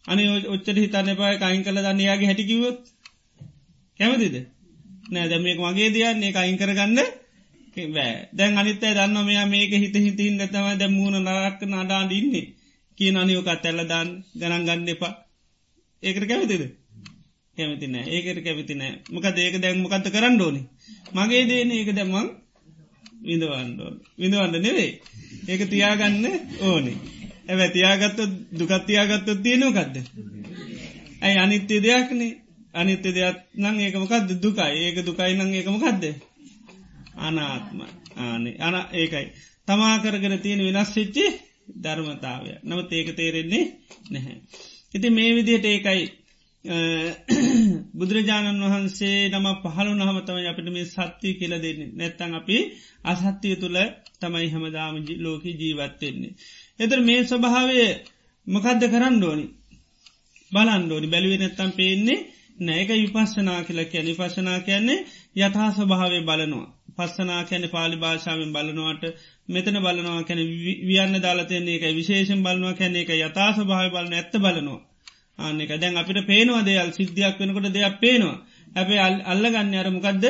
අනි 0.05 0.23
ඔච්චට 0.47 0.77
හිතන්න 0.77 1.09
එපායි 1.09 1.37
කයින් 1.37 1.63
කළ 1.63 1.79
දන්න 1.79 1.99
යාගේ 1.99 2.29
හැටිකිවොත් 2.29 2.79
කැමතිද? 3.99 4.35
නෑ 5.05 5.27
දැමෙක් 5.27 5.59
මගේ 5.59 5.89
දයන්නේ 5.89 6.35
අයින් 6.35 6.57
කරගන්න. 6.57 6.99
බෑ. 7.75 8.27
දැන් 8.33 8.57
අනිත්තය 8.57 8.87
දන්න 8.89 9.25
මෙයා 9.25 9.45
මේක 9.45 9.71
හිත 9.73 9.95
හිතින් 9.97 10.41
ඇතම 10.41 10.67
දැ 10.79 10.89
මූුණ 10.89 11.17
නරක්ක 11.19 11.61
නඩාඩ 11.65 12.11
ඉන්නේ 12.11 12.45
කිය 12.97 13.11
අනියෝකත් 13.15 13.65
ඇල්ල 13.65 13.81
දාන්න 13.87 14.09
ගනන් 14.35 14.63
ගන්න 14.65 14.87
එපා. 14.87 15.13
ඒකට 16.03 16.25
කැමතිද? 16.27 16.63
කැමති 17.57 17.87
නෑ. 17.87 18.05
ඒකට 18.07 18.43
කැමති 18.43 18.75
නෑ. 18.75 18.93
මොක 19.09 19.25
ඒක 19.25 19.55
දැන් 19.61 19.81
මොකත්ත 19.81 20.07
කරන්න 20.09 20.41
ඕනි? 20.41 20.61
මගේ 21.13 21.43
දේන 21.45 21.71
ඒක 21.71 21.91
දැම්මං 21.95 22.27
විඳවන්ඩෝල් 23.21 23.95
විඳවන්න 24.17 24.61
නෙවේ 24.61 24.91
ඒක 25.47 25.61
තියාගන්න 25.69 26.25
ඕනේ. 26.61 26.97
ඇැ 27.49 27.69
තියාගත්ත 27.69 28.19
දුකත්තියාගත්ත 28.59 29.29
තියෙනකක්ද. 29.43 29.95
ඇයි 31.21 31.37
අනිත්‍ය 31.37 31.75
දෙයක්නේ? 31.81 32.31
අනිත්‍ය 32.73 33.09
දෙයක් 33.11 33.37
නං 33.55 33.79
ඒකමකක්ද 33.79 34.29
දුකයි. 34.43 34.71
ඒක 34.79 34.97
දුකයි 35.05 35.33
නං 35.35 35.53
ඒකමකක්ද. 35.53 36.03
අනාත්ම. 37.19 37.79
ආනේ. 38.17 38.55
අන 38.59 38.75
ඒකයි. 38.93 39.27
තමා 39.67 39.95
කරගෙන 39.99 40.35
තියෙන 40.39 40.61
වෙනස් 40.67 40.91
වෙච්චි 40.95 41.25
ධර්මතාවය. 41.75 42.51
නවත් 42.63 42.91
ඒක 42.93 43.09
තේරෙන්නේ 43.15 43.65
නැහැ. 44.09 44.37
ඉති 44.95 45.07
මේ 45.09 45.31
විදියට 45.35 45.65
ඒකයි 45.65 46.03
බුදුරජාණන් 47.93 48.63
වහන්සේ 48.63 49.29
නම 49.31 49.45
පහළු 49.63 49.91
නහමතම 49.93 50.37
අපිට 50.43 50.67
මේ 50.67 50.85
සත්‍යය 50.87 51.33
කියල 51.33 51.53
දෙන්නේ. 51.57 51.91
නැත්තන් 51.93 52.33
අපි 52.33 52.57
අසත්‍යය 53.03 53.55
තුළ 53.55 53.77
තමයි 54.19 54.47
හැමදාම 54.47 54.95
ලෝක 55.17 55.43
ජීවත්වෙන්නේ. 55.53 56.33
එතර 56.79 56.99
මේ 57.01 57.21
ස්වභාවය 57.23 57.77
මොකක්ද 58.47 58.81
කරන්න 58.85 59.23
ඕනි? 59.23 59.45
බලන්ඩෝනි 60.51 61.07
බැලුවේ 61.07 61.39
නැත්තම් 61.39 61.71
පේන්නේ 61.71 62.25
නෑක 62.59 62.89
විපස්සනා 62.93 63.59
කියල 63.63 63.79
කියන 63.85 64.05
විපශනා 64.07 64.59
කියන්නේ 64.59 65.05
යථා 65.37 65.69
ස්වභාවය 65.71 66.19
බලනවා. 66.21 66.67
පස්සනා 66.99 67.41
කැන 67.43 67.65
පාලි 67.69 67.95
භාෂාවෙන් 67.95 68.51
බලනවාට 68.51 69.03
මෙතන 69.49 69.77
බලනවා 69.77 70.21
කැන 70.23 70.41
වියන්න 70.83 71.15
දාලතයන්නේ 71.19 71.77
එක 71.77 71.85
විශේෂෙන් 71.93 72.41
බලනවා 72.41 72.73
කැන 72.73 72.95
එක 72.95 73.09
යථා 73.17 73.49
ස්වභාව 73.53 73.89
බලන 73.91 74.13
ඇත්ත 74.13 74.33
බලනවා. 74.37 74.79
ආන්න 75.39 75.61
එක 75.61 75.71
දැන් 75.75 75.95
අපිට 75.97 76.19
පේනවා 76.25 76.61
දේයල් 76.61 76.91
සිද්ධියක් 76.91 77.35
වෙනකොට 77.39 77.67
දෙයක් 77.69 77.95
පේනවා. 77.99 78.37
ඇැබේ 78.71 78.99
අල්ල 79.25 79.45
ගන්න 79.45 79.75
අරමකක්ද 79.77 80.25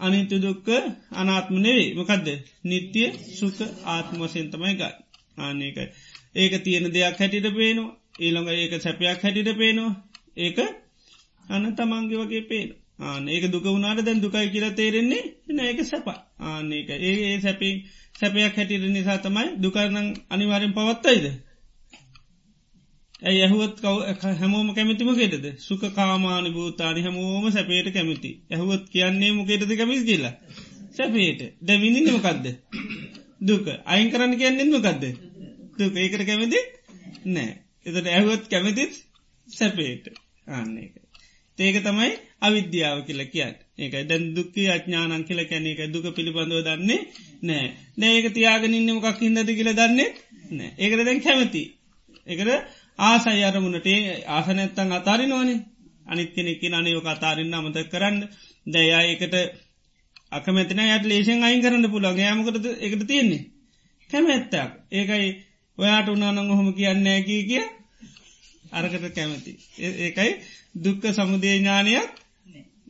අනිත්‍ය 0.00 0.36
දුක්ක 0.38 0.68
අනාත්ම 1.12 1.56
නෙවේ 1.58 1.90
මොකක්ද 1.94 2.26
නිත්‍යය 2.64 3.08
සුක 3.32 3.58
ආත්ම 3.86 4.16
වසයෙන් 4.20 4.48
තමයි 4.52 4.74
ගත් 4.74 4.94
ආනකයි 5.38 5.86
ඒක 6.34 6.52
තියෙන 6.62 6.86
දෙයක් 6.88 7.16
හැටිට 7.16 7.48
පේනවා. 7.52 7.94
ඊළඟ 8.16 8.48
ඒක 8.54 8.72
සැපයක් 8.78 9.18
හැටිට 9.18 9.50
පේනවා. 9.54 9.92
ඒක 10.36 10.58
අන්න 11.44 11.64
තමන්ගේ 11.74 12.20
වගේ 12.20 12.42
පේන 12.42 12.68
ආන 12.70 12.85
ඒක 12.98 13.50
දුක 13.50 13.64
වුණාට 13.64 14.00
දැන් 14.02 14.20
දුකයි 14.20 14.50
කියලා 14.50 14.72
තේරෙන්නේ 14.72 15.24
එන 15.48 15.58
ඒක 15.60 15.80
සැප 15.84 16.06
ආන 16.40 16.72
එක 16.72 16.88
ඒ 16.90 17.14
ඒ 17.24 17.40
සැපි 17.40 17.68
සැපයක් 18.14 18.54
හැටිට 18.54 18.84
නිසා 18.88 19.18
තමයි 19.18 19.48
දුකරනං 19.58 20.08
අනිවාරෙන් 20.30 20.72
පවත්තයිද? 20.72 21.26
ඇයි 23.22 23.42
ඇහුවත් 23.42 23.76
කව 23.80 24.32
හැමෝම 24.34 24.68
කැමතිම 24.74 25.10
ගෙටද 25.14 25.46
සුක 25.58 25.82
කාමාන 25.92 26.46
භූතානි 26.52 27.00
හැමෝම 27.02 27.46
සැපේට 27.52 27.88
කැමති. 27.92 28.30
ඇහුවත් 28.50 28.84
කියන්නේ 28.88 29.32
මොකේටද 29.32 29.72
කැමිස් 29.74 30.02
කියලා? 30.04 30.34
සැපේට. 30.92 31.40
දැවිනින්න 31.62 32.12
මොකක්ද 32.12 32.46
දුක. 33.40 33.66
අයින් 33.86 34.08
කරන්න 34.10 34.34
කියන්නෙන් 34.36 34.70
මොකක්ද 34.70 35.04
දුක. 35.78 35.92
ඒකට 35.96 36.22
කැමති 36.24 36.60
නෑ. 37.26 37.50
එතට 37.86 38.06
ඇහුවත් 38.08 38.44
කැමතිත් 38.48 38.92
සැපේට. 39.48 40.04
ආන්න 40.48 40.78
එක 40.78 40.94
ඒක 41.58 41.76
තමයි 41.82 42.10
අවිද්‍යාව 42.42 42.98
කියල 43.06 43.22
කියත් 43.26 43.58
ඒක 43.76 43.94
දැන් 44.04 44.24
දුක්ක 44.34 44.56
අඥානන් 44.68 45.24
කියල 45.24 45.40
කැන 45.44 45.66
එක 45.66 45.80
දුක 45.88 46.06
පිළිබඳව 46.14 46.60
දන්නේ 46.62 47.00
නෑ 47.42 47.66
නෑඒක 47.96 48.26
තියාගෙන 48.32 48.74
ඉන්න 48.74 48.90
මොකක් 48.92 49.20
හිදද 49.20 49.50
කියල 49.50 49.70
දන්නේ 49.72 50.08
නෑ 50.50 50.70
ඒකට 50.78 51.04
දැන් 51.04 51.20
කැමති. 51.20 51.62
එකට 52.26 52.50
ආසයි 53.00 53.42
අරමුණට 53.44 53.88
ආසනැත්තන් 54.28 54.92
අතාරි 54.92 55.26
නොවනේ 55.26 55.64
අනිත් 56.06 56.30
කෙනෙක්කි 56.30 56.66
අනයෝක 56.70 57.06
අතාරන්න 57.06 57.54
අමත 57.54 57.78
කරන්න. 57.86 58.18
දයා 58.66 59.02
ඒකට 59.02 59.34
අකමැතින 60.30 60.80
යට 60.86 61.04
ලේෂෙන් 61.04 61.42
අයින් 61.42 61.62
කරන්න 61.62 61.90
පුළන් 61.90 62.18
යාමකට 62.18 62.66
එකට 62.80 63.02
තියෙන්නේ? 63.04 63.42
කැමැත්තක්. 64.10 64.70
ඒකයි 64.90 65.28
ඔයාට 65.78 66.08
උනානං 66.08 66.50
හොම 66.50 66.68
කියන්නෑ 66.74 67.22
කිය 67.22 67.42
කිය. 67.44 67.64
අරකට 68.72 69.08
කැමති. 69.10 69.52
ඒකයි 69.78 70.32
දුක්ක 70.76 71.02
සමුදේ 71.12 71.56
ඥානයක් 71.56 72.25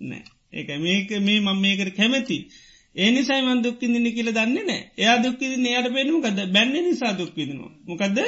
නෑ. 0.00 0.22
ඒක 0.52 0.68
මේක 0.78 1.10
මේ 1.20 1.40
මං 1.40 1.58
මේකට 1.58 1.96
කැමැති. 1.96 2.38
ඒනිසයි 2.96 3.42
මන් 3.42 3.62
දුක්කිදින්න 3.62 4.08
කියල 4.12 4.30
දන්නේ 4.32 4.64
නෑ. 4.64 4.82
එයා 4.96 5.16
දුක්කිදි 5.18 5.56
එයට 5.70 5.88
පෙනුම 5.92 6.18
කද 6.22 6.38
බැන්න 6.52 6.74
නිසා 6.84 7.12
දුක්කිදිනවා 7.14 7.72
මොකද 7.86 8.18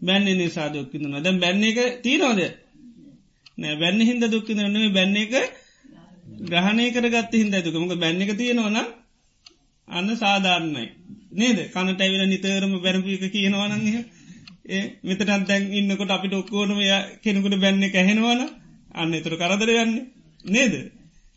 බැන්න 0.00 0.26
නිසා 0.36 0.68
දුක්කිදනවා 0.68 1.20
දැ 1.20 1.38
බැන්න 1.38 1.64
එක 1.64 1.78
තිීනෝද 2.02 2.40
නෑ. 3.58 3.74
බැන්න 3.76 4.00
හින්ද 4.02 4.24
දුක්කිදන්නේ 4.26 4.90
බැන්න 4.90 5.16
එක 5.16 5.34
ග්‍රහණය 6.42 6.90
කරගත් 6.92 7.32
හින්ද 7.34 7.54
දුක. 7.56 7.76
මොක 7.76 7.94
බැන්න 7.96 8.22
එක 8.22 8.32
තියෙනවන 8.34 8.76
අන්න 9.88 10.08
සාධාරණයි. 10.16 10.86
නේද? 11.32 11.58
කනට 11.70 12.00
ඇවිල 12.00 12.22
නිතරම 12.26 12.72
බැරපික 12.78 13.24
කියනවනගේ 13.30 14.04
ඒ 14.68 14.84
මෙතනත් 15.02 15.46
දැන් 15.46 15.72
ඉන්නකොට 15.72 16.10
අපිට 16.10 16.34
ඔක්කෝනම 16.34 16.80
කෙනෙකුට 17.22 17.56
බැන්න 17.56 17.82
කැහෙනවන 17.90 18.42
අන්න 18.92 19.14
එතුර 19.14 19.34
කරදර 19.36 19.70
යන්නේ. 19.74 20.06
නේද? 20.46 20.74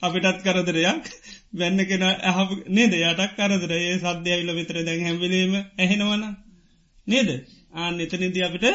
අපිටත් 0.02 0.40
කරදරයක්. 0.44 1.04
වැන්න 1.52 1.80
කෙන 1.86 2.04
ඇහ 2.04 2.38
නේද? 2.70 2.94
යටක් 2.94 3.32
කරදර 3.38 3.72
ඒ 3.74 3.96
සද්‍යයිල්ල 4.00 4.52
විතර 4.54 4.78
දැන් 4.82 5.02
හැම්විලීම 5.02 5.54
ඇහෙනවන 5.78 6.24
නේද? 7.08 7.30
ආන්න 7.74 8.00
එතනද 8.00 8.38
අපිට 8.40 8.66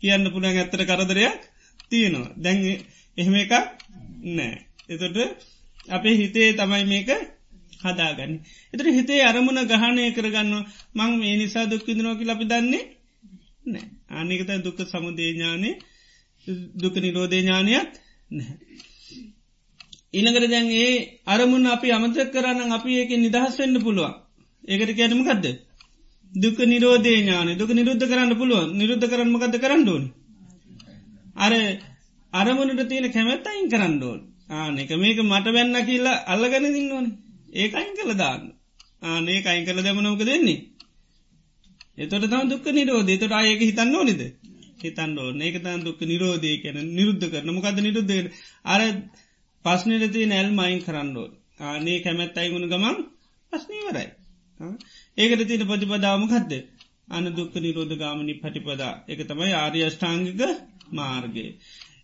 කියන්න 0.00 0.24
පුළන් 0.26 0.46
ඇත්තර 0.48 0.82
කරදරයක් 0.84 1.40
තියෙනවා. 1.88 2.34
දැන් 2.36 2.58
එහෙම 3.16 3.34
එකක් 3.36 3.54
නෑ. 4.28 4.54
එතොට 4.88 5.16
අපේ 5.88 6.16
හිතේ 6.16 6.48
තමයි 6.54 6.84
මේක 6.86 7.10
හදාගන්න. 7.82 8.34
එතර 8.74 8.86
හිතේ 8.90 9.20
අරමුණ 9.22 9.60
ගහනය 9.66 10.04
කරගන්න 10.12 10.54
මං 10.94 11.12
මේ 11.18 11.36
නිසා 11.36 11.66
දුක්කිදනෝකි 11.66 12.24
ලපි 12.24 12.44
දන්නේ 12.46 12.84
නෑ. 13.66 13.86
ආනිකත 14.10 14.50
දුක්ක 14.64 14.80
සමුදේඥානය 14.86 15.70
දුක 16.76 16.94
නිරෝධේ 16.96 17.42
ඥානයක් 17.42 17.88
ඉනකර 20.14 20.44
දැන් 20.46 20.66
ඒ 20.76 20.92
අරමුණ 21.26 21.66
අපි 21.66 21.88
අමතක 21.90 22.30
කරන්න 22.32 22.72
අපි 22.72 22.90
ඒක 22.94 23.10
නිදහස් 23.16 23.54
වෙන්න 23.58 23.76
පුළුවන්. 23.78 24.14
ඒකට 24.64 24.92
කැනම 24.96 25.20
ගදද 25.22 25.46
දුක 26.32 26.58
නිරෝධේ 26.64 27.18
ඥාන 27.18 27.50
දුක 27.56 27.70
නිරුද්ධ 27.70 28.04
කරන්න 28.04 28.32
පුළුවන්. 28.34 28.68
නිරුද්ධ 28.72 29.06
කරන්නම 29.06 29.36
ගද 29.36 29.54
කරන්නඩුවන් 29.56 30.04
අර 31.36 31.52
අරමුණට 32.32 32.82
තියෙන 32.84 33.06
කැමැත් 33.10 33.46
අයින් 33.46 33.68
කරන්නඩෝල් 33.68 34.20
ආනෙක 34.50 34.90
මේක 34.96 35.18
මට 35.22 35.46
වැන්න 35.48 35.76
කියලා 35.84 36.22
අල්ලගන 36.26 36.66
දින්නවන 36.68 37.06
ඒක 37.54 37.72
අයින් 37.74 37.94
කළ 37.94 38.12
දාන්න. 38.14 38.42
ආනේ 39.02 39.38
අයින් 39.44 39.64
කළ 39.66 39.80
දැමනෝක 39.82 40.22
දෙන්නේ 40.22 40.58
එතොට 41.98 42.24
තම 42.24 42.48
දුක් 42.48 42.66
නිරෝධ 42.70 43.12
තොට 43.16 43.34
අයක 43.34 43.60
හිතන්න 43.60 43.94
ඕනිද? 43.94 44.22
හිතන්න 44.78 45.18
ඕන. 45.18 45.40
ඒක 45.40 45.56
තන් 45.58 45.80
දුක් 45.82 46.00
නිරෝධය 46.02 46.52
කැන 46.58 46.78
නිරුද්ධ 46.90 47.26
කරන. 47.26 47.48
මොකද 47.50 47.78
නිරුද්ධ 47.78 48.12
අර 48.64 48.80
පස්නරති 49.64 50.22
නැල් 50.26 50.48
මයින් 50.52 50.80
කරන්නඩෝල් 50.80 51.30
ආනේ 51.62 51.98
කැමැත් 52.00 52.38
අයිගුණ 52.38 52.66
ගමන් 52.66 52.96
පස්නීවරයි 53.52 54.08
ඒකට 55.18 55.46
තින 55.46 55.62
ප්‍රතිපදාවමකක්ද 55.64 56.52
අන 57.10 57.24
දුක්ක 57.32 57.54
නිරෝධ 57.58 57.94
ගාමනි 57.96 58.34
පටිපදා 58.36 58.94
එක 59.08 59.20
තමයි 59.24 59.52
ආර්යෂ්ඨාංගික 59.56 60.40
මාර්ගය. 60.92 61.46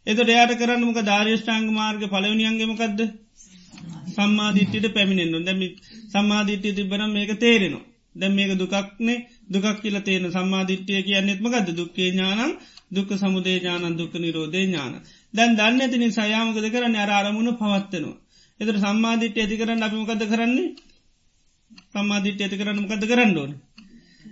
එතට 0.06 0.20
එයාට 0.26 0.54
කරන්නමක 0.54 0.98
ධාර්යෂ්ඨාංග 1.02 1.68
මාර්ග 1.72 2.02
පලවනියන්ගේමකක්ද 2.06 3.00
සම්මාධිට්ටිට 4.10 4.86
පැමිණෙන්න්නු 4.90 5.38
දැමි 5.42 5.68
සම්මාධිට්්‍ය 6.08 6.70
තිබරම් 6.72 7.10
මේක 7.12 7.32
තේරෙනවා. 7.38 7.84
දැම් 8.14 8.32
මේක 8.32 8.52
දුකක්නේ 8.54 9.24
දුකක් 9.48 9.66
කියල 9.78 9.96
තියෙන 10.00 10.26
සම්මාධිට්්‍යය 10.30 11.02
කියන්නෙත්මකද 11.02 11.68
දුක්කේ 11.72 12.08
ඥානන් 12.10 12.52
දුක 12.94 13.10
සමුදේ 13.14 13.58
ඥානන් 13.58 13.96
දුක 13.96 14.12
නිරෝධය 14.16 14.60
ඥාන. 14.62 14.94
දැන් 15.34 15.52
දන්න 15.54 15.80
ඇතිනි 15.80 16.08
සයාමකද 16.12 16.66
කරන්න? 16.66 16.96
අරමුණ 17.12 17.50
පවත්වනවා. 17.54 18.16
එතර 18.60 18.76
සම්මාධිට්්‍ය 18.78 19.40
ඇති 19.40 19.56
කරන්න 19.56 19.82
අපිමකද 19.82 20.22
කරන්නේ? 20.26 20.68
සම්මාධිට්්‍ය 21.92 22.42
ඇති 22.42 22.56
කරන්න 22.56 22.80
මකද 22.80 23.04
කරන්න 23.04 23.32
ඕන? 23.36 23.52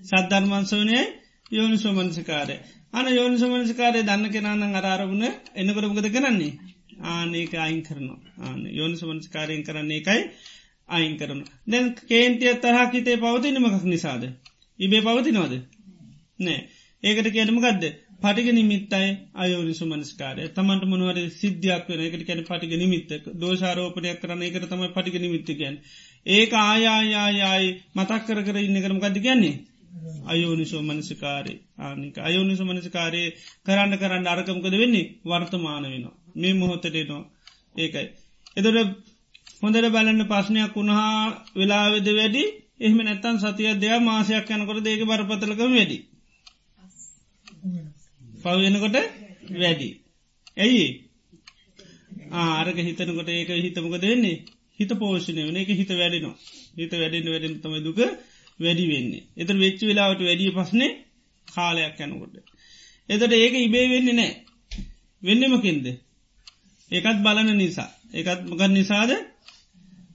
සද්ධර්මන්සවනය 0.05 0.99
යෝනි 1.51 1.79
සෝමනසිකාරය 1.79 2.57
අන 2.93 3.07
යෝනි 3.11 3.37
සෝමනසිකාරය 3.39 4.01
දන්න 4.03 4.31
කෙනන්න 4.31 4.77
අරාරමුණ 4.77 5.25
එන්නකරමකද 5.57 6.09
කරන්නේ? 6.11 6.53
ආනක 7.03 7.55
අයින් 7.57 7.83
කරනවා. 7.83 8.21
ආන 8.39 8.61
යෝනි 8.71 8.97
සමනස්කාරයෙන් 8.97 9.63
කරන්නේ 9.63 9.99
එකයි 9.99 10.21
අයින් 10.89 11.15
කරන 11.17 11.41
දැන් 11.67 11.87
කේන්තිය 12.05 12.55
තරහා 12.57 12.87
හිතේ 12.91 13.17
පවතිනමකක් 13.17 13.85
නිසාද? 13.87 14.23
ඉබේ 14.79 15.03
පවතිනවාද? 15.03 15.55
නෑ. 16.39 16.61
ඒකට 17.03 17.29
කියනම 17.31 17.59
ගදද 17.59 17.85
පටිග 18.23 18.49
නිමිත්තයි 18.51 19.09
අයෝනිසු 19.37 19.85
මනස්කාරය. 19.87 20.43
තමන්ට 20.51 20.85
මොනවර 20.85 21.19
සිද්ධියක් 21.33 21.85
වෙන 21.89 22.01
එකට 22.03 22.23
කැන 22.23 22.41
පටිග 22.45 22.73
නිමිත්තක. 22.77 23.25
දෝෂාරෝපනයක් 23.35 24.19
කරන 24.21 24.43
එකට 24.43 24.67
තමයි 24.69 24.89
පටිග 24.91 25.17
නිමිත්තිකයන් 25.19 25.77
ඒක 26.27 26.53
ආයායායායි 26.61 27.69
මතක් 27.95 28.21
කර 28.27 28.41
කර 28.43 28.59
ඉන්න 28.59 28.79
කරම 28.79 28.99
ගද 29.01 29.17
කියන්නේ? 29.19 29.57
අයෝනිසෝ 30.27 30.83
මනසිකාරේ 30.83 31.59
ආනික 31.81 32.17
අයෝනිසු 32.21 32.65
මනසිකාරයේ 32.65 33.35
කරන්න 33.67 33.99
කරන්න 33.99 34.27
අරකමකද 34.29 34.75
වෙන්නේ? 34.75 35.07
වර්තමාන 35.25 35.85
වෙනවා. 35.85 36.15
මේ 36.37 36.55
මොහොතටේනවා 36.55 37.23
ඒකයි. 37.77 38.07
එදොට 38.57 38.79
හොඳට 39.61 39.91
බලන්න 39.91 40.23
පස්්නයක් 40.27 40.75
වුණහා 40.75 41.19
වෙලාවෙද 41.57 42.09
වැඩි? 42.13 42.45
එහම 42.81 42.99
නැත්තන් 43.01 43.37
සතිය 43.39 43.71
දෙයක් 43.77 44.03
මාසයක් 44.03 44.51
යනකොට 44.53 44.87
ඒක 44.87 45.03
බරපතලකම 45.07 45.73
වැඩි. 45.73 45.99
පවවෙනකොට 48.43 48.97
වැඩි. 49.55 49.89
ඇයි? 50.57 50.87
ආරක 52.33 52.79
හිතනකොට 52.79 53.29
ඒක 53.31 53.51
හිතමක 53.59 53.95
දෙන්නේ 53.99 54.37
හිත 54.79 54.93
පෝෂණය 54.95 55.43
වන 55.43 55.59
එක 55.59 55.71
හිත 55.71 55.91
වැඩෙනවා. 55.93 56.37
හිත 56.77 56.93
වැඩෙන 56.93 57.27
වැඩෙන 57.27 57.55
තම 57.57 57.75
දුක 57.81 58.01
වැඩි 58.61 58.85
වෙන්නේ. 58.89 59.23
එතර 59.37 59.57
වෙච්ච 59.57 59.81
වෙලාවට 59.83 60.21
වැඩිය 60.21 60.53
පස්නේ 60.53 60.91
කාලයක් 61.49 62.01
යනකොට. 62.01 62.35
එතට 63.09 63.33
ඒක 63.35 63.55
ඉබේ 63.59 63.87
වෙන්නේ 63.89 64.15
නෑ 64.15 64.33
වෙන්නමකින්ද 65.23 65.87
ඒකත් 66.91 67.19
බලන 67.21 67.51
නිසා. 67.57 67.91
ඒකත් 68.11 68.41
මකත් 68.45 68.71
නිසාද? 68.71 69.11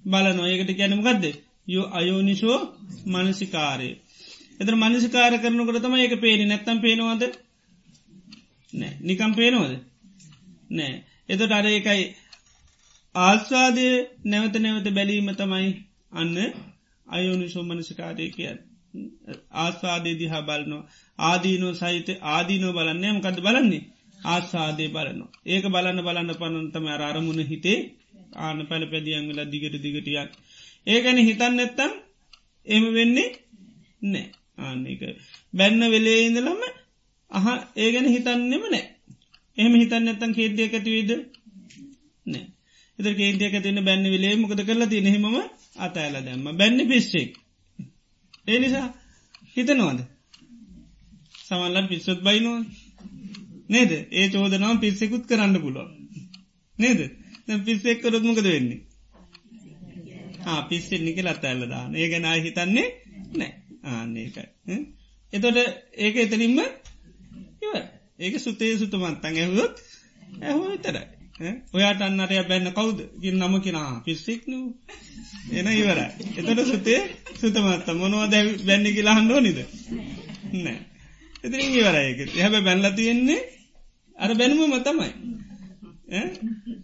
බලනො 0.05 0.43
ඒකට 0.45 0.71
ගැනමකක්ද 0.73 1.25
යෝ 1.67 1.85
අයෝනිශෝ 1.91 2.59
මනසිකාරය. 3.07 3.89
එතර 4.59 4.75
මනිසිකාර 4.75 5.33
කරනකට 5.35 5.77
තම 5.77 5.95
ඒක 5.95 6.13
පේනි 6.21 6.45
නැත්තම් 6.45 6.79
පේනවාද? 6.79 7.23
නෑ. 8.73 8.93
නිකම් 9.01 9.32
පේනවද? 9.34 9.73
නෑ. 10.69 10.95
එතට 11.30 11.51
අර 11.51 11.67
එකයි 11.67 12.03
ආස්වාදය 13.15 13.88
නැවත 14.25 14.56
නැවත 14.58 14.88
බැලීම 14.89 15.30
තමයි 15.34 15.69
අන්න 16.13 16.36
අයෝනි 17.08 17.47
සෝමනසිකාරය 17.49 18.30
කිය 18.30 18.49
ආස්වාදය 19.56 20.12
දිහා 20.19 20.41
බලනවා. 20.41 20.84
ආදීනෝ 21.19 21.73
සහිත 21.73 22.10
ආදීනෝ 22.27 22.73
බලන්නේ 22.73 23.13
මකද 23.13 23.38
බලන්නේ? 23.41 23.84
ආස්වාදය 24.25 24.86
බලනවා. 24.88 25.32
ඒක 25.45 25.65
බලන්න 25.65 26.03
බලන්න 26.03 26.34
පනන්තම 26.36 26.88
අරමුණ 26.88 27.41
හිතේ 27.43 27.80
ආන 28.38 28.60
පැල 28.67 28.84
පැදියන් 28.86 29.30
වෙලා 29.30 29.45
දිගට 29.45 29.75
දිගටියක් 29.77 30.32
ඒගැන 30.88 31.19
හිතන්න 31.19 31.56
නැත්තම් 31.56 31.93
එම 32.67 32.84
වෙන්නේ 32.93 33.30
නෑ. 34.03 34.27
ආන්නක 34.58 35.01
බැන්න 35.53 35.82
වෙලේ 35.88 36.19
ඉඳලම 36.21 36.62
අහ 37.31 37.47
ඒ 37.75 37.89
ගැන 37.91 38.07
හිතන්නෙම 38.07 38.63
නෑ. 38.65 38.85
එහම 39.57 39.73
හිතන්න 39.73 40.05
නැත්තන් 40.05 40.33
කේදයක් 40.33 40.73
ඇතිවේද 40.73 41.11
නෑ. 42.25 42.45
එත 42.99 43.07
කේදයක් 43.17 43.53
ඇතිවන්න 43.53 43.85
බැන්න 43.85 44.05
වෙලේ 44.05 44.35
මොකද 44.35 44.61
කරලා 44.63 44.89
තිය 44.89 45.03
හෙම 45.07 45.25
අතඇල 45.77 46.15
දැම්ම. 46.21 46.47
බැන්න 46.57 46.79
පිස්සෙක් 46.87 47.31
ඒ 48.47 48.59
නිසා 48.59 48.87
හිතනවාද? 49.55 49.99
සමල්ලන් 51.45 51.87
පිස්සොත් 51.87 52.19
බයිනවා 52.23 52.61
නේද? 53.69 53.91
ඒ 54.11 54.27
චෝදනාව 54.29 54.77
පිස්සෙකුත් 54.79 55.23
කරන්න 55.25 55.55
පුළුව 55.61 55.89
නේද? 56.77 56.99
පිස්සෙක් 57.65 57.97
කරොත්මකද 58.01 58.47
වෙන්නේ? 58.47 58.81
පිස්සෙන්නේ 60.69 61.13
කියලා 61.13 61.31
අතඇල්ල 61.31 61.63
දාන 61.69 61.95
ඒ 61.95 62.07
ගැන 62.09 62.27
හිතන්නේ 62.41 62.89
නෑ. 63.35 63.53
ආන්නේකයි 63.85 64.45
එතොට 65.33 65.57
ඒක 65.97 66.15
එතනින්ම 66.15 66.59
ඉව 67.67 67.75
ඒක 68.19 68.36
සුතේ 68.39 68.73
සුතුමන්තන් 68.77 69.25
ඇහුවොත් 69.34 69.75
ඇහෝ 70.41 70.67
විතරයි. 70.69 71.06
ඔයාට 71.73 72.01
අන්නරය 72.01 72.38
බැන්න 72.43 72.69
කවුද? 72.71 72.99
ගින් 73.21 73.36
නම 73.39 73.56
කෙනා 73.62 74.01
පිස්සෙක් 74.06 74.41
නූ 74.47 74.65
එන 75.51 75.67
ඉවර 75.73 75.99
එතට 75.99 76.62
සුතේ 76.65 77.01
සුතමත්ත 77.39 77.88
මොනවා 77.93 78.27
දැ 78.27 78.43
බැන්න 78.65 78.86
කියලා 78.88 79.17
හන්ඩෝ 79.19 79.39
නිද 79.39 79.60
නෑ. 80.56 80.80
එතිරින් 81.43 81.73
ඉවරයක 81.73 82.19
හැබ 82.36 82.56
බැල්ල 82.63 82.88
තියෙන්නේ 82.95 83.41
අර 84.17 84.32
බැනුම 84.36 84.62
මතමයි 84.71 85.12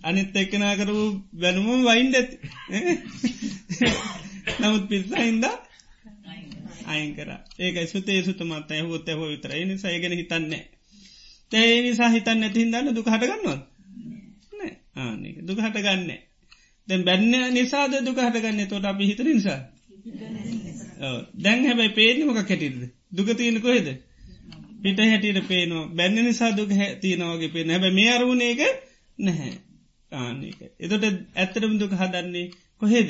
අනිත් 0.04 0.36
එක්කනා 0.36 0.74
කරපු 0.76 1.04
බැනුම 1.34 1.86
වයින්ඩ 1.86 2.16
ඇති. 2.16 2.36
නමුත් 4.60 4.84
පිස්සා 4.90 5.54
හින්දා 6.84 6.92
අයින් 6.92 7.12
කර. 7.16 7.30
ඒක 7.60 7.76
සුතේ 7.88 8.24
සුතමත් 8.24 8.72
ඇහොත් 8.72 9.08
ඇහෝ 9.08 9.28
විතර 9.28 9.52
නි 9.66 9.78
සයගෙන 9.78 10.14
හිතන්නේ 10.14 10.64
තේ 11.52 11.82
නිසා 11.82 12.10
හිතන්න 12.10 12.44
ඇති 12.44 12.60
හිදන්න 12.60 12.96
දුක 12.96 13.08
හටගන්නවා 13.08 13.60
ආනක 14.96 15.38
දුක 15.42 15.60
හටගන්න. 15.60 16.12
දැන් 16.88 17.04
බැන්න 17.04 17.54
නිසාද 17.54 17.94
දුක 18.02 18.18
හටගන්න? 18.18 18.68
තොට 18.68 18.86
අපි 18.86 19.06
හිත 19.06 19.20
නිසා. 19.22 19.60
දැන් 21.36 21.66
හැබැයි 21.66 21.92
පේනමක 21.92 22.40
කැටිද 22.42 22.76
දුක 23.12 23.30
තියෙන 23.38 23.62
කොහෙද? 23.62 23.88
පිට 24.82 25.00
හැටියට 25.00 25.48
පේනවා. 25.48 25.88
බැන්න 25.90 26.16
නිසා 26.18 26.52
දුක 26.52 26.70
තියෙනවගේ 27.02 27.50
පේන 27.50 27.70
හැබ 27.70 27.86
මේ 27.92 28.12
අරුණ 28.12 28.42
එක 28.44 28.62
නැහැ. 29.20 29.54
ආනක 30.12 30.60
එතොට 30.80 31.04
ඇත්තරම 31.36 31.74
දුක 31.78 31.94
හදන්නේ 31.94 32.52
කොහේද 32.82 33.10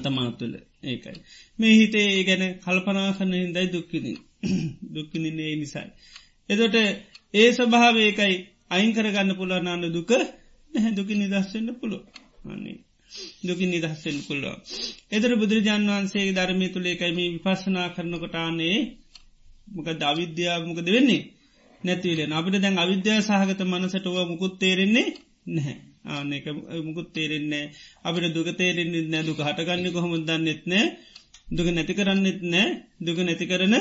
තමා 0.00 0.30
තුළ 0.32 0.54
ඒකයි. 0.84 1.18
මේ 1.58 1.74
හිතේ 1.74 2.06
ඒ 2.10 2.22
ගැන 2.24 2.44
කල්පනා 2.60 3.08
කරන 3.12 3.32
හිදයි 3.36 3.66
දුක්කිනින් 3.72 4.18
දුක්කිනින්නේ 4.94 5.52
නිසයි. 5.56 5.86
එදොට 6.48 6.76
ඒ 7.34 7.48
ස්වභාව 7.52 7.96
ඒකයි 7.98 8.34
අයින් 8.70 8.90
කරගන්න 8.92 9.30
පුළනාන්න 9.34 9.86
දුක 9.92 10.10
නැහැ 10.70 10.92
දුකි 10.92 11.14
නිදස්සෙන්න්න 11.14 11.70
පුළුව 11.74 12.02
අන්නේ. 12.46 12.78
දුකින් 13.42 13.70
නිදහස්සෙන් 13.70 14.18
පුල්ලෝ. 14.22 14.56
එදර 15.10 15.30
බුදුරජාන් 15.36 15.84
වහන්සේ 15.88 16.26
ධර්මය 16.32 16.66
තුළ 16.68 16.86
එකයිම 16.86 17.18
විපස්සනා 17.18 17.88
කරනකොටානේ 17.88 18.78
මොක 19.68 19.88
අවිද්‍යාව 20.04 20.62
මොකද 20.64 20.88
වෙන්නේ 20.88 21.22
නැතිවලෙන 21.80 22.32
අපිට 22.32 22.56
දැන් 22.56 22.76
අවිද්‍යා 22.78 23.20
සහගත 23.22 23.60
මනසට 23.64 24.06
ඕ 24.08 24.24
මුකුත් 24.26 24.54
තේරෙන්නේ 24.58 25.08
නැහැ. 25.46 25.76
ආනක 26.06 26.46
මුකුත් 26.84 27.08
තේරෙන්නේ 27.10 27.64
අපිට 28.02 28.34
දුක 28.34 28.48
තේරෙන්නේ 28.54 29.06
නෑ 29.06 29.22
දුක 29.22 29.40
හටගන්න 29.40 29.88
කොහොම 29.92 30.12
දන්නෙත් 30.22 30.62
නෑ 30.64 30.84
දුක 31.48 31.68
නැති 31.68 31.94
කරන්නෙත් 31.94 32.40
නෑ 32.44 32.68
දුක 33.00 33.18
නැති 33.20 33.46
කරන 33.46 33.74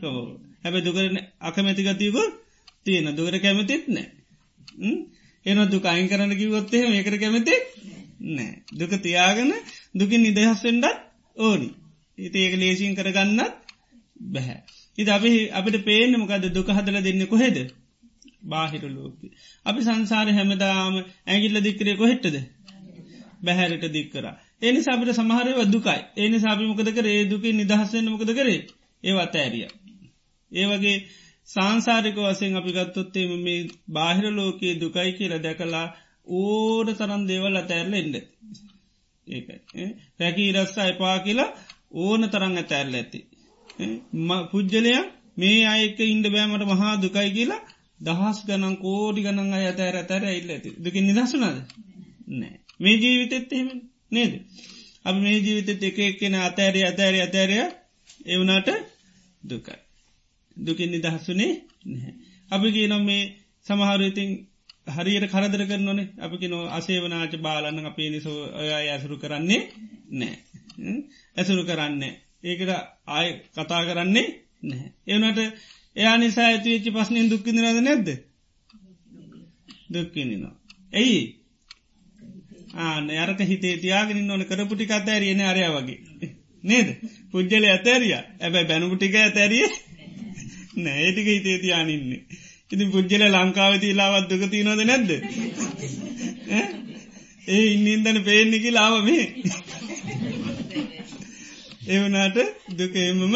කෝ 0.00 0.18
හැබ 0.62 0.74
දුකරන 0.80 1.16
අකමැතිගතියක 1.40 2.16
තියෙන 2.84 3.08
දුකර 3.12 3.36
කැමතිත් 3.38 3.84
නෑ 3.88 4.08
එන 5.46 5.58
දුක 5.68 5.84
අයින් 5.86 6.08
කරන්න 6.08 6.32
කිවොත්තේ 6.34 6.84
මේකර 6.86 7.16
කැමති 7.16 7.54
නෑ 8.28 8.52
දුක 8.72 8.92
තියාගන 8.98 9.50
දුකින් 9.94 10.22
නිදහස්සෙන්ඩත් 10.22 10.96
ඕනි. 11.36 11.68
ඉති 12.18 12.38
ඒක 12.38 12.54
ලේසින් 12.56 12.94
කරගන්නත් 12.94 13.52
බැහැ 14.26 14.58
ඉති 14.98 15.10
අපි 15.10 15.30
අපිට 15.50 15.84
පේන 15.84 16.12
මොකද 16.14 16.44
දුක 16.50 16.68
හදල 16.68 16.98
දෙන්න 17.00 17.26
කොහෙද? 17.26 17.56
බාහිර 18.42 18.82
ලෝක. 18.88 19.18
අපි 19.66 19.80
සංසාර 19.82 20.28
හැමදාම 20.32 20.94
ඇගිල්ල 21.26 21.60
දික්කරේ 21.60 21.96
කොහෙට්ටද 21.96 22.36
බැහැරට 23.42 23.86
දික්කර 23.92 24.24
ඒනි 24.62 24.80
සබට 24.80 25.14
සමහරය 25.14 25.52
වදුකයි 25.54 26.00
ඒනි 26.16 26.38
සාපිමකද 26.38 26.90
කර? 26.90 27.06
ඒ 27.08 27.24
දුකින් 27.26 27.56
නිදහස්සෙන්න්න 27.56 28.10
මොකද 28.10 28.30
කරේ? 28.32 28.60
ඒවත් 29.04 29.34
ඇරිය 29.36 29.66
ඒ 30.52 30.66
වගේ 30.66 30.96
සංසාරික 31.48 32.18
වසෙන් 32.18 32.56
අපි 32.56 32.72
ගත්තොත්තේම 32.72 33.30
මේ 33.40 33.60
බාහිර 33.90 34.26
ලෝකයේ 34.32 34.74
දුකයි 34.76 35.10
කියල 35.12 35.34
දැකලා 35.38 35.86
ඕඩ 36.36 36.88
තරන් 36.94 37.22
දේවල් 37.26 37.56
අතැරල 37.56 37.94
එන්ඩ 37.94 38.16
ඒකයි. 39.26 39.86
රැකී 40.20 40.50
රස්සා 40.52 40.86
එපා 40.86 41.16
කියලා 41.20 41.50
ඕන 41.98 42.22
තරං 42.28 42.54
ඇතැරල 42.56 42.94
ඇති. 42.94 43.20
පුද්ජලයක් 44.50 45.08
මේ 45.36 45.60
අයක 45.66 46.00
ඉන්ඩ 46.04 46.26
බෑමට 46.28 46.64
මහා 46.66 46.94
දුකයි 46.96 47.30
කියලා 47.30 47.62
දහස් 48.00 48.38
ගනන් 48.46 48.76
කෝඩි 48.76 49.20
ගනන් 49.22 49.52
අය 49.52 49.64
ඇතෑර 49.64 49.96
ඇතැර 49.96 50.24
ඉල්ල 50.30 50.50
ඇති. 50.50 50.70
දුකින් 50.76 51.04
නිදසුනද 51.06 51.44
නෑ. 52.30 52.54
මේ 52.80 52.96
ජීවිතෙත් 52.96 53.52
එහෙම 53.52 53.68
නේද? 54.10 54.32
අප 55.04 55.16
මේ 55.16 55.38
ජීවිතෙත් 55.38 55.82
එක 55.82 55.98
එක්කෙන 56.00 56.34
අතෑරය 56.40 56.80
අතෑරය 56.84 57.20
අතෑරය 57.20 57.56
එවනාට 58.26 58.68
දුකයි. 59.42 59.78
දුකින් 60.56 60.90
නිදහස්සුනේ 60.90 61.52
නැහැ. 61.84 62.12
අපි 62.50 62.68
කියනම් 62.72 63.02
මේ 63.02 63.22
සමහරඉතින් 63.66 64.30
හරියට 64.88 65.26
කරදර 65.26 65.62
කරනනේ 65.66 66.08
අපි 66.18 66.46
නෝ 66.46 66.62
අසේවනාච 66.70 67.32
බාලන්න 67.38 67.86
අපේ 67.86 68.08
නිසෝ 68.10 68.38
ඔය 68.54 68.68
ඇසුරු 68.74 69.16
කරන්නේ 69.16 69.62
නෑ 70.12 70.36
ඇසුරු 71.36 71.62
කරන්නේ. 71.64 72.14
ඒකට 72.42 72.70
ආය 73.08 73.28
කතා 73.54 73.82
කරන්නේ 73.84 74.26
නැහැ. 74.62 74.90
එවනට 75.06 75.38
එයා 75.98 76.16
නිසා 76.16 76.46
ඇතිවෙච්චි 76.46 76.90
පස්්නයෙන් 76.90 77.30
දුක්කිදිරද 77.30 77.80
නැද්ද? 77.80 78.08
දුක්කිනිනවා 79.92 80.54
ඇයි 80.92 81.20
ආන 82.76 83.10
අරක 83.18 83.40
හිතේ 83.42 83.76
තියාගෙන 83.78 84.30
ඕන. 84.30 84.44
කරපුටි 84.44 84.92
අතෑරියන 84.92 85.40
අරය 85.42 85.62
වගේ. 85.68 85.98
නේද? 86.64 86.88
පුද්ජල 87.32 87.64
ඇතැරිය. 87.66 88.14
ඇබැ 88.40 88.64
බැනුපුටික 88.64 89.14
ඇතැරිය 89.16 89.66
නෑ. 90.76 90.98
ඒටික 91.00 91.26
හිතේ 91.28 91.58
තියානින්නේ 91.58 92.22
ඉති 92.70 92.84
පුද්ජල 92.86 93.22
ලංකාවති 93.26 93.94
ලාවත් 93.94 94.28
දුක 94.30 94.42
තියනොද 94.50 94.80
නැද්ද? 94.82 95.10
ඒ 97.48 97.64
ඉන්නඉදන 97.66 98.18
පේනෙකි 98.24 98.70
ලාව 98.70 98.94
මේ. 99.04 99.26
එවනාට 101.88 102.38
දුක 102.76 102.94
එමම 102.98 103.34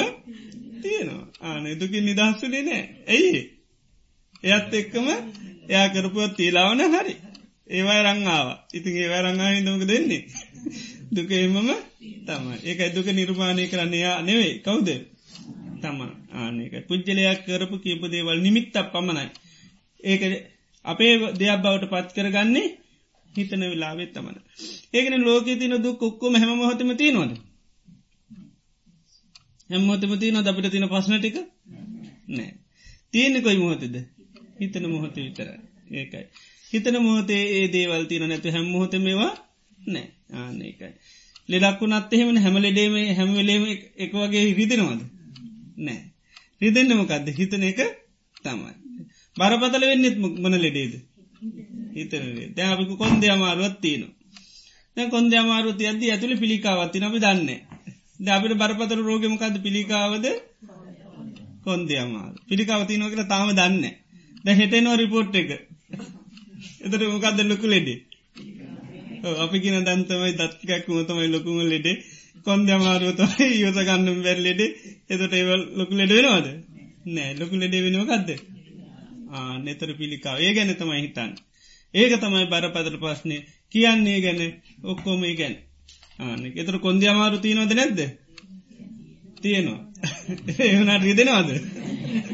තියෙනවා. 0.83 1.27
ආන 1.42 1.64
දුකින් 1.77 2.05
නිදහස්සුනේ 2.05 2.62
නෑ 2.62 2.83
ඇයි? 3.09 3.42
එයත් 4.45 4.74
එක්කම 4.74 5.07
එයා 5.68 5.89
කරපුවත් 5.89 6.35
තිීලාවන 6.37 6.83
හරි. 6.95 7.14
ඒවයි 7.70 8.01
රංආාව 8.03 8.49
ඉතින් 8.74 8.95
ඒවයි 8.97 9.22
රංආ 9.24 9.51
හිදමක 9.51 9.85
දෙන්නේ 9.87 10.22
දුක 11.14 11.30
එමම 11.33 11.70
තම 12.26 12.45
ඒකයි 12.61 12.91
දුක 12.91 13.09
නිර්මාණය 13.11 13.64
කරන්නේයා 13.68 14.18
නෙවෙයි. 14.22 14.55
කවුද? 14.61 14.89
තම 15.83 15.99
ආනක 16.37 16.74
පුද්ජලයක් 16.89 17.41
කරපු 17.47 17.76
කීප 17.78 18.03
දේවල් 18.09 18.39
නිමිත්තක් 18.41 18.76
පමණයි. 18.93 19.26
ඒක 20.01 20.22
අපේ 20.85 21.12
දෙයක් 21.35 21.61
බවට 21.61 21.91
පත් 21.91 22.09
කරගන්නේ 22.14 22.68
හිතන 23.26 23.62
වෙලාවෙත් 23.64 24.12
තමන 24.12 24.37
ඒකන 24.93 25.14
ලෝක 25.20 25.47
තින 25.57 25.74
දුක් 25.78 26.03
ඔක්කොම 26.03 26.35
හැම 26.35 26.53
මොහොතම 26.55 26.91
තියනවද? 26.95 27.33
හැම්මෝතම 29.73 30.12
තියන 30.18 30.37
අපිට 30.43 30.70
තින 30.70 30.87
පස්න 30.89 31.14
ටික? 31.18 31.37
නෑ. 32.29 32.53
තියෙන 33.11 33.37
කොයි 33.43 33.59
මොහොතද? 33.59 33.97
හිතන 34.61 34.85
මොහොත 34.87 35.16
විතර 35.16 35.49
ඒකයි. 35.93 36.25
හිතන 36.70 36.97
මොහොතේ 36.99 37.43
ඒ 37.55 37.66
දේවල් 37.68 38.05
තියන 38.07 38.25
නැතු 38.29 38.49
හැම් 38.51 38.66
මොහොත 38.66 38.95
මේවා 38.99 39.33
නෑ. 39.89 40.07
ආන 40.35 40.62
ඒකයි. 40.62 40.93
ලෙඩක්ු 41.49 41.85
නත් 41.89 42.12
එහෙම 42.12 42.37
හැමලෙඩේම 42.37 42.95
හැමලේම 43.12 43.64
එක 43.99 44.12
වගේ 44.14 44.45
හිතනවාද 44.53 45.03
නෑ. 45.79 46.01
රිදෙන්න්න 46.61 46.97
මොකක්ද 46.97 47.27
හිතන 47.33 47.64
එක 47.64 47.81
තමයි. 48.37 48.73
බරපතල 49.37 49.85
වෙන්නෙත් 49.85 50.16
මොන 50.39 50.57
ලෙඩේද. 50.57 50.95
හිතනේ 51.95 52.49
දැ 52.51 52.68
අපිකු 52.68 52.95
කොන්ද 52.97 53.23
අමාරුවත් 53.27 53.77
තියන. 53.81 54.03
දැ 54.97 55.07
කොන්ද 55.09 55.33
අමාරුති 55.35 55.85
අද 55.87 56.03
ඇතුළ 56.05 56.35
පිළිකාවත්ති 56.37 56.99
නබි 57.01 57.18
දන්නේ. 57.18 57.61
ද 58.25 58.29
අපිට 58.29 58.55
බරපතල 58.55 59.01
රෝගමකද 59.09 59.57
පිළිකාවද? 59.64 60.27
කොන්දේ 61.64 62.01
අමාර. 62.05 62.33
පිළිකාවතිනෝ 62.49 63.11
කියලා 63.11 63.33
තාම 63.33 63.51
දන්න. 63.59 63.85
ද 64.45 64.47
හෙටනෝ 64.59 64.97
රිපෝට් 65.01 65.35
එක. 65.35 65.51
එතට 66.85 67.03
මොකක්ද 67.14 67.39
ලොකු 67.53 67.66
ලෙඩේ. 67.66 67.99
අපි 69.45 69.57
කියන 69.62 69.87
දන්තමයි 69.89 70.33
දත්කක් 70.41 70.87
මතමයි 70.89 71.29
ලොකුම 71.35 71.59
ලෙඩේ. 71.73 71.97
කොන්ද 72.47 72.68
අමාරුවතයි 72.70 73.47
යෝත 73.62 73.79
ගන්නම් 73.89 74.18
වැැල්ලෙඩේ 74.27 74.70
එතට 75.12 75.35
ඒවල් 75.41 75.62
ලොකු 75.79 75.95
ලෙඩ 75.95 76.12
වෙනවාද? 76.16 76.47
නෑ 77.07 77.33
ලොකු 77.41 77.55
ලෙඩේ 77.57 77.83
වෙනවාකක්ද 77.87 78.31
නෙතර 79.64 79.91
පිළිකාව. 79.99 80.37
ඒ 80.39 80.53
ගැන 80.57 80.73
තමයි 80.77 81.03
හිතන්න. 81.05 81.31
ඒක 81.95 82.12
තමයි 82.20 82.47
බරපදර 82.53 82.97
ප්‍රශ්නය 83.03 83.37
කියන්නේ 83.73 84.18
ගැන 84.25 84.41
ඔක්කෝම 84.85 85.23
ඒ 85.25 85.35
ගැන. 85.35 85.55
ආන 85.55 85.72
එතර 86.56 86.78
කොන්ද 86.78 87.02
අමාරු 87.04 87.38
තියනවද 87.38 87.72
නැද්ද? 87.72 88.00
තියෙනවා. 89.38 89.80
ඒවනට 90.60 91.02
රිදෙනවාද? 91.02 91.50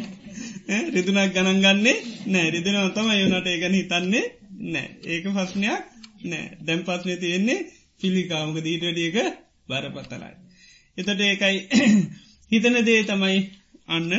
රිදුනක් 0.94 1.32
ගණන් 1.32 1.60
ගන්නේ 1.60 1.96
නෑ 2.26 2.50
රිදෙනව 2.50 2.92
තම 2.92 3.10
යනට 3.16 3.46
ඒගැන 3.46 3.74
හිතන්නේ 3.74 4.24
නෑ 4.66 4.88
ඒක 5.06 5.24
පස්්නයක් 5.30 5.82
නෑ 6.24 6.46
දැම් 6.60 6.82
පස්්නය 6.84 7.16
තියෙන්නේ 7.16 7.66
පිළිකාමක 8.00 8.58
දීටඩියක 8.60 9.16
බරපත්තලයි. 9.68 10.34
එතට 10.98 11.20
ඒකයි 11.20 11.56
හිතන 12.52 12.76
දේ 12.82 13.00
තමයි 13.04 13.38
අන්න 13.88 14.12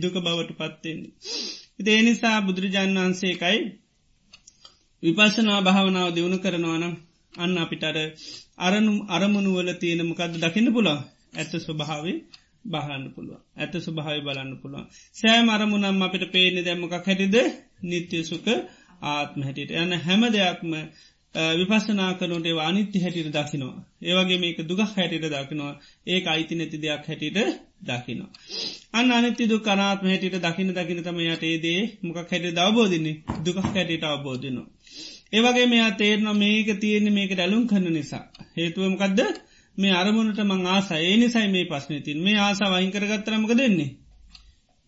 දුක 0.00 0.14
බවට 0.16 0.54
පත්වෙන්නේ. 0.54 1.12
ඒ 1.86 2.00
නිසා 2.02 2.38
බුදුරජාණන් 2.42 2.98
වහන්සේකයි 2.98 3.60
විපශනා 5.02 5.60
භාවනාව 5.62 6.14
දියුණු 6.14 6.38
කරනවනම් 6.38 6.94
අන්න 7.34 7.58
අපිටර 7.58 7.96
අරනු 8.58 8.92
අරමුණුවල 9.08 9.70
තියෙනමකද 9.74 10.34
දකින්න 10.38 10.68
පුලා 10.72 10.98
ඇත්ත 11.34 11.52
ස්වභාවේ 11.58 12.18
බහන්න 12.66 13.04
පුළුව 13.14 13.38
ඇත 13.56 13.74
ස්වභාව 13.78 14.18
බලන්න 14.22 14.52
පුළුවන්. 14.56 14.86
සෑම 15.16 15.46
අරමුණම් 15.48 16.02
අපිට 16.02 16.24
පේනෙ 16.32 16.60
දැම්මකක් 16.62 16.94
හැටිද? 17.02 17.36
නිත්‍ය 17.82 18.18
සුක 18.22 18.46
ආත්ම 19.08 19.40
හැටියට. 19.42 19.72
යන 19.72 19.92
හැම 19.98 20.22
දෙයක්ම 20.30 20.72
විපසනා 21.34 22.10
කනොට 22.14 22.46
අනිත්‍ය 22.60 22.98
හැටිට 22.98 23.30
දකිනවා. 23.30 23.78
ඒවගේ 24.02 24.38
මේක 24.38 24.58
දුග 24.62 24.80
හැටිට 24.88 25.26
දකිනවා. 25.26 25.74
ඒ 26.06 26.20
අයිති 26.26 26.54
නැති 26.54 26.78
දෙයක් 26.78 27.04
හැටිට 27.06 27.38
දකිනවා. 27.82 28.30
අන්න 28.92 29.10
අනිත්‍ය 29.12 29.44
දු 29.46 29.56
කනාත්ම 29.60 30.06
හැටිට 30.06 30.36
දකින 30.40 30.70
දකින 30.72 31.00
තම 31.02 31.18
යට 31.26 31.44
ඒදේ 31.44 31.80
මොකක් 32.02 32.18
හැට 32.32 32.46
දවබෝධන්නේ 32.50 33.16
දුග 33.44 33.56
හැටිට 33.66 34.04
අවබෝධනවා. 34.04 34.68
ඒවගේ 35.32 35.66
මෙයා 35.66 35.90
තේරන 35.92 36.26
මේක 36.34 36.68
තියෙන්නේ 36.76 37.12
මේක 37.12 37.30
ඇලුම් 37.34 37.64
කන්න 37.66 37.86
නිසා. 37.92 38.24
හේතුවමකක්ද 38.56 39.20
මේ 39.78 39.92
අරමුණට 39.92 40.40
මං 40.42 40.66
ආස 40.66 40.88
ඒ 40.92 41.16
නිසයි 41.16 41.48
මේ 41.48 41.64
පස්්න 41.64 42.02
තින් 42.02 42.18
මේ 42.20 42.38
ආස 42.38 42.60
වහිංකරගත්තරමක 42.64 43.52
දෙන්නේ. 43.54 43.90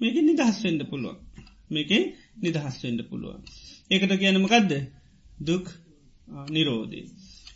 මේක 0.01 0.17
නිදහස්වෙන්ඩ 0.21 0.83
පුළුවන්. 0.85 1.19
මේක 1.71 1.91
නිදහස්වෙන්ඩ 2.39 3.01
පුළුවන්. 3.05 3.41
ඒකට 3.91 4.13
කියනමකක්ද 4.17 4.73
දුක් 5.41 5.67
නිරෝධී. 6.49 7.07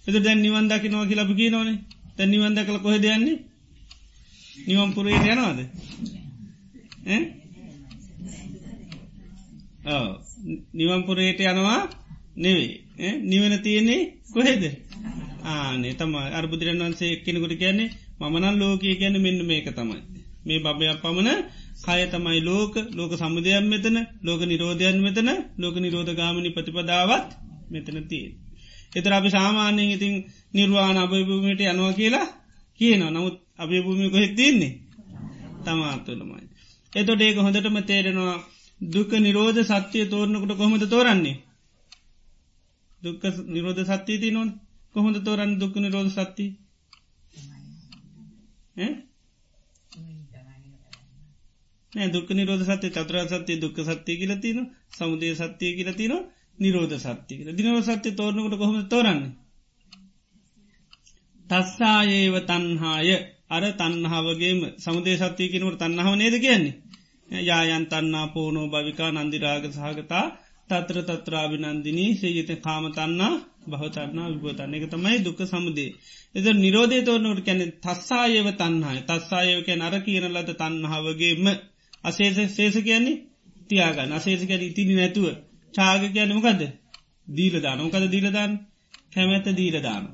එත 0.06 0.16
දැන් 0.20 0.40
නිවන් 0.40 0.66
දකිනවා 0.66 1.06
කියලා 1.06 1.24
අපි 1.24 1.34
කියනවනේ 1.34 1.78
තැන් 2.16 2.30
නිවන්ද 2.30 2.58
කළ 2.60 2.78
කොහෙ 2.78 2.98
දෙයන්නේ 2.98 3.38
නිවම් 4.64 4.90
පුරයට 4.92 5.26
යනවාද 5.26 5.60
නිවම්පුරයට 10.74 11.40
යනවා 11.42 11.80
නෙවේ 12.36 13.12
නිවන 13.22 13.54
තියන්නේ 13.58 14.00
කොහෙද? 14.28 14.62
ආනේ 15.44 15.94
තම 15.94 16.14
අර්බුදුරන් 16.32 16.80
වන්සේ 16.80 17.12
එක්කෙනකුට 17.12 17.54
කියන්නේ 17.56 17.90
මමනල් 18.20 18.56
ලෝකය 18.58 18.94
කියන 18.94 19.16
මෙන්න 19.18 19.40
මේක 19.42 19.66
තමයි. 19.70 19.98
මේ 20.44 20.60
බබයක් 20.60 20.98
පමණ 21.02 21.40
කය 21.80 22.00
තමයි 22.06 22.40
ලෝක. 22.42 22.74
ලෝක 22.92 23.12
සමුදයන් 23.14 23.66
මෙතන 23.66 23.96
ලෝක 24.22 24.40
නිරෝධයන් 24.42 24.98
මෙතන 25.00 25.28
ලෝක 25.58 25.76
නිරෝධ 25.76 26.12
ගාමනි 26.12 26.50
ප්‍රතිපදාවත් 26.50 27.28
මෙතන 27.70 27.96
තිය. 28.04 28.26
එතර 28.92 29.12
අපි 29.12 29.30
සාමාන්‍යයෙන් 29.30 29.90
ඉතින් 29.90 30.14
නිර්වාණ 30.54 30.98
අභයභූමිට 30.98 31.60
යනවා 31.64 31.92
කියලා 31.92 32.28
කියනවා. 32.80 33.10
නමුත් 33.10 33.36
අභයභූමි 33.58 34.10
කොහෙත් 34.10 34.34
තින්නේ 34.34 34.72
තමාත්තුළමයි. 35.64 36.44
එතොට 36.92 37.20
ඒක 37.20 37.38
හොඳටම 37.38 37.78
තේරෙනවා 37.82 38.36
දුක 38.80 39.10
නිරෝධ 39.16 39.60
සත්‍යය 39.62 40.04
තෝරණකට 40.06 40.52
කොහොමද 40.52 40.84
තෝරන්නේ. 40.86 41.36
දුක්ක 43.04 43.22
නිරෝධ 43.46 43.82
සත්‍යී 43.90 44.20
ති 44.20 44.28
නොන් 44.30 44.48
කොහොඳ 44.94 45.16
තෝරන්න 45.20 45.52
දුක්ක 45.56 45.74
නිරෝධ 45.76 46.12
සත්තිී 46.12 46.52
දුක් 52.08 52.28
නිරෝධ 52.30 52.64
සත්‍ය 52.68 52.88
චතුර 52.90 53.16
සත්‍යය 53.32 53.56
දුක්ක 53.56 53.78
සත්‍යය 53.80 54.16
කියල 54.16 54.32
තින 54.38 54.58
සමුදය 54.90 55.28
සත්‍යය 55.34 55.72
කියල 55.74 55.90
තින 55.92 56.12
නිරෝධ 56.58 56.96
සත්‍යය 56.98 57.36
කියල. 57.38 57.48
දිනව 57.52 57.78
සත්‍ය 57.82 58.10
තෝරනකට 58.12 58.54
කොහොම 58.54 58.76
තෝරන්න? 58.86 59.20
තස්සායේව 61.46 62.34
තන්හාය 62.42 63.10
අර 63.48 63.64
තන්හාවගේම 63.72 64.60
සමුදේ 64.78 65.16
සත්‍යය 65.18 65.48
කිනවට 65.48 65.80
තන්නාව 65.80 66.14
නේද 66.14 66.36
කියන්නේ? 66.38 66.74
යායන් 67.30 67.86
තන්නා 67.86 68.26
පෝනෝ 68.28 68.66
භවිකා 68.68 69.10
නන්දිරාග 69.12 69.64
සහගතා 69.70 70.26
තත්‍ර 70.70 70.98
තත්‍රාභිනන්දිනී 71.08 72.10
සේජත 72.14 72.50
කාමතන්නා 72.58 73.32
බහතන්නා 73.66 74.28
විබෝතන්න 74.30 74.74
එක 74.74 74.84
තමයි 74.88 75.18
දුක 75.18 75.40
සමුදේ. 75.44 75.90
එද 76.34 76.46
නිරෝධය 76.56 76.98
තෝරනට 77.02 77.40
කැන 77.42 77.60
තස්සායව 77.82 78.46
තන්හාය 78.54 78.98
තස්සායවක 79.02 79.68
නර 79.72 79.94
කියන 80.00 80.26
ලද 80.30 80.50
තන්හාවගේම 80.54 81.46
අසේස 82.04 82.38
සේස 82.50 82.76
කියන්නේ 82.80 83.22
තියාගන්න. 83.68 84.10
අසේස 84.12 84.42
කැන 84.42 84.62
ඉතිනි 84.62 84.94
නැතුව. 84.94 85.26
චාග 85.74 86.02
කියන්නමකද 86.08 86.62
දීලදාන 87.28 87.78
මොකද 87.78 88.06
දීලදාන් 88.08 88.52
කැමැත්ත 89.12 89.46
දීලදාන. 89.52 90.04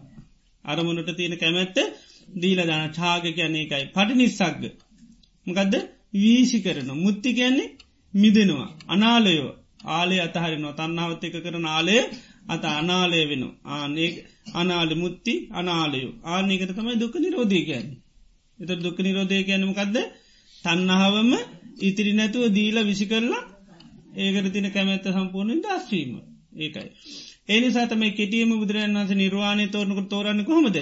අරමුණට 0.65 1.11
තියෙන 1.13 1.35
කැමැත්ත 1.39 1.79
දීලදාන 2.37 2.85
චාග 2.93 3.25
කියන්නේ 3.31 3.65
එකයි 3.65 3.87
පටි 3.89 4.15
නිස්සක්ග. 4.15 4.63
මොකදද? 5.47 5.75
වීසි 6.15 6.59
කරන 6.61 6.91
මුත්ති 6.97 7.31
කියන්නේ 7.33 7.75
මිදෙනවා. 8.15 8.71
අනාලයෝ 8.89 9.51
ආලේ 9.89 10.21
අතහරිනවා. 10.21 10.73
තන්නාවත් 10.73 11.23
එක 11.25 11.37
කරන 11.37 11.67
ආලය 11.69 11.97
අත 12.49 12.65
අනාලය 12.73 13.21
වෙන 13.29 13.43
ආනේ 13.67 14.11
අනාල 14.55 14.91
මුත්ති 14.95 15.35
අනාලයෝ. 15.51 16.13
ආනකට 16.25 16.73
තමයි 16.77 16.97
දුක 16.99 17.15
නිරෝධය 17.17 17.61
කියන්නේ. 17.65 18.01
එත 18.59 18.71
දුක 18.79 18.99
නිරෝධය 18.99 19.43
කියන්නමකක්ද 19.43 19.97
තන්නහාවම 20.65 21.33
ඉතිරි 21.81 22.13
නැතුව 22.13 22.45
දීල 22.51 22.77
විසි 22.83 23.07
කරලා 23.07 23.45
ඒකට 24.17 24.53
තින 24.53 24.67
කැමැත්ත 24.69 25.07
සම්පූර්ණෙන් 25.09 25.61
දස්වීම 25.61 26.13
ඒකයි. 26.57 26.89
ඒනිසා 27.49 27.87
තම 27.87 28.03
කෙටියම 28.11 28.51
බුදුරන් 28.53 28.95
වන්ස 28.95 29.13
නිර්වාණය 29.15 29.65
තෝරනකට 29.69 30.09
තෝරන්න 30.09 30.43
කොහොමද? 30.45 30.79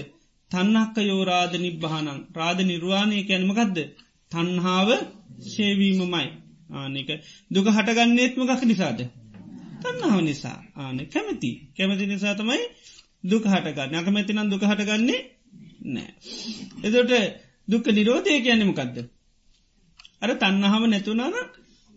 තන්නක්ක 0.50 0.96
යෝ 1.02 1.22
රාධ 1.24 1.54
නිබ්බහනං 1.56 2.20
රාධ 2.34 2.60
නිර්වාණය 2.64 3.18
කැනමකක්ද 3.22 3.78
තන්හාාව 4.32 4.90
ශේවීමමයි 5.46 6.26
ආනක 6.70 7.10
දුක 7.50 7.66
හටගන්නේත්මකක් 7.68 8.62
නිසාද? 8.64 9.00
තන්නාව 9.80 10.20
නිසා. 10.22 10.58
ආන 10.76 10.98
කැමති. 11.06 11.50
කැමති 11.76 12.06
නිසා 12.06 12.34
තමයි 12.34 12.64
දුක 13.24 13.44
හටගන්න. 13.44 13.94
අකමැතිනම් 13.94 14.48
දුක 14.48 14.62
හටගන්නේ 14.62 15.20
නෑ. 15.86 16.10
එදට 16.84 17.12
දුක්ක 17.68 17.86
නිරෝධය 17.88 18.40
කියන්නමකක්ද 18.40 18.96
අර 20.20 20.30
තන්නහාම 20.36 20.84
නැතුනාන 20.86 21.34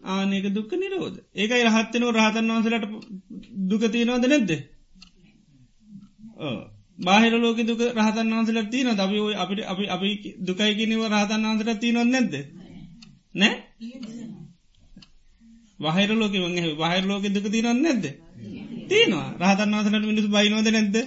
ආනක 0.05 0.45
දුක්ක 0.49 0.71
නිරෝධ. 0.73 1.17
ඒකයි 1.33 1.63
රහත්තනව 1.65 2.09
රහතන් 2.11 2.51
වහන්සලට 2.51 2.85
දුකතියනවද 3.69 4.25
නැද්ද? 4.25 4.51
බාහිර 6.99 7.33
ලෝක 7.35 7.59
දුක 7.63 7.81
රහතන් 7.91 8.31
වහන්සලට 8.31 8.69
තියන 8.69 8.89
දබි 8.93 9.19
අපිට 9.35 9.61
අපි 9.65 9.85
අපි 9.89 10.09
දුකයිකිනව 10.41 11.03
රහතන් 11.07 11.45
වහන්සට 11.45 11.79
තියනොත් 11.79 12.07
නැද්ද? 12.07 12.33
නෑ. 13.35 13.55
වහර 15.81 16.11
ලෝක 16.13 16.33
වගේ 16.35 16.73
වහර 16.75 17.03
ලෝක 17.05 17.23
දුක 17.29 17.47
තියනොත් 17.47 17.79
නැද්ද? 17.79 18.05
තියනවා. 18.87 19.27
රහතන් 19.41 19.73
වහන්සලට 19.73 20.05
මිනිස් 20.05 20.27
බයිනෝද 20.29 20.67
නැද්ද? 20.69 20.97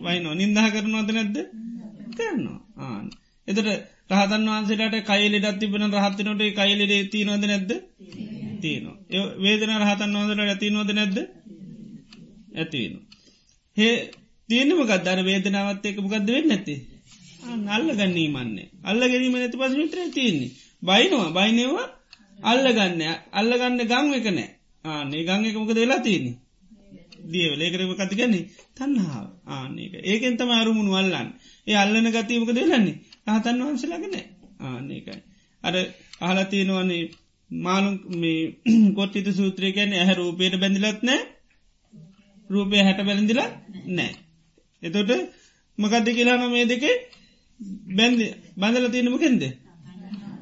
වයිනෝ 0.00 0.34
නින්දහ 0.34 0.68
කරනවද 0.68 1.10
නැද්ද? 1.12 1.36
කරනවා. 2.16 2.60
ආන 2.78 3.06
එතට 3.48 3.68
රහතන් 4.10 4.48
වහන්සේට 4.48 4.96
කයිලෙඩත් 5.04 5.60
තිබන 5.60 5.84
රහත්තනොට 5.94 6.42
කයිලෙඩ 6.54 6.94
තියනොද 7.10 7.44
නැද්ද? 7.44 7.70
තියනවා. 8.60 8.96
වේදන 9.38 9.76
රහතන් 9.78 10.16
වහන්සට 10.16 10.40
ඇති 10.44 10.70
නොද 10.70 10.90
නැද්ද? 10.92 11.18
ඇතිවෙන 12.54 12.94
හේ 13.76 13.94
තියනම 14.48 14.80
ගදර 14.84 15.20
වේදනාවත් 15.24 15.86
එක 15.86 16.00
ගද 16.04 16.28
වෙන්න 16.28 16.52
ඇති 16.52 16.76
අල්ල 17.68 17.88
ගන්නීමන්නේ 17.92 18.68
අල්ල 18.84 19.00
ගැනීම 19.04 19.34
නැති 19.34 19.56
පස 19.56 19.74
විතර 19.74 19.98
තියන්නේ. 20.10 20.50
බයිනවා. 20.82 21.30
බයිනවා 21.32 21.86
අල්ලගන්න 22.42 23.02
අල්ලගන්න 23.32 23.80
ගං 23.84 24.14
එක 24.14 24.28
නෑ. 24.30 24.48
ආනේ 24.84 25.24
ගං 25.24 25.46
එකමකද 25.46 25.76
වෙලා 25.76 26.00
තියන්නේ? 26.00 26.36
දියවල 27.24 27.60
ඒකරම 27.60 27.92
කති 27.94 28.16
ගැන්නේ 28.16 28.48
තන්නාව 28.74 29.26
ආනක 29.48 29.94
ඒකෙන් 30.02 30.36
තම 30.36 30.52
අරුමුණු 30.52 30.92
අල්ලන්න. 30.94 31.28
ඒ 31.66 31.76
අල්ලන 31.76 32.06
ගතීමක 32.10 32.50
දෙලන්නේ 32.50 32.96
රහතන් 33.26 33.60
වහන්සලගෙන 33.62 34.16
ආනකයි 34.60 35.18
අර 35.62 35.74
අහලතියනවන්නේ 36.22 37.02
මාලු 37.50 37.90
මේ 38.16 38.40
කොට්ටිත 38.96 39.28
සූත්‍රය 39.32 39.72
ගැන 39.72 39.92
ඇහ 39.94 40.10
රූපයට 40.14 40.54
බැඳිලත් 40.56 41.00
නෑ. 41.02 41.20
රූපය 42.50 42.76
හැට 42.78 43.00
බැලඳිල 43.02 43.40
නෑ. 43.88 44.10
එතොට 44.82 45.10
මකදද 45.78 46.08
කියලාන 46.10 46.44
මේ 46.50 46.66
දෙකේ 46.66 46.96
බැන්ද 47.90 48.20
බඳල 48.56 48.86
තියෙනමකෙන්ද 48.88 49.42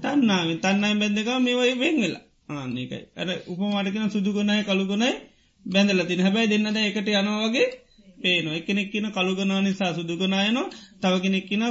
තන්නාව 0.03 0.49
තන්නයි 0.57 0.95
බැඳක 0.97 1.29
මේවයි 1.39 1.75
වෙංවෙලා 1.77 2.25
ආන්නේකයි 2.51 3.05
අර 3.17 3.29
උපමාටකෙන 3.47 4.11
සුදුගනයි 4.11 4.63
කළුගනයි 4.65 5.11
බැඳල 5.65 6.01
තින 6.05 6.21
හැබැයි 6.21 6.49
දෙන්නද 6.49 6.79
එකට 6.79 7.09
යනවාගේ 7.13 7.69
පේන 8.19 8.47
එකනෙක් 8.51 8.89
කියන 8.93 9.07
කළුගනා 9.11 9.61
නිසා 9.61 9.93
සුදුගනායන 9.95 10.59
තව 11.01 11.15
කෙනෙක් 11.19 11.47
කියන 11.47 11.65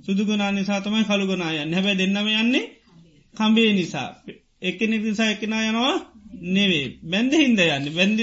සුදුගනා 0.00 0.50
නිසා 0.50 0.80
තමයි 0.80 1.04
කළුගනායන්න 1.04 1.70
හැබැයි 1.70 2.00
දෙන්නම 2.00 2.28
යන්නේ 2.34 2.66
කම්බේ 3.34 3.72
නිසා. 3.72 4.08
එකනෙක් 4.62 5.02
නිසා 5.02 5.30
එකනා 5.30 5.62
යනවා 5.64 5.96
නෙවේ 6.48 6.86
බැන්ද 7.02 7.32
හින්ද 7.34 7.60
යන්න 7.60 7.86
බැන්ද 7.90 8.18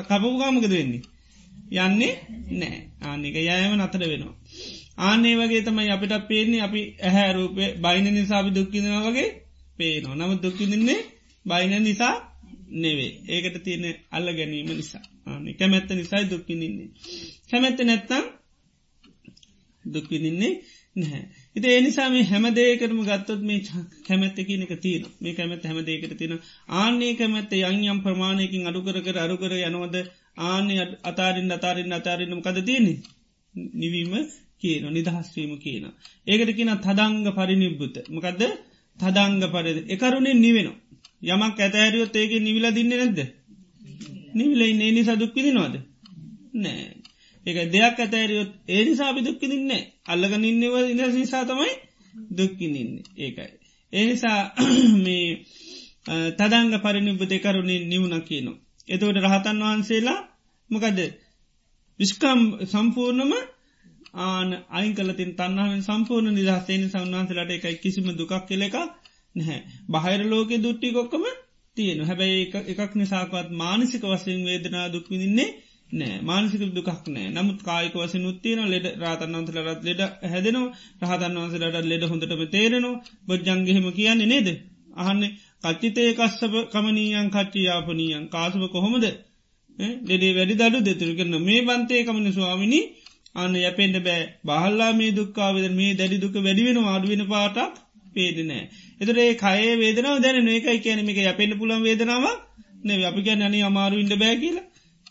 කපපුගාමකද 0.00 0.64
වෙන්නේ? 0.70 1.02
යන්නේ 1.78 2.12
නෑ 2.52 2.78
ආනික 3.02 3.36
යෑම 3.38 3.74
නතර 3.78 4.02
වෙනවා. 4.02 4.34
ආනේ 5.00 5.34
වගේ 5.36 5.62
තමයි 5.62 5.90
අපිට 5.90 6.14
පේන්නේ 6.24 6.62
අපි 6.62 6.80
ඇහැ 7.00 7.30
රූපය 7.32 7.62
බයින 7.78 8.06
නිසාපි 8.10 8.50
දුක්කිදෙන 8.50 8.98
වගේ 9.06 9.28
පේනවා. 9.78 10.18
නම 10.18 10.32
දුක්කිදින්නේ 10.38 11.00
බයින 11.46 11.72
නිසා 11.82 12.14
නෙවේ 12.74 13.12
ඒකට 13.28 13.56
තියෙන 13.60 13.84
අල්ල 14.10 14.28
ගැනීම 14.32 14.70
නිසා. 14.72 15.04
ආනේ 15.26 15.54
කැමැත්ත 15.54 15.90
නිසායි 15.92 16.30
දුක්කිනින්නේ 16.30 16.88
කැමැත්ත 17.50 17.80
නැත්තම් 17.82 18.24
දුක්විදින්නේ 19.84 20.52
නැහැ. 20.96 21.22
ඉති 21.56 21.68
ඒනිසාම 21.68 22.14
හැමදේකරම 22.24 23.00
ගත්තොත් 23.02 23.42
මේ 23.42 23.60
කැමැත්ත 24.06 24.38
කියනක 24.42 24.72
තියෙන 24.78 25.06
මේ 25.20 25.34
කැමැත් 25.34 25.64
හැමදේකට 25.64 26.14
තියෙන 26.18 26.40
ආනේ 26.74 27.12
කැමැත්ත 27.14 27.52
යං 27.62 27.80
යම් 27.86 28.00
ප්‍රමාණයකින් 28.00 28.66
අඩුකර 28.66 28.98
කර 29.00 29.18
අරුකර 29.18 29.52
යනවද? 29.60 29.96
ආනෙ 30.38 30.74
අතාරින් 31.02 31.50
අතාරින් 31.50 31.92
අතාරන්නම 31.92 32.42
කද 32.42 32.58
තියනෙ 32.64 32.94
නිවීම 33.74 34.12
කියන 34.60 34.84
නිදහස්වීම 34.90 35.52
කියන. 35.58 35.84
ඒකට 36.26 36.50
කියන 36.56 36.72
තදංග 36.78 37.26
පරිනිබ්බුත 37.32 37.96
මකදද 38.08 38.42
තදංග 38.98 39.42
පරිද 39.48 39.78
එකරුණේ 39.88 40.34
නිවෙනවා. 40.36 40.78
යමක් 41.26 41.58
ඇතෑරියොත් 41.58 42.16
ඒක 42.16 42.32
නිවිල 42.40 42.66
දින්න 42.74 42.90
නැද්ද. 42.90 43.18
නිවිල 44.34 44.60
ඒ 44.62 44.92
නිසා 44.92 45.16
දුක්කිදිනවාද. 45.16 45.74
නෑ. 46.54 47.00
ඒක 47.46 47.58
දෙයක් 47.72 47.98
ඇතෑරියොත් 47.98 48.52
ඒ 48.68 48.82
නිසාපි 48.84 49.20
දුක්කිදින්නේ 49.20 49.82
අල්ලග 50.06 50.32
ඉන්නව 50.42 50.74
ඉන්න 50.84 51.02
නිසා 51.12 51.44
තමයි 51.44 51.72
දුක්කිනින්නේ 52.30 53.04
ඒකයි. 53.18 53.52
ඒ 53.92 54.04
නිසා 54.06 54.40
මේ 55.04 55.26
තදංග 56.32 56.74
පරිනිබ්බත 56.78 57.32
එකරුණේ 57.32 57.80
නිවුණ 57.84 58.22
කියනවා. 58.22 58.58
එතවට 58.88 59.18
රහතන් 59.18 59.58
වහන්සේලා 59.62 60.20
මකද 60.70 60.98
විස්කම් 62.00 62.40
සම්පූර්ණම 62.66 63.32
ආන 64.14 64.48
අයිකලතින් 64.70 65.30
තන්නහම 65.34 65.82
සම්පූර්ණ 65.82 66.34
නිදහසේන 66.34 66.82
සවන්වහන්සලට 66.86 67.52
එකයි 67.52 67.76
කිසිම 67.78 68.06
දුකක් 68.14 68.34
කෙල 68.44 68.62
එක 68.62 68.76
නැහැ. 69.36 69.58
බහිර 69.88 70.20
ලෝක 70.26 70.50
දුට්ටි 70.58 70.92
කොක්කම 70.92 71.24
තියෙන 71.76 72.00
හැබැයි 72.02 72.44
එකක් 72.72 72.92
නිසාකවත් 72.96 73.48
මානසික 73.54 74.02
වසයෙන් 74.04 74.40
වේදනා 74.44 74.86
දුක්විදින්නේ 74.88 75.50
නෑ 75.90 76.16
මානසික 76.22 76.62
දුකක් 76.70 76.90
නෑ 77.08 77.28
නමුත් 77.30 77.60
කායික 77.62 77.94
වස 77.94 78.14
නුත්තියන 78.16 78.60
ලෙඩ 78.66 78.86
රාතන්වන්සල 78.96 79.58
රත් 79.62 79.80
ලෙඩ 79.82 80.00
හැදෙනවා. 80.24 80.74
රහතන් 81.02 81.38
වන්සලට 81.38 81.76
ලෙඩ 81.84 82.04
හොඳටම 82.04 82.42
තේරෙනවා. 82.48 83.00
බොජ්ජංගෙහෙම 83.26 83.86
කියන්නේ 83.92 84.28
නේද? 84.28 84.48
අහන්නේ 84.96 85.34
කච්චිතේ 85.62 86.10
කස්සප 86.14 86.54
කමනීයන් 86.70 87.28
කච්චි 87.30 87.60
යාපනීයන් 87.62 88.24
කාසුව 88.28 88.64
කොහොමද? 88.68 89.04
ලෙඩේ 90.04 90.32
වැඩි 90.32 90.54
දඩු 90.56 90.78
දෙතුර 90.82 91.10
කරන 91.14 91.34
මේ 91.40 91.60
බන්තේ 91.62 92.02
කමන 92.02 92.32
ස්වාමිනි. 92.32 92.80
අන්න 93.34 93.54
යපෙන්ට 93.60 93.96
බෑ 94.00 94.22
බහල්ලා 94.44 94.92
මේ 94.92 95.12
දුක්කාවද 95.12 95.66
මේ 95.72 95.92
දැඩි 95.94 96.18
දුක 96.18 96.36
වැඩිවෙන 96.38 96.78
අඩුවෙන 96.86 97.24
පාටක් 97.26 97.74
පේදනෑ. 98.14 98.62
එතුරේ 99.00 99.30
කයේ 99.36 99.72
වේදනාව 99.76 100.16
දැන 100.18 100.48
ඒකයි 100.48 100.78
කියනමික 100.80 101.18
යපෙන්න්න 101.24 101.58
පුළන් 101.58 101.82
වේදනාව 101.82 102.24
නෙව 102.82 103.00
අපි 103.04 103.20
ගැන 103.22 103.42
අනි 103.42 103.58
අමාරු 103.62 103.96
ඉන්ඩ 103.96 104.14
බෑ 104.16 104.36
කියලා. 104.36 104.66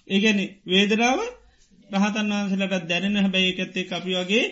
ඒගැන 0.08 0.40
වේදනාව 0.66 1.20
රහතන් 1.90 2.34
වහන්සලට 2.34 2.88
දැනෙන 2.88 3.18
හැබැයි 3.18 3.54
එකත්තේ 3.56 3.88
අපි 3.92 4.12
වගේ 4.16 4.46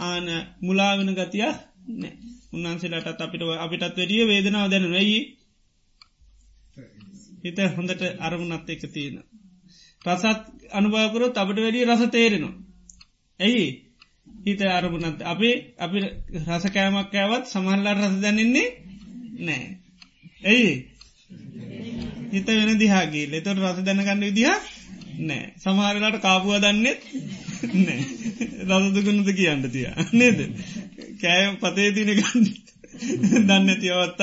ආන 0.00 0.26
මුලාවෙන 0.60 1.10
ගතියක් 1.12 1.56
නෑ 1.94 2.12
උන්වන්සේලටත් 2.52 3.20
අපිට 3.20 3.42
අපිටත් 3.58 3.84
වැඩිය 3.92 4.22
වේදනාව 4.26 4.66
දැන 4.70 4.86
වෙයි 4.90 5.18
හිත 7.44 7.58
හොඳට 7.72 8.02
අරමුණත් 8.20 8.70
එක 8.70 8.82
තියෙන. 8.88 9.16
රසත් 10.02 10.40
අනුභාකරොත් 10.72 11.36
අපට 11.36 11.58
වැඩිය 11.58 11.84
රස 11.86 12.04
තේරෙනවා. 12.10 12.54
ඇයි? 13.40 13.66
හිත 14.44 14.60
අරමුණත් 14.70 15.20
අපි 15.24 15.50
අපි 15.78 15.98
රස 16.46 16.64
කෑමක් 16.68 17.08
කෑවත් 17.10 17.44
සමහල්ලා 17.46 17.94
රස 17.94 18.16
දැනෙන්නේ 18.20 18.68
නෑ. 19.40 19.66
ඇයි? 20.42 20.72
හිත 22.32 22.46
වෙන 22.48 22.78
දිහාගේ 22.78 23.26
ලෙතොට 23.26 23.60
රස 23.60 23.78
දැනගන්න 23.82 24.22
විදිහ 24.22 24.52
නෑ 25.20 25.44
සමහරලාට 25.58 26.18
කාපුුව 26.20 26.60
දන්නෙත් 26.60 27.00
නෑ 27.78 28.00
රසදුගුණද 28.70 29.28
කියන්න 29.32 29.64
තිය. 29.68 29.88
නේද? 30.12 30.38
කෑ 31.20 31.46
පතේ 31.58 31.90
තින 31.92 32.12
ගන්න 32.12 32.44
දන්න 33.42 33.68
තියවත්තත් 33.76 34.22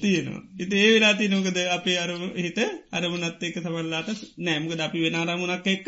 තියෙනවා. 0.00 0.42
ඉති 0.58 0.74
ඒ 0.76 0.92
වෙලා 0.94 1.14
තියනොකද 1.14 1.58
අපේ 1.70 1.98
අරම 1.98 2.22
හිත 2.36 2.58
අරමුණත් 2.92 3.42
එක්ක 3.42 3.56
සමල්ලාට 3.60 4.08
නෑමකද 4.40 4.80
අපි 4.80 5.04
වෙන 5.04 5.16
අරමුණක් 5.16 5.66
එක්ක 5.68 5.86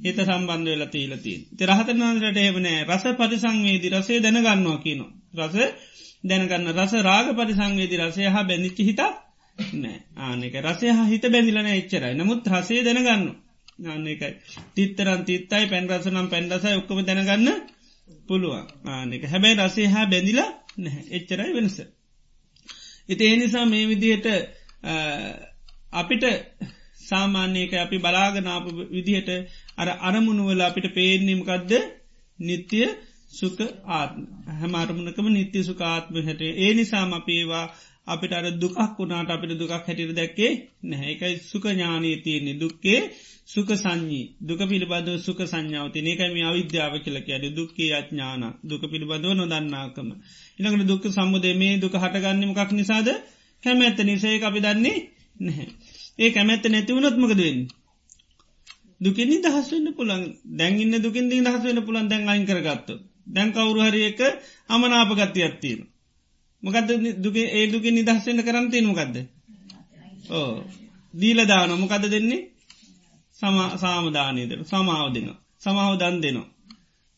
හිත 0.00 0.18
සම්බන්ධ 0.20 0.66
වෙලා 0.66 0.88
තීලතින්. 0.88 1.40
ති 1.50 1.62
රහතනාදරට 1.66 2.38
එවනෑ 2.40 2.84
රස 2.86 3.04
පරිසංවේදි 3.14 3.88
රසේ 3.90 4.18
දැනගන්නවා 4.20 4.78
කියනවා. 4.78 5.10
රස 5.38 5.56
දැනගන්න 6.24 6.72
රස 6.74 6.92
රාග 7.02 7.26
පරිසංවේදි 7.36 7.96
රසය 7.98 8.22
හා 8.26 8.44
බැඳිච්චි 8.44 8.82
හිත 8.84 9.00
නෑ. 9.74 9.98
ආනෙක 10.18 10.54
රසය 10.62 10.86
හිත 11.06 11.24
බැඳිලන 11.28 11.70
එච්චරයි. 11.72 12.14
නමුත් 12.14 12.42
රසේ 12.48 12.82
දැනගන්න. 12.82 13.24
ආන්නේකයි 13.84 14.32
තිත්තරන් 14.74 15.22
තිත්තයි 15.24 15.64
පැන් 15.66 15.86
රසනම් 15.90 16.26
පැන්ඩසයි 16.28 16.76
ඔක්කම 16.76 16.98
දැනගන්න 17.02 17.48
පුළුවන්. 18.28 18.66
ආනෙක 18.88 19.22
හැබැයි 19.26 19.60
රසේ 19.60 19.88
හා 19.88 20.06
බැඳිලා 20.06 20.50
නැහැ. 20.78 21.04
එච්චරයි 21.10 21.52
වෙනස. 21.52 21.76
ඉති 23.08 23.24
ඒනිසා 23.26 23.64
මේ 23.66 23.84
විදිහට 23.88 24.26
අපිට 25.92 26.24
සාමාන්‍යයක 27.10 27.72
අපි 27.76 27.96
බලාගනාප 27.98 28.64
විදිහට 28.88 29.30
අර 29.76 29.88
අරමුණුවල 30.00 30.60
අපිට 30.62 30.86
පේනෙමකක්ද 30.92 31.72
නිත්‍යය 32.38 32.88
සුක 33.30 33.58
ආත්ම. 33.88 34.20
හැම 34.52 34.72
අරමුණකම 34.74 35.26
නිත්‍ය 35.30 35.58
සුකාත්ම 35.62 36.14
හැට. 36.18 36.42
ඒ 36.56 36.70
නිසාම 36.74 37.12
අපේවා 37.12 37.66
අපිට 38.06 38.32
අර 38.32 38.46
දුකක් 38.54 38.76
වුණාට 38.96 39.30
අපිට 39.30 39.52
දුකක් 39.54 39.72
හැටිර 39.78 40.10
දැක්කේ 40.12 40.52
නැහැ. 40.82 41.12
එකයි 41.12 41.34
සුක 41.42 41.64
ඥානී 41.66 42.16
තියන්නේ. 42.18 42.56
දුක්කේ 42.56 43.00
සුක 43.46 43.68
සංඥී 43.74 44.26
දුක 44.40 44.60
පිළිබඳව 44.62 45.18
සුක 45.18 45.40
සංඥාවති 45.44 45.98
ඒකයිම 46.02 46.36
අවිද්‍යාව 46.44 46.94
කියල 46.98 47.18
කියද 47.20 47.44
දුක්කේ 47.52 47.90
අඥාන. 47.92 48.42
දුක 48.62 48.82
පිළිබඳව 48.84 49.32
නොදන්නාකම. 49.34 50.08
ඉනකට 50.58 50.84
දුක් 50.84 51.04
සම්මුදේ 51.08 51.54
මේ 51.54 51.74
දුක 51.76 51.94
හටගන්නමකක් 51.94 52.70
නිසාද? 52.72 53.08
කැමැත්ත 53.62 53.98
නිසය 54.00 54.28
අපි 54.40 54.60
දන්නේ 54.60 54.98
නැහැ. 55.40 55.68
ඒ 56.20 56.30
කැමැත්ත 56.30 56.64
නැතිවුණොත්මකදවෙන්න 56.66 57.60
දුකින් 59.00 59.32
දහස්වන්න 59.38 59.88
පුළන් 59.94 60.22
දැන්ඉන්න 60.58 61.02
දුකින් 61.02 61.30
දී 61.30 61.40
දහස්වන්න 61.40 61.80
පුළන් 61.82 62.06
දැන් 62.08 62.28
අයින් 62.28 62.44
කරගත්තු 62.46 62.94
දැන් 63.26 63.50
කවුරු 63.52 63.80
හරික 63.82 64.20
අමනාපගත්ති 64.68 65.40
ඇත්තිීන 65.42 65.80
මොකද 66.62 66.88
දුගේ 67.18 67.48
ඒ 67.52 67.66
දුකින් 67.72 67.94
නිදහස්වන්න 67.94 68.40
කරන්තිය 68.42 68.82
මොකක්ද 68.82 69.16
ඕ 70.30 70.54
දීල 71.14 71.40
දාන 71.44 71.70
මොකද 71.74 72.04
දෙන්නේ? 72.06 72.48
සාමදානයද 73.78 74.52
සමාව 74.64 75.08
දෙන 75.14 75.28
සමාව 75.58 75.94
දන් 75.98 76.16
දෙනවා. 76.20 76.48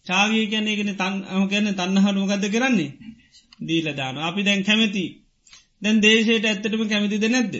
චාගී 0.06 0.46
කියැනගෙන 0.46 0.92
තන් 0.92 1.14
අම 1.26 1.42
ගැන 1.48 1.68
තන්නහට 1.70 2.16
මොකද 2.16 2.44
කරන්නේ? 2.48 2.92
දීල 3.60 3.86
දාන 3.94 4.16
අපි 4.18 4.42
දැන් 4.42 4.62
කැමති. 4.62 5.04
දැන් 5.82 5.96
දේශයට 6.00 6.44
ඇත්තටම 6.44 6.82
කැමතිද 6.88 7.24
නැද්ද? 7.26 7.54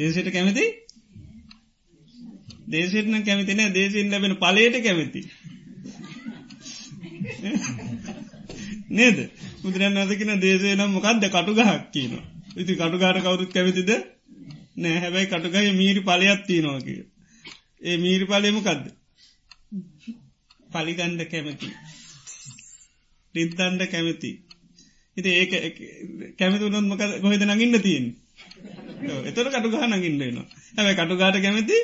දේශයට 0.00 0.30
කැමති? 0.30 0.64
දේශෙටන 2.68 3.22
කැමතින 3.22 3.62
දේශෙන් 3.72 4.10
ලැබෙන 4.10 4.36
පලයට 4.36 4.76
කැමති. 4.82 5.22
නේද? 8.90 9.18
බුදුරන් 9.62 9.98
අදකින 9.98 10.36
දේශේ 10.40 10.76
නම් 10.76 10.90
මොකක්ද 10.92 11.26
කටු 11.28 11.52
ගහක් 11.54 11.82
කියන 11.92 12.14
ඉති 12.56 12.72
කටුගාට 12.74 13.18
කවුරුත් 13.18 13.52
කැවිතිද 13.52 13.90
නෑ. 14.76 14.98
හැබැයි 14.98 15.26
කටුගහ 15.26 15.58
මීරි 15.74 16.00
පලයක් 16.02 16.40
තියනවා 16.46 16.80
කිය 16.80 17.02
ඒ 17.82 17.96
මීරි 17.96 18.24
පලයමකක්ද 18.26 18.84
පලිගන්ඩ 20.70 21.22
කැමති. 21.26 21.68
රිත්තන්ඩ 23.34 23.82
කැමති. 23.86 24.30
ඉති 25.16 25.30
ඒක 25.34 25.52
කැමති 26.38 26.64
උනොත් 26.64 26.84
මොක 26.84 27.02
ගොහිද 27.22 27.46
නගින්න 27.46 27.80
තියෙන් 29.00 29.26
එතර 29.26 29.46
කටුගහ 29.48 29.78
නගින්ඩනවා 29.88 30.46
හැබැ 30.76 30.94
කටුගාට 30.96 31.38
කැමති 31.38 31.76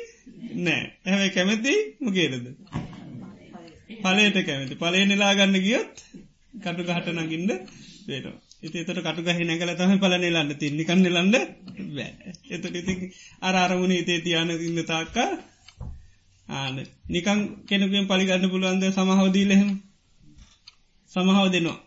නෑ. 0.58 0.82
හැබැයි 1.04 1.30
කැමති 1.30 1.72
මොකේරද 2.00 2.34
පලයට 4.02 4.38
කැමති. 4.42 4.74
පලේ 4.76 5.04
නිලා 5.04 5.32
ගන්න 5.34 5.56
ගියොත් 5.60 5.94
කටු 6.56 6.82
ගහට 6.84 7.08
නගින්ද 7.18 7.50
වේනවා. 8.06 8.36
ඉති 8.62 8.76
එතට 8.80 9.00
කටු 9.00 9.22
ගහ 9.22 9.40
නැකල 9.42 9.72
තම 9.74 9.98
පලනේ 9.98 10.30
ලන්න 10.30 10.52
තින්නිකන්න 10.56 11.06
ලන්න 11.06 11.30
බෑ. 11.90 12.10
එතට 12.50 12.64
ඉති 12.72 12.94
අර 13.40 13.56
අරමුණ 13.56 13.92
ඉතේ 13.92 14.20
තියන 14.20 14.50
ඉන්න 14.60 14.84
තාක්කා 14.84 15.30
ආන. 16.48 16.76
නිකං 17.08 17.40
කෙනකෙන් 17.66 18.06
පලිගන්න 18.06 18.50
පුළුවන්ද? 18.50 18.84
සමහවදීලහෙම 18.90 19.68
සමහව 21.12 21.46
දෙනවා. 21.50 21.78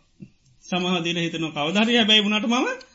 සමහදීල 0.63 1.19
හිතන 1.19 1.49
කවධරය 1.51 1.99
බැයි 2.03 2.25
වුණට 2.25 2.47
මම 2.47 2.88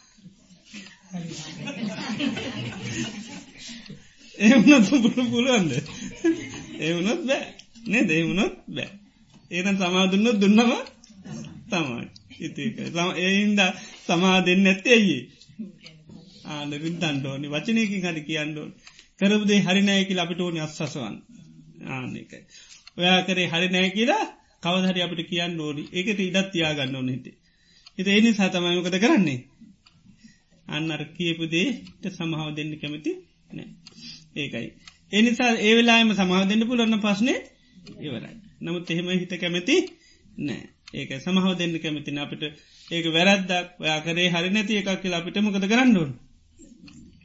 එවනත් 4.40 4.90
පුළුවන්ද? 5.24 5.72
එවනොත් 6.80 7.22
බෑ. 7.22 7.54
නේ 7.86 8.04
දෙවුණොත් 8.04 8.52
බෑ. 8.68 8.90
ඒතන් 9.50 9.76
සමාදුන්නොත් 9.76 10.40
දුන්නම 10.40 10.72
තමයි. 11.70 12.08
ඉතික 12.40 12.78
ඒහින්ද 13.18 13.60
සමා 14.06 14.40
දෙන්න 14.40 14.66
ඇත්තේ 14.66 14.92
ඇයි? 14.92 15.30
ආනරින් 16.46 16.98
තන්ඩෝනි 16.98 17.48
වචනයකින් 17.48 18.04
හරි 18.04 18.22
කියන්නඩෝන් 18.22 18.74
කරබදේ 19.20 19.60
හරිනෑකි 19.60 20.18
අපිට 20.18 20.40
ඕනි 20.40 20.60
අත්සසවන් 20.60 21.22
ආනකයි 21.90 22.46
ඔයා 22.96 23.22
කරේ 23.22 23.46
හරි 23.46 23.68
නෑ 23.68 23.90
කියලා 23.90 24.26
කවදහරි 24.62 25.02
අපිට 25.02 25.28
කියන්න 25.28 25.60
ඕනි. 25.60 25.88
ඒකට 25.92 26.20
ඉඩත් 26.20 26.50
තියාගන්න 26.52 26.96
ඕන 26.96 27.08
හිට 27.08 27.26
එත 27.98 28.06
ඒනි 28.08 28.32
සතමයමකද 28.32 28.98
කරන්නේ? 28.98 29.53
අන්න 30.68 30.90
අර 30.90 31.02
කියපුදේට 31.16 32.04
සමහාව 32.10 32.50
දෙන්න 32.54 32.72
කැමති 32.80 33.12
නෑ 33.50 33.68
ඒකයි. 34.36 34.68
එනිසා 35.12 35.50
ඒවෙලාම 35.60 36.10
සමාව 36.12 36.44
දෙන්න 36.48 36.62
පුළන්න 36.66 37.00
පස්නේ 37.00 37.38
ඉවරයි. 38.00 38.34
නමුත් 38.60 38.90
එහෙම 38.90 39.08
හිත 39.14 39.34
කැමති 39.36 39.76
නෑ 40.40 40.62
ඒක 40.94 41.10
සමහව 41.18 41.54
දෙන්න 41.58 41.74
කැමතින 41.78 42.18
අපිට 42.18 42.42
ඒක 42.90 43.06
වැරද්දක්. 43.08 43.68
ඔයාකරේ 43.78 44.28
හරි 44.30 44.50
නැති 44.50 44.80
එකක් 44.80 44.90
කියලා 45.02 45.20
අපිට 45.20 45.36
මොකද 45.38 45.64
කරන්නඩුවන් 45.64 46.12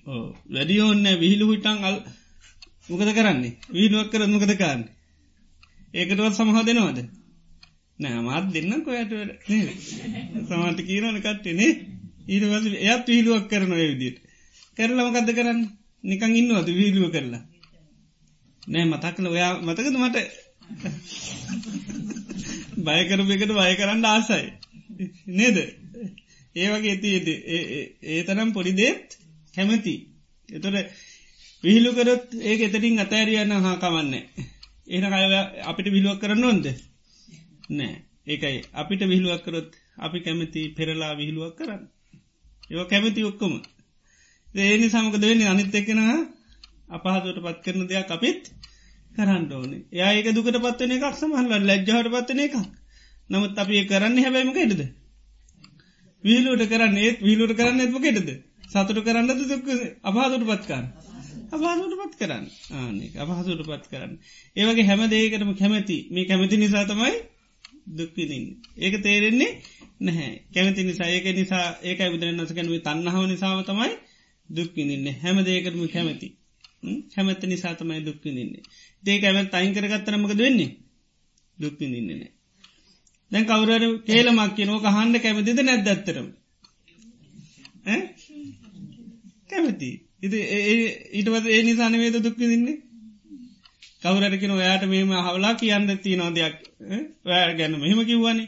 ඕ 0.07 0.25
වැඩියෝන්න 0.49 1.07
විහිලු 1.17 1.45
හිටන් 1.51 1.77
අල් 1.81 1.95
මොකද 2.89 3.09
කරන්නේ? 3.13 3.57
වීනුවක් 3.69 4.09
කර 4.11 4.21
මොකද 4.27 4.53
කාන්න 4.57 4.83
ඒකටවත් 5.93 6.35
සමහ 6.35 6.59
දෙනවාද? 6.63 6.99
නෑ 7.99 8.21
මාත් 8.21 8.45
දෙන්න 8.53 8.83
කොයට 8.83 9.13
සමට 10.41 10.79
කීරන 10.81 11.17
කට්ටනේ 11.17 11.71
ඊටවස 12.29 12.65
එයත් 12.81 13.07
විහිලුවක් 13.07 13.45
කරන 13.47 13.73
විදිට 13.73 14.17
කරලමකක්ද 14.77 15.29
කරන්න? 15.33 15.61
නිකං 16.03 16.35
ඉන්නවද 16.35 16.69
වීලුව 16.71 17.11
කරලා. 17.11 17.41
නෑ 18.63 18.85
මතක්කල 18.85 19.27
ඔයා 19.27 19.53
මතකද 19.59 19.95
මට? 19.97 20.17
බයකරපු 22.79 23.31
එකට 23.31 23.53
බය 23.53 23.73
කරන්න 23.75 24.05
ආසයි. 24.05 24.47
නේද? 25.33 25.57
ඒ 26.55 26.67
වගේ 26.69 26.93
ඇති 26.93 27.09
ඒ 28.07 28.21
තරම් 28.23 28.53
පොඩිදේත් 28.53 29.17
කැමති. 29.53 29.95
එතොට 30.49 30.77
විහිලුකරොත් 31.63 32.25
ඒක 32.41 32.61
එතටින් 32.61 32.99
අතෑරියන්න 32.99 33.57
හා 33.59 33.75
කවන්නේ 33.77 34.23
ඒන 34.87 35.05
අය 35.09 35.25
අපිට 35.63 35.87
විලුවක් 35.87 36.19
කරන්න 36.19 36.43
ඕොන්ද? 36.43 36.67
නෑ. 37.71 37.95
ඒකයි. 38.27 38.57
අපිට 38.73 39.01
විහිලුවක් 39.03 39.43
කරොත් 39.43 39.69
අපි 39.97 40.19
කැමති 40.21 40.61
පෙරලා 40.71 41.13
විහිලුවක් 41.15 41.55
කරන්න. 41.57 41.83
ඒව 42.69 42.87
කැමති 42.87 43.21
ඔක්කොම. 43.23 43.53
ඒනි 44.55 44.87
සමකද 44.87 45.23
වෙන්නේ? 45.23 45.47
අනිත් 45.47 45.75
එක්කෙන 45.75 46.01
අපහසුවට 46.89 47.39
පත් 47.39 47.57
කරන 47.63 47.87
දෙයක් 47.87 48.11
අපිත් 48.11 48.43
කරන්න 49.11 49.51
ඕනේ. 49.51 49.81
ඒක 49.91 50.27
දුකට 50.33 50.57
පත්වන 50.57 50.91
එකක් 50.91 51.15
සමහල 51.15 51.53
ලැජ්ජහට 51.63 52.09
පත්වන 52.09 52.41
එකක්. 52.41 52.55
නමුත් 53.29 53.57
අපි 53.57 53.85
කරන්න 53.85 54.17
හැබැයිම 54.19 54.53
කෙටද 54.53 54.81
වීලුට 56.23 56.63
කරන්න 56.67 56.97
ඒත් 56.99 57.19
වීලුට 57.21 57.53
කරන්න 57.53 57.81
එත්ම 57.81 57.97
කෙටද 57.99 58.29
සතුට 58.67 58.99
කරන්න 59.01 59.27
දුක් 59.41 59.67
අපහසුට 60.03 60.45
පත්කාන්න 60.45 60.87
අපහසුට 61.51 61.93
පත් 61.95 62.15
කරන්න. 62.19 62.45
ආනෙ 62.73 63.05
අපහසුට 63.17 63.61
පත් 63.63 63.85
කරන්න. 63.89 64.13
ඒවගේ 64.55 64.85
හැම 64.85 65.01
දේකටම 65.07 65.51
කැමැති 65.55 65.97
මේ 66.11 66.25
කැමති 66.25 66.57
නිසා 66.57 66.85
තමයි 66.85 67.15
දුක්විදින්න 67.93 68.47
ඒක 68.77 68.95
තේරෙන්නේ 69.01 69.51
නැහැ. 69.99 70.33
කැමති 70.53 70.83
නිසා 70.83 71.09
ඒක 71.09 71.25
නිසා 71.33 71.65
ඒක 71.83 71.99
බුදුරන් 72.07 72.37
නසකැනව 72.37 72.73
තන්නහාව 72.79 73.25
නිසාම 73.25 73.63
තමයි 73.63 73.93
දුක්විදින්න 74.49 75.07
හැම 75.21 75.37
දේකටම 75.43 75.85
කැමැති. 75.87 76.27
හැමැත්ත 77.13 77.43
නිසා 77.45 77.73
තමයි 77.75 78.01
දුක්විදින්නේ 78.01 78.63
ඒක 79.03 79.23
ඇමත් 79.25 79.53
අයින් 79.53 79.73
කරගත්තරමකද 79.73 80.39
වෙන්නේ? 80.39 80.71
දුක්විදින්නේනේ 81.57 82.31
දැන් 83.31 83.45
කවුරර 83.45 83.83
කේලමක් 84.03 84.53
කියනෝක 84.55 84.85
හන්ඩ 84.89 85.15
කැමතිද 85.19 85.59
නැද්දත්තරම 85.61 86.27
කැමති. 89.49 89.89
ඉති 90.19 90.37
ඊටවත 91.13 91.45
ඒ 91.47 91.61
නිසානවේද 91.63 92.17
දුක්ක 92.19 92.39
දින්නේ 92.43 92.77
කවුරරකින 94.01 94.51
ඔයාට 94.51 94.83
මෙම 94.85 95.11
හවලා 95.19 95.53
කියන්න 95.55 95.89
තියනෝ 95.97 96.29
දෙයක්. 96.31 96.57
ඔයා 97.25 97.53
ගැන 97.53 97.73
මෙහෙම 97.75 98.01
කිව්වනි. 98.05 98.45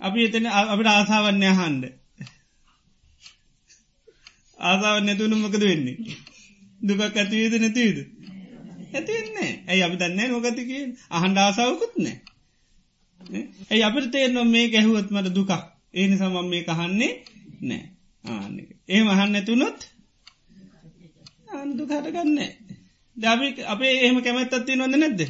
අපි 0.00 0.24
එතන 0.24 0.46
අපට 0.52 0.88
ආසාවන්න 0.88 1.44
හන්ඩ 1.50 1.84
ආසාාව 4.60 4.98
නැතුවනුමකද 5.00 5.62
වෙන්නේ? 5.62 5.96
දුකක් 6.80 7.02
ඇතිවේද 7.02 7.54
නැතිවේද 7.56 7.98
ඇතිවෙන්නේ 8.92 9.52
ඇයි 9.66 9.82
අපි 9.82 9.96
දන්නේ 9.96 10.28
නොගතික 10.28 10.70
අහන්ඩ 11.10 11.38
ආසාාවකුත් 11.38 11.94
නෑ. 11.98 12.16
ඇයි 13.70 13.84
අපිට 13.84 14.10
තේරනවා 14.10 14.46
මේ 14.46 14.66
ගැහුවත් 14.68 15.08
මට 15.10 15.34
දුකක්? 15.34 15.52
ඒ 15.94 16.06
නිසාමම් 16.08 16.48
මේ 16.48 16.62
කහන්නේ 16.64 17.12
නෑ. 17.62 17.84
ආන 18.24 18.54
ඒ 18.88 19.02
මහන්න 19.02 19.36
ඇතුනොත් 19.36 19.80
අන්දු 21.52 21.82
හටගන්න 21.86 22.38
දබි 23.16 23.46
අපේ 23.66 23.94
එහෙම 23.96 24.18
කැමැත්තත්තිය 24.22 24.76
නොද 24.76 24.94
නැද්ද? 24.94 25.20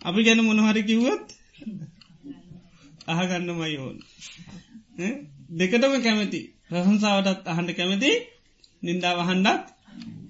අපි 0.00 0.20
ගැන 0.22 0.44
මොනහරි 0.44 0.82
කිව්වොත් 0.84 1.26
අහගන්න 3.06 3.50
මයෝන් 3.52 3.96
දෙකටම 5.50 5.94
කැමති. 6.00 6.40
ප්‍රසංසාාවටත් 6.68 7.46
අහන්ඩ 7.46 7.70
කැමති 7.72 8.10
නින්දා 8.82 9.14
වහන්ඩත් 9.18 9.64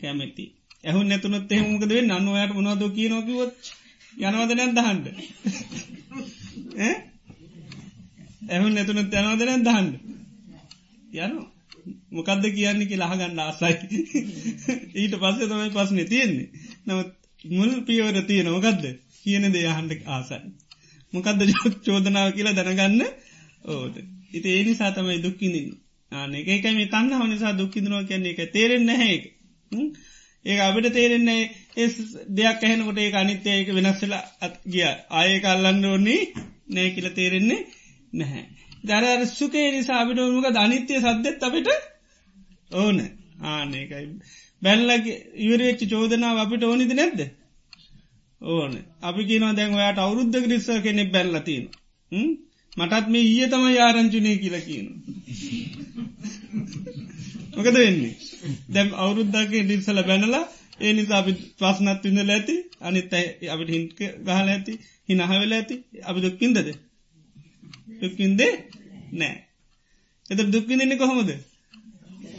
කැමැති. 0.01 0.45
ඇහු 0.85 1.01
නැතුනත් 1.03 1.53
එහෙමකද 1.53 1.93
නන්නවයට 2.01 2.53
මොනවද 2.57 2.83
කිය 2.95 3.09
නොකිවොත් 3.09 3.53
යනවද 4.21 4.51
නැද්දහන්ඩ 4.55 5.07
ඇහු 8.49 8.67
නැතුනත් 8.69 9.15
යනවද 9.15 9.43
නැද්දහන්ඩ 9.43 9.95
යනවා. 11.17 11.49
මොකක්ද 12.11 12.45
කියන්නේ 12.51 12.87
කිය 12.87 12.99
ලහගන්න 12.99 13.41
ආසයි. 13.41 13.75
ඊට 14.95 15.15
පස්සේ 15.17 15.47
තමයි 15.47 15.71
පස්න 15.71 15.99
තියෙන්නේ. 16.07 16.49
නවත් 16.87 17.11
මුල් 17.51 17.73
පියවර 17.85 18.17
තියෙන 18.25 18.49
මොකක්ද 18.49 18.85
කියන 19.19 19.45
දේ 19.53 19.69
හන්ඩ 19.71 20.01
ආසයි. 20.09 20.39
මොකක්ද 21.15 21.41
චෝදනාව 21.87 22.29
කියලා 22.33 22.55
දැනගන්න? 22.55 23.03
ඕද 23.67 23.95
ඉති 24.33 24.49
ඒ 24.51 24.65
නිසා 24.65 24.91
තමයි 24.91 25.23
දුක්කිනින් 25.23 25.69
ආන 26.13 26.35
එකයි 26.35 26.73
මේ 26.73 26.87
තන්න 26.87 27.13
හනිසා 27.21 27.59
දුක්කිදනවා 27.59 28.05
කියන්නේ. 28.05 28.33
එක 28.33 28.53
තේරෙන් 28.53 28.85
නැහැ 28.87 29.17
ඒ 30.45 30.59
අපිට 30.61 30.89
තේරෙන්නේ 30.93 31.43
ඒ 31.77 31.89
දෙයක් 32.37 32.63
ඇහෙනකොට 32.63 32.99
ඒ 32.99 33.11
අනිත්‍යයක 33.15 33.69
වෙනස්සලා 33.75 34.23
අත් 34.41 34.55
ගිය. 34.67 34.85
ආය 35.11 35.41
කල්ලන්න 35.41 35.85
ඕන්නේ 35.85 36.21
නෑ 36.69 36.89
කියල 36.91 37.09
තේරෙන්නේ 37.11 37.61
නැහැ. 38.13 38.45
දර 38.85 39.27
සුකේ 39.31 39.69
නිසා 39.71 40.01
අපිට 40.01 40.21
මුක 40.29 40.47
අනිත්‍යය 40.57 41.01
සද්දෙත් 41.01 41.43
අපිට 41.43 41.69
ඕන. 42.73 42.99
ආනකයි 43.45 44.05
බැල්ලගේ 44.63 45.17
ඉවරච්චි 45.45 45.87
චෝදනාව 45.87 46.39
අපිට 46.39 46.63
ඕනිද 46.63 46.93
නැද්ද? 46.93 47.21
ඕන. 48.45 48.73
අපි 49.01 49.23
කියන 49.25 49.45
දැන් 49.53 49.75
ඔයාට 49.75 49.99
අවුරුද්ධ 49.99 50.39
ග්‍රිස්ස 50.41 50.69
කෙනෙක් 50.83 51.11
බැල්ලතින 51.13 51.65
මටත් 52.73 53.07
මේ 53.09 53.25
ඊය 53.25 53.47
තම 53.49 53.65
යාරංචුනය 53.71 54.33
කියල 54.37 54.57
කියන 54.61 54.87
මොකද 57.55 57.77
වෙන්නේ? 57.77 58.15
දැම් 58.69 58.89
අවුරුද්ධගේ 58.95 59.63
ඩිස්සල 59.63 60.01
බැනලා 60.03 60.45
ඒ 60.81 60.93
නිසා 60.93 61.19
අපි 61.19 61.33
පස්නත් 61.59 62.03
විඳල 62.05 62.31
ඇති 62.31 62.55
අනිත් 62.81 63.13
අපිට 63.49 63.71
හින්ක 63.71 63.99
ගහල 64.27 64.49
ඇති 64.49 64.73
හිනහවෙල 65.09 65.53
ඇති. 65.53 65.75
අපි 66.03 66.19
දුක්කින්දද 66.21 66.59
දුක්කින්දේ 68.01 68.53
නෑ. 69.15 69.37
එත 70.27 70.41
දුක්විඳන්නේ 70.49 70.99
කොහොමද? 70.99 71.31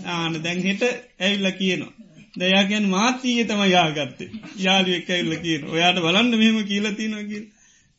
ආන 0.07 0.33
දැන් 0.43 0.59
හෙට 0.61 0.83
ඇවිල්ල 1.19 1.51
කියනවා. 1.53 1.94
දයාගැන් 2.35 2.85
මාතීය 2.87 3.43
තම 3.43 3.61
යාගත්තේ. 3.67 4.29
යාළුවෙක් 4.57 5.09
ඇවිල්ල 5.09 5.35
කියන 5.39 5.61
ඔයාට 5.67 5.99
බලන්න 5.99 6.31
මෙහෙම 6.33 6.57
කියලතිනවා 6.63 7.23
කිය 7.23 7.43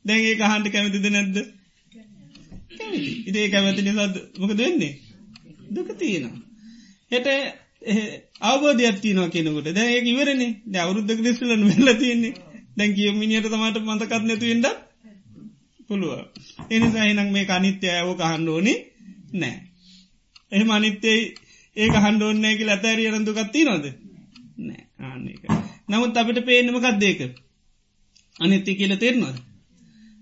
දැන්ඒ 0.05 0.35
කහන්ට 0.37 0.67
කැමතිද 0.71 1.07
නැද්ද? 1.09 1.37
ඉදේ 3.25 3.47
කැමති 3.49 3.83
නිසාද? 3.83 4.15
මොක 4.39 4.53
දෙන්නේ 4.55 4.93
දුක 5.71 5.89
තියෙනවා. 5.95 6.43
හෙට 7.11 7.27
අවබෝධයක් 8.43 8.99
තියනවා 9.01 9.29
කෙනකට 9.29 9.71
දැ 9.75 9.89
ඒ 9.93 10.03
ඉවරන්නේ 10.07 10.53
ද 10.65 10.75
අවුරුද්ධ 10.77 11.15
ක්‍රිස්ලන 11.15 11.63
වෙල්ල 11.69 11.95
තියන්නේ. 11.97 12.35
දැන් 12.77 12.93
කිය 12.95 13.13
මිනිට 13.13 13.47
තමට 13.47 13.79
මතකත් 13.83 14.23
නැතුවෙන්ට 14.23 14.67
පුළුව 15.89 16.13
එනිසා 16.71 17.07
එනක් 17.07 17.31
මේ 17.31 17.47
අනිත්‍ය 17.51 17.87
ඇව 17.89 18.09
කහන්ඩ 18.15 18.49
ඕනි 18.49 18.75
නෑ 19.33 19.57
එහෙම 20.53 20.71
අනිත්‍යයි 20.71 21.21
ඒක 21.77 21.95
හන්ඩෝන්නෑකි 21.97 22.65
ඇතැරිය 22.67 23.09
රඳුකත්ති 23.11 23.65
නොද 23.65 23.85
නෑ. 24.59 24.83
ආන්නක 25.01 25.43
නමුත් 25.89 26.17
අපිට 26.17 26.41
පේනමකක් 26.45 26.87
දේක 26.99 27.21
අනිත්‍ය 28.37 28.73
කියල 28.75 28.95
තේරනවද? 28.97 29.37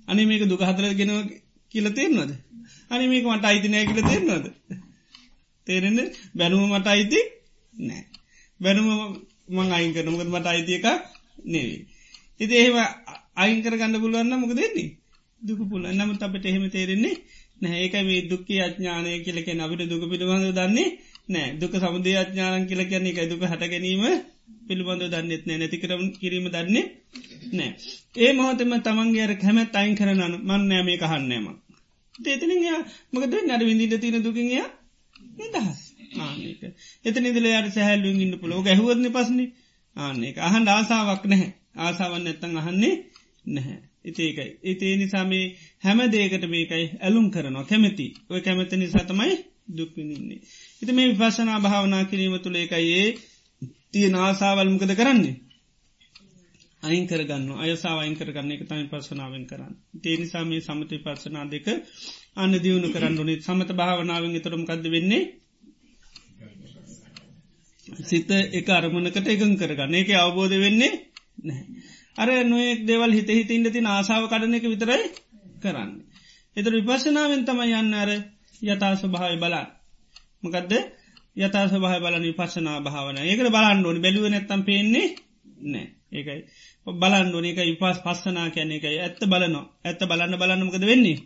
අනි 0.09 0.23
මේක 0.25 0.45
දුක 0.45 0.63
හතර 0.63 0.85
ගෙනව 0.95 1.17
කියල 1.75 1.87
තේරනවද? 1.93 2.33
අනි 2.91 3.05
මේක 3.09 3.25
මට 3.27 3.45
අයිතිනෑ 3.45 3.87
කියල 3.87 4.03
තේරනවද? 4.03 4.47
තේරෙන 5.67 5.99
බැනුම 6.35 6.69
මට 6.71 6.87
අයිති 6.89 7.21
නෑ. 7.75 8.05
බැනුම 8.61 8.89
මං 9.49 9.73
අයින් 9.73 9.93
කරනමකද 9.93 10.29
මට 10.29 10.47
අයිති 10.47 10.73
එකක් 10.79 10.89
නෙවේ 11.45 11.81
ඉති 12.41 12.55
එහෙම 12.55 12.77
අයිංකර 13.37 13.75
ගන්න 13.75 14.01
පුළුවන්න 14.01 14.35
මොක 14.35 14.53
දෙන්නේ 14.53 14.91
දුක 15.41 15.61
පුල 15.69 15.83
නමුත් 15.91 16.23
අපට 16.23 16.45
එහෙම 16.45 16.65
තේරෙන්නේ 16.71 17.17
නැඒක 17.61 17.95
මේ 18.01 18.21
දුක්කේ 18.25 18.61
අඥානය 18.63 19.11
කියලක 19.25 19.49
අපිට 19.57 19.83
දුක 19.85 20.05
පිළිබඳ 20.11 20.49
දන්නේ 20.51 20.89
නෑ. 21.29 21.49
දුක 21.55 21.75
සමුදේ 21.77 22.17
අඥානන් 22.17 22.67
කියල 22.67 22.83
කියන්නේ 22.85 23.13
එක 23.15 23.31
දුක 23.31 23.43
හට 23.43 23.65
ගැනීම 23.67 24.05
පිළිබඳ 24.67 25.05
දන්නෙත් 25.09 25.45
නෑ. 25.45 25.59
නැතිකරම 25.59 26.03
කිරීම 26.15 26.47
දන්නේ 26.49 26.85
නෑ. 27.53 27.71
ඒ 28.17 28.33
මොහොතම 28.33 28.73
තමන්ගේ 28.81 29.23
අර 29.23 29.33
කැමැත් 29.37 29.75
අයින් 29.75 29.95
කරනන 29.95 30.23
මන් 30.41 30.63
නෑ 30.65 30.83
මේ. 30.83 30.99
කහන්නෑම 30.99 31.47
තේතනය 32.19 32.57
මකද 33.13 33.35
නඩ 33.41 33.63
විඳීට 33.63 34.01
තියෙන 34.01 34.23
දුකින්ය 34.23 34.63
නිදහස්. 35.37 35.81
ආනක 36.19 36.63
එත 37.05 37.17
නිදල 37.19 37.47
යට 37.49 37.73
සැහැල්ලුවෙන් 37.73 38.21
ඉන්න 38.21 38.39
පුලෝ 38.39 38.61
ගැහුවත්න 38.63 39.09
පස්න. 39.11 39.41
ආනෙක 39.97 40.37
අහන් 40.41 40.69
ආසාාවක් 40.69 41.25
නැහැ. 41.27 41.51
ආසාවන්න 41.79 42.29
ඇත්තන් 42.29 42.57
අහන්නේ 42.59 42.95
නැහැ. 43.49 43.81
ඉතේකයි 44.05 44.51
ඉතේ 44.65 44.95
නිසාමේ 44.97 45.45
හැම 45.79 45.99
දේකට 46.09 46.47
මේකයි 46.49 46.87
ඇලුම් 47.01 47.27
කරනවා. 47.31 47.65
කැමැති. 47.65 48.07
ඔය 48.31 48.41
කැමැත 48.41 48.73
නිසාතමයි 48.75 49.35
දුක්විනින්නේ. 49.71 50.41
ඉති 50.85 50.93
මේ 50.93 51.09
විපශනා 51.11 51.59
භාවනා 51.61 52.05
කිරීම 52.07 52.37
තුළ 52.41 52.59
එකයේ 52.59 53.07
තියෙන 53.91 54.15
ආසාවල්මකද 54.19 54.93
කරන්නේ. 54.95 55.35
අයින් 56.83 57.07
කරගන්න 57.07 57.49
අයසා 57.59 57.95
අයින් 57.97 58.17
කරගන්න 58.17 58.53
එක 58.53 58.63
තම 58.65 58.83
පසනාවෙන් 58.91 59.45
කරන්න. 59.47 59.75
තේ 60.03 60.17
නිසා 60.17 60.45
මේ 60.45 60.61
සමති 60.61 60.97
පත්සනා 60.99 61.45
දෙක 61.47 61.67
අන්න 62.37 62.55
දියුණු 62.59 62.89
කරන්න 62.91 63.17
නේ 63.23 63.41
සමත 63.41 63.71
භාවනාවෙන් 63.73 64.37
තරම් 64.41 64.63
කද 64.65 64.85
වෙන්නේ 64.91 65.23
සිත 68.03 68.31
එක 68.53 68.69
අරමුණකට 68.71 69.29
එකං 69.29 69.55
කරගන්න 69.57 69.95
එක 69.95 70.11
අවබෝධ 70.17 70.57
වෙන්නේ 70.59 70.93
නැහැ. 71.41 71.65
අර 72.17 72.29
නොයෙක් 72.45 72.81
දෙවල් 72.85 73.13
හිත 73.13 73.31
හිත 73.31 73.51
ඉන්නති 73.51 73.81
ආසාාව 73.87 74.27
කඩන 74.27 74.55
එක 74.55 74.67
විතරයි 74.67 75.07
කරන්න. 75.63 75.91
එතර 76.57 76.73
විපශනාවෙන් 76.81 77.43
තම 77.45 77.61
යන්න 77.73 77.95
අර 77.95 78.11
යතා 78.65 78.93
ස්වභාව 78.97 79.39
බලන්න. 79.39 79.74
මකදද? 80.45 80.73
යතා 81.37 81.65
ස්වභහ 81.67 81.97
බලන 82.01 82.25
විපශනා 82.25 82.79
භාවන 82.81 83.19
ඒකට 83.21 83.49
බලන්න 83.49 83.87
ඕනි. 83.87 84.01
බැලුව 84.01 84.27
නැත්තම් 84.29 84.63
පේන්නේ 84.63 85.09
නෑ 85.65 85.87
ඒකයි. 86.13 86.41
බලන්න 86.87 87.35
ඕන. 87.35 87.47
එක 87.47 87.61
විපස් 87.63 87.99
පස්සනා 88.01 88.49
කියන 88.51 88.73
එකයි 88.73 88.99
ඇත්ත 88.99 89.21
බලනවා. 89.25 89.67
ඇත්ත 89.85 90.03
බලන්න 90.05 90.35
බලන්නමකද 90.37 90.85
වෙන්නේ? 90.85 91.19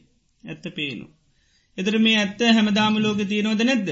ඇත්ත 0.45 0.64
පේනවා. 0.71 1.12
එතර 1.79 1.95
මේ 1.99 2.16
ඇත්ත 2.16 2.41
හැමදාම 2.51 2.95
ලෝක 2.99 3.21
තියනවද 3.25 3.62
නැද්ද? 3.62 3.89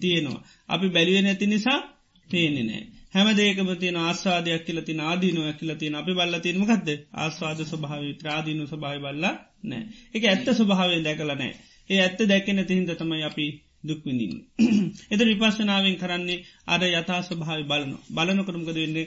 තියෙනවා. 0.00 0.40
අපි 0.68 0.86
බැලිය 0.88 1.20
නැති 1.22 1.46
නිසා 1.46 1.80
පේනෙ 2.28 2.62
නෑ. 2.62 2.84
හැම 3.10 3.28
දේකම 3.34 3.70
තින 3.76 3.96
ආස්වාදයක් 3.98 4.64
කියලති 4.64 4.92
ආදීනුව 5.02 5.46
කියලතින 5.54 5.94
අපි 5.94 6.12
බල්ල 6.12 6.34
තිීමකක්ද 6.38 6.88
ආස්වාද 7.16 7.60
ස්වභාව 7.64 8.02
ත්‍රාදීනු 8.16 8.64
ස්වභාව 8.66 8.98
බල්ල 9.00 9.24
නෑ 9.64 9.82
එක 10.14 10.22
ඇත්ත 10.24 10.48
ස්වභාවය 10.52 10.98
දැකල 11.02 11.32
නෑ 11.32 11.52
ඒ 11.90 12.00
ඇත්ත 12.00 12.20
දැකන 12.26 12.60
තිහින්ද 12.64 12.90
තමයි 12.94 13.22
අපි 13.22 13.46
දුක්විඳින්. 13.84 14.34
එද 15.12 15.20
විපස්සනාවෙන් 15.22 15.96
කරන්නේ 15.96 16.44
අර 16.66 16.82
යථා 16.90 17.20
ස්වභාව 17.22 17.60
බලන. 17.64 17.90
බලනකරමකද 18.10 18.76
වෙන්නේ? 18.76 19.06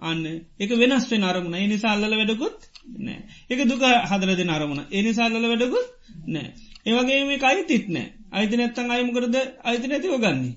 අන්න 0.00 0.24
එක 0.58 0.70
වෙනස්ේ 0.72 1.22
අරමුණ 1.22 1.56
එනිසා 1.56 1.94
අල්ල 1.94 2.04
වැඩකුත් 2.12 2.58
නෑ 2.98 3.20
එක 3.50 3.60
දුක 3.64 3.82
හදරද 4.10 4.40
අරමුණ 4.50 4.86
එනිසාල්ල 4.92 5.44
වැඩකුත් 5.44 5.88
නෑ 6.28 6.48
ඒවගේ 6.86 7.20
මේ 7.22 7.42
අයිතිත් 7.44 7.86
නෑ 7.88 8.08
අයිති 8.32 8.56
නැත්තන් 8.56 8.90
අයමකරද 8.90 9.36
අයිති 9.62 9.86
නැතිව 9.86 10.14
ගන්නේ 10.18 10.54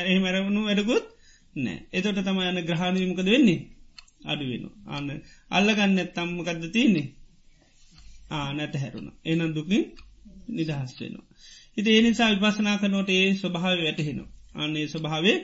ඇ 0.00 0.16
මැරවුණු 0.18 0.60
වැඩකුත් 0.62 1.06
නෑ 1.56 1.76
එතොට 1.92 2.20
තම 2.20 2.38
යන 2.42 2.60
ග්‍රහණීමකද 2.62 3.26
වෙන්නේ? 3.26 3.60
අඩු 4.24 4.44
වෙන 4.44 4.64
අන්න 4.88 5.08
අල්ලගන්න 5.50 5.98
ඇත්තම්මකක්ද 5.98 6.64
තියන්නේ? 6.70 7.06
ආ 8.30 8.48
නැත 8.52 8.74
හැරුණ 8.76 9.08
එනම් 9.24 9.52
දුකින් 9.52 9.84
නිදහස් 10.50 10.92
වෙනවා. 10.98 11.26
ඉති 11.76 11.90
ඒනිසා 11.90 12.30
විපසනා 12.32 12.76
කනොට 12.78 13.10
ඒ 13.10 13.26
ස්වභාව 13.34 13.78
වැටහෙනවා. 13.80 14.28
අන්නේ 14.54 14.86
ස්වභාවේ 14.86 15.36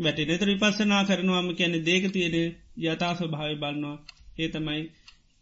වැටේ 0.00 0.26
නතර 0.26 0.48
විපස්සනා 0.50 1.02
කරනවාම 1.04 1.48
කියැනෙ 1.50 1.78
දේක 1.82 2.04
තියෙන 2.12 2.36
යථා 2.84 3.14
ස්වභාව 3.14 3.52
බලන්නවා 3.56 3.96
ඒ 4.38 4.48
තමයි 4.48 4.82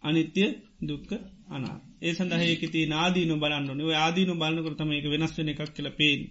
අනිත්‍ය 0.02 0.44
දුක්ක 0.82 1.10
අනා 1.48 1.76
ඒ 2.02 2.12
සඳහයකති 2.12 2.80
නාදීන 2.86 3.32
බලන්න 3.36 3.82
ආදීන 3.96 4.32
බලන්නකරතම 4.34 4.90
එක 4.92 5.06
වෙනස් 5.06 5.32
වෙන 5.38 5.48
එකක් 5.48 5.62
කියල 5.70 5.88
පේෙන් 5.92 6.22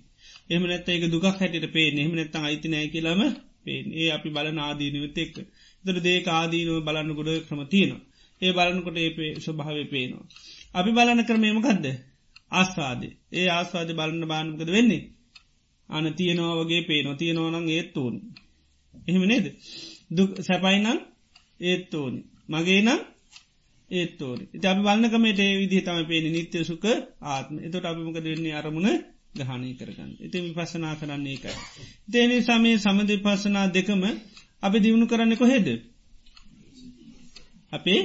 එම 0.49 0.63
නැත්ත 0.63 0.89
එක 0.89 1.03
දුක් 1.07 1.25
හැට 1.31 1.65
පේ 1.69 1.87
එහම 1.95 2.13
නැත්තන් 2.13 2.43
අයිතිනය 2.43 2.79
කියලම 2.89 3.21
පේෙන් 3.63 3.85
ඒ 3.93 4.09
අපි 4.11 4.29
බල 4.29 4.47
නාදීනවත් 4.51 5.17
එක් 5.17 5.35
තර 5.83 5.97
දේක 5.99 6.25
ආදීනුව 6.29 6.77
බලන්න 6.83 7.11
ගොඩ 7.11 7.29
ක්‍රම 7.47 7.61
තියනවා. 7.65 8.01
ඒ 8.41 8.51
බලන්නකොට 8.51 8.97
ඒ 8.97 9.31
ස්වභාව 9.39 9.77
පේනවා. 9.85 10.25
අපි 10.73 10.91
බලන 10.91 11.21
කරමයමකක්ද 11.23 11.85
ආස්වාදේ. 12.51 13.13
ඒ 13.31 13.47
ආස්වාද 13.49 13.89
බලන්න 13.91 14.25
බානකද 14.27 14.69
වෙන්නේ? 14.69 15.03
අන 15.89 16.05
තියනවා 16.13 16.59
වගේ 16.59 16.81
පේනවා. 16.81 17.15
තියෙනවනං 17.15 17.69
ඒත් 17.69 17.97
ඕනි. 17.97 18.19
එහෙම 18.93 19.23
නේද? 19.23 19.45
දුක් 20.11 20.29
සැපයිනං 20.39 20.87
ඒත් 21.61 21.93
ඕනි. 21.93 22.19
මගේ 22.49 22.81
නම් 22.81 23.01
ඒත් 23.91 24.21
ඕනි. 24.21 24.43
ඉති 24.53 24.65
අපි 24.67 24.81
බලන්නකමට 24.81 25.39
ඒ 25.39 25.53
විදිහ 25.57 25.81
තම 25.81 25.99
පේන 26.05 26.25
නිත්‍ය 26.29 26.57
සුක 26.63 26.85
ආත්ම. 27.25 27.55
එතොට 27.59 27.85
අපිමක 27.85 28.17
දෙන්නේ 28.19 28.53
අරමුණ 28.53 28.89
ගහනය 29.37 29.69
කරගන්න. 29.73 30.11
ඉතිම 30.19 30.45
පසනා 30.53 30.95
කරන්නේ 30.95 31.35
එකයි 31.35 31.55
දේනි 32.07 32.37
සමේ 32.41 32.77
සමධ 32.77 33.13
පසනා 33.21 33.67
දෙකම 33.69 34.03
අපි 34.63 34.77
දියුණු 34.79 35.05
කරන්න 35.07 35.33
කොහෙද? 35.35 35.67
අපේ 37.71 38.01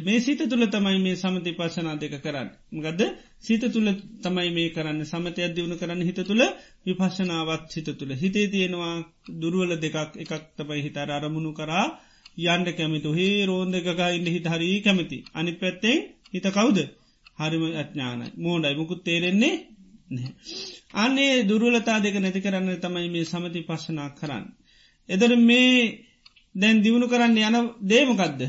මේ 0.00 0.20
සිත 0.20 0.40
තුළ 0.42 0.64
තමයි 0.66 0.98
මේ 0.98 1.16
සමති 1.16 1.52
පසනා 1.52 1.96
දෙක 1.96 2.14
කරන්න. 2.18 2.48
මගදද 2.72 3.00
සිත 3.38 3.62
තුළ 3.66 3.88
තමයි 4.18 4.50
මේ 4.50 4.68
කරන්න. 4.68 5.00
සමතය 5.04 5.40
දියුණු 5.48 5.76
කරන්න 5.76 6.02
හිත 6.02 6.20
තුළ 6.22 6.42
විපශනාවත් 6.86 7.64
සිත 7.68 7.88
තුළ. 7.94 8.12
හිතේ 8.14 8.46
තියෙනවා 8.48 8.94
දුරුවල 9.40 9.72
දෙකක්. 9.76 9.96
එකක් 10.16 10.32
තමයි 10.56 10.80
හිතර 10.82 11.10
අරමුණු 11.10 11.52
කරා 11.52 11.86
යන්ඩ 12.46 12.68
කැමිතු. 12.72 13.10
හේ 13.12 13.46
රෝන්ද 13.46 13.74
එකකා 13.74 14.10
ඉන්න 14.10 14.26
හිත 14.26 14.46
හරී 14.46 14.78
කැමති. 14.80 15.18
අනි 15.34 15.52
පැත්තෙන් 15.54 15.98
හිත 16.32 16.46
කවුද? 16.48 16.78
හරිම 17.38 17.64
අඥානයි. 17.74 18.26
මෝඩයි. 18.36 18.74
මුකුත් 18.76 19.00
තේරෙන්නේ 19.04 19.54
නැහැ. 20.10 20.32
අන්නේ 20.94 21.34
දුරුවලතා 21.42 21.98
දෙක 22.00 22.16
නැති 22.16 22.40
කරන්න 22.40 22.68
තමයි 22.78 23.08
මේ 23.08 23.24
සමති 23.24 23.60
පශනා 23.62 24.08
කරන්න. 24.10 24.44
එදර 25.08 25.32
මේ 25.40 25.76
දැන් 26.54 26.76
දියුණු 26.82 27.06
කරන්න 27.06 27.38
යන 27.40 27.56
දේමකක්ද 27.84 28.42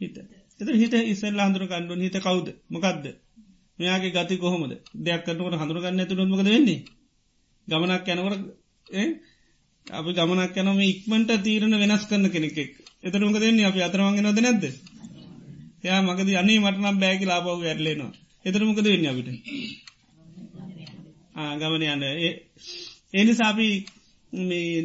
හිත. 0.00 0.16
එත 0.60 0.68
හිත 0.74 0.94
ඉස්සල්ලා 1.04 1.48
හඳුර 1.48 1.64
කණ්ඩුවන් 1.66 2.02
හිත 2.02 2.16
කවුද? 2.18 2.48
මොකක්ද 2.68 3.04
මෙයාගේ 3.78 4.12
ගති 4.12 4.36
කොහොමද? 4.36 4.72
දෙයක් 4.96 5.22
කරනකට 5.24 5.60
හඳුරගන්න 5.60 6.00
ඇතුළ 6.00 6.22
මොකද 6.26 6.46
වෙන්නේ? 6.46 6.80
ගමනක් 7.68 8.06
යැනකට 8.08 8.42
අපි 9.86 10.10
ගමනක් 10.12 10.56
යනම 10.58 10.80
ඉක්මට 10.82 11.30
තීරණ 11.40 11.80
වෙනස් 11.82 12.04
කරන 12.06 12.26
කෙනෙක් 12.28 12.58
එතන 13.02 13.22
මොක 13.22 13.38
දෙන්නේ 13.38 13.66
අපි 13.66 13.80
අතරමගෙන 13.80 14.22
නොද 14.22 14.38
නැද්ද? 14.38 14.64
එයා 15.84 16.00
මකද 16.02 16.28
අන්නේ 16.36 16.60
මටනම් 16.60 16.98
බෑකි 16.98 17.26
ලාබව 17.26 17.48
ඇරලේනවා 17.64 18.12
එතර 18.44 18.62
මොකද 18.64 18.84
වෙන්න 18.84 19.06
අපිට? 19.06 19.28
ගමන 21.60 21.82
යන්න. 21.84 22.04
ඒනි 23.12 23.34
සාපි 23.34 23.68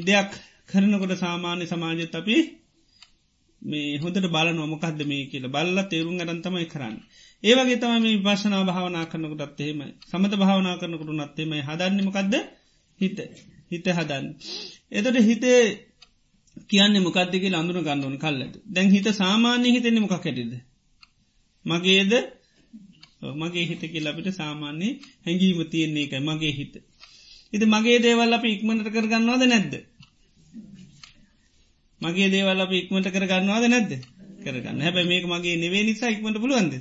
දෙයක් 0.04 0.32
කරනකොට 0.70 1.14
සාමාන්‍ය 1.18 1.66
සමාජත් 1.66 2.16
අපි 2.16 2.36
මේ 3.66 3.98
හොඳට 3.98 4.28
බල 4.28 4.50
නොමකක්ද 4.52 5.00
මේ 5.04 5.24
කියල 5.26 5.46
බල්ල 5.48 5.78
තේරුම් 5.86 6.16
ගරන්තමයි 6.18 6.68
කරන්න. 6.68 6.96
ඒවගේ 7.44 7.78
තම 7.78 7.94
මේ 7.96 8.16
විපශනා 8.18 8.64
භාවනා 8.64 9.06
කරනකුටත් 9.06 9.60
එහෙම 9.60 9.82
සමත 10.04 10.34
භාවනා 10.36 10.76
කරනකුට 10.78 11.12
නත්තේමයි 11.16 11.62
හදන්නමකක්ද 11.62 12.34
හිත 13.00 13.18
හිත 13.72 13.86
හදන්න. 13.90 14.26
එතට 14.92 15.18
හිතේ 15.22 15.62
කියන්නේ 16.66 17.02
මොකක්දක 17.02 17.46
අඳුන 17.54 17.82
ගන්නවන 17.82 18.18
කල්ලට 18.18 18.56
දැන් 18.68 18.90
හිත 18.90 19.08
සාමාන්‍ය 19.14 19.68
හිතෙන්නේ 19.70 20.02
මොකක් 20.02 20.16
හැටිද. 20.18 20.54
මගේද 21.66 22.14
මගේ 23.36 23.66
හිත 23.66 23.84
කියල 23.88 24.08
අපිට 24.08 24.30
සාමාන්‍ය 24.34 24.88
හැඟීම 25.24 25.60
තියෙන්නේ 25.66 26.06
එකයි 26.06 26.22
මගේ 26.22 26.54
හිත. 26.54 26.74
ඉති 27.54 27.66
මගේ 27.68 27.98
දේවල් 28.00 28.34
අප 28.34 28.46
ඉක්මට 28.46 28.88
කරගන්නවාද 28.88 29.44
නැද්ද. 29.46 29.74
මගේ 32.06 32.30
දේවල් 32.30 32.62
අප 32.62 32.74
ඉක්මට 32.74 33.08
කරගන්නවාද 33.10 33.66
නැද්ද? 33.68 33.92
කරගන්න. 34.44 34.82
හැබැ 34.82 35.06
මේක 35.06 35.26
මගේ 35.26 35.56
නෙවේ 35.58 35.84
නිසා 35.84 36.10
ඉක්මට 36.10 36.38
පුළුවන්ද? 36.40 36.74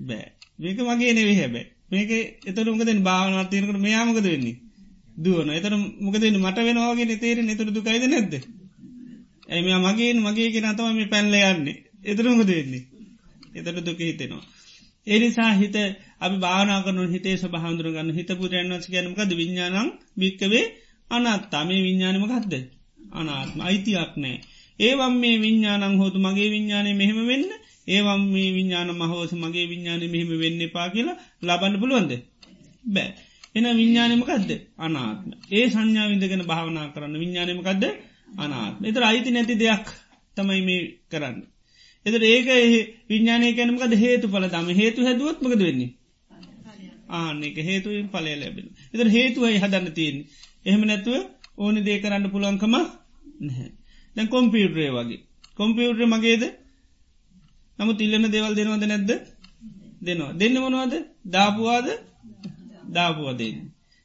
බෑ. 0.00 0.26
මේක 0.58 0.78
මගේ 0.80 1.12
නෙවේ 1.12 1.36
හැබැයි. 1.36 1.68
මේක 1.90 2.10
එතර 2.46 2.66
උකද 2.68 2.90
භාවනත්තියනකට 3.02 3.78
මෙයාමකද 3.78 4.26
වෙන්නේ? 4.26 4.60
දුවන 5.16 5.48
එතර 5.50 5.72
මොකද 6.00 6.24
මට 6.36 6.58
වෙනවාගේ 6.60 7.16
තේර 7.16 7.38
එතුර 7.46 7.68
දුකයිද 7.70 8.06
නැද්ද? 8.06 8.34
ඇම 9.46 9.66
මගේ 9.82 10.12
මගේ 10.16 10.50
කියෙන 10.50 10.76
තම 10.76 10.96
මේ 10.96 11.06
පැන්ල 11.06 11.34
යන්නේ. 11.34 11.76
එතරමකද 12.04 12.50
වෙන්නේ? 12.50 12.82
එතට 13.54 13.80
දුක 13.80 13.98
හිතෙනවා. 14.00 14.44
එනිසා 15.06 15.52
හිත 15.52 15.76
අපි 16.20 16.36
බානාකනු 16.36 17.02
හිතේ 17.08 17.36
සබහන්දුර 17.36 17.88
ගන්න 17.92 18.10
හිත 18.10 18.30
පුරයන්වස 18.32 18.86
ගැනමකද 18.90 19.30
විඤ්ඥානං 19.32 19.90
භික්කවේ 20.18 20.64
අනත්තා. 21.10 21.62
මේ 21.64 21.80
විඤ්ඥානමකක්ද 21.82 22.54
අනාත්ම 23.14 23.58
අයිතියක් 23.60 24.12
නෑ 24.16 24.36
ඒවම් 24.78 25.14
මේ 25.16 25.36
විඤ්ඥානං 25.38 25.96
හෝතු 25.96 26.18
මගේ 26.18 26.48
විඤ්ඥානය 26.50 26.92
මෙහෙම 26.94 27.20
වෙන්න 27.26 27.44
ඒවම් 27.88 28.22
මේ 28.28 28.48
විඤ්ඥාන 28.50 28.90
මහෝස 28.92 29.32
මගේ 29.34 29.66
විඤ්ඥානය 29.66 30.06
මෙහෙම 30.08 30.30
වෙන්න 30.36 30.60
පා 30.70 30.88
කියලා 30.88 31.16
ලබන්න 31.42 31.80
පුළුවන්ද? 31.80 32.12
බෑ. 32.84 33.10
එන 33.54 33.66
විඤ්ඥානමකක්ද 33.72 34.50
අනාත්ම. 34.78 35.30
ඒ 35.50 35.64
සංඥා 35.68 36.06
විදගෙන 36.10 36.42
භාවනා 36.42 36.86
කරන්න 36.88 37.14
විඤ්ඥානමකක්ද 37.14 37.84
අනාත්ම. 38.36 38.82
එතර 38.84 39.02
අයිති 39.02 39.30
නැති 39.30 39.54
දෙයක් 39.54 39.86
තමයි 40.36 40.62
මේ 40.62 40.80
කරන්න. 41.10 41.36
එතර 42.06 42.22
ඒක 42.24 42.48
විඤ්ඥානය 43.08 43.52
කැනමකද 43.52 43.94
හේතු 43.96 44.26
පල 44.28 44.46
තම 44.48 44.66
හේතු 44.74 45.00
හැදුවත්මකද 45.02 45.62
වෙන්නේ? 45.62 45.92
ආනෙක 47.10 47.56
හේතුවෙන් 47.60 48.08
පලය 48.08 48.34
ලැබෙන 48.34 48.66
එතර 48.94 49.08
හේතුවයි 49.08 49.58
හදන්න 49.58 49.92
තියෙන් 49.92 50.18
එහෙම 50.66 50.82
නැතුව 50.82 51.16
ඕනි 51.58 51.80
දේ 51.80 51.98
කරන්න 51.98 52.30
පුළුවන්කම 52.30 52.74
නැහැ. 53.40 53.70
දැන් 54.16 54.28
කොම්පියුටරේ 54.28 54.90
වගේ. 54.90 55.20
කොම්පියුටර 55.54 56.06
මගේද? 56.06 56.42
නමු 57.78 57.92
තිල්ලන 57.92 58.26
දේවල් 58.30 58.54
දෙනවද 58.54 58.84
නැද්ද? 58.84 59.10
දෙනවා. 60.02 60.32
දෙන්න 60.32 60.56
මොනවාද? 60.60 60.94
දාපුවාද? 61.26 61.88
දාපුවදෙන් 62.92 63.56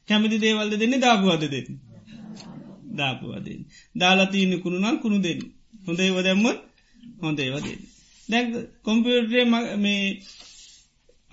කැමති 0.08 0.36
දේවල්ද 0.38 0.72
දෙන්න? 0.78 1.00
දාපුවාද 1.00 1.44
දෙන්න. 1.46 1.78
දාපුවාදෙන් 2.96 3.60
දාලාතිීන 3.94 4.52
කුණුනම් 4.62 4.96
කුණු 4.98 5.18
දෙන්න. 5.22 5.40
හොඳ 5.86 6.00
ඒව 6.00 6.18
දැම්මත් 6.22 6.58
හොඳ 7.22 7.38
ඒව 7.38 7.56
දෙන්න. 7.58 7.80
දැ 8.28 8.42
කොම්පියුටරේ 8.82 9.44
මේ 9.76 10.02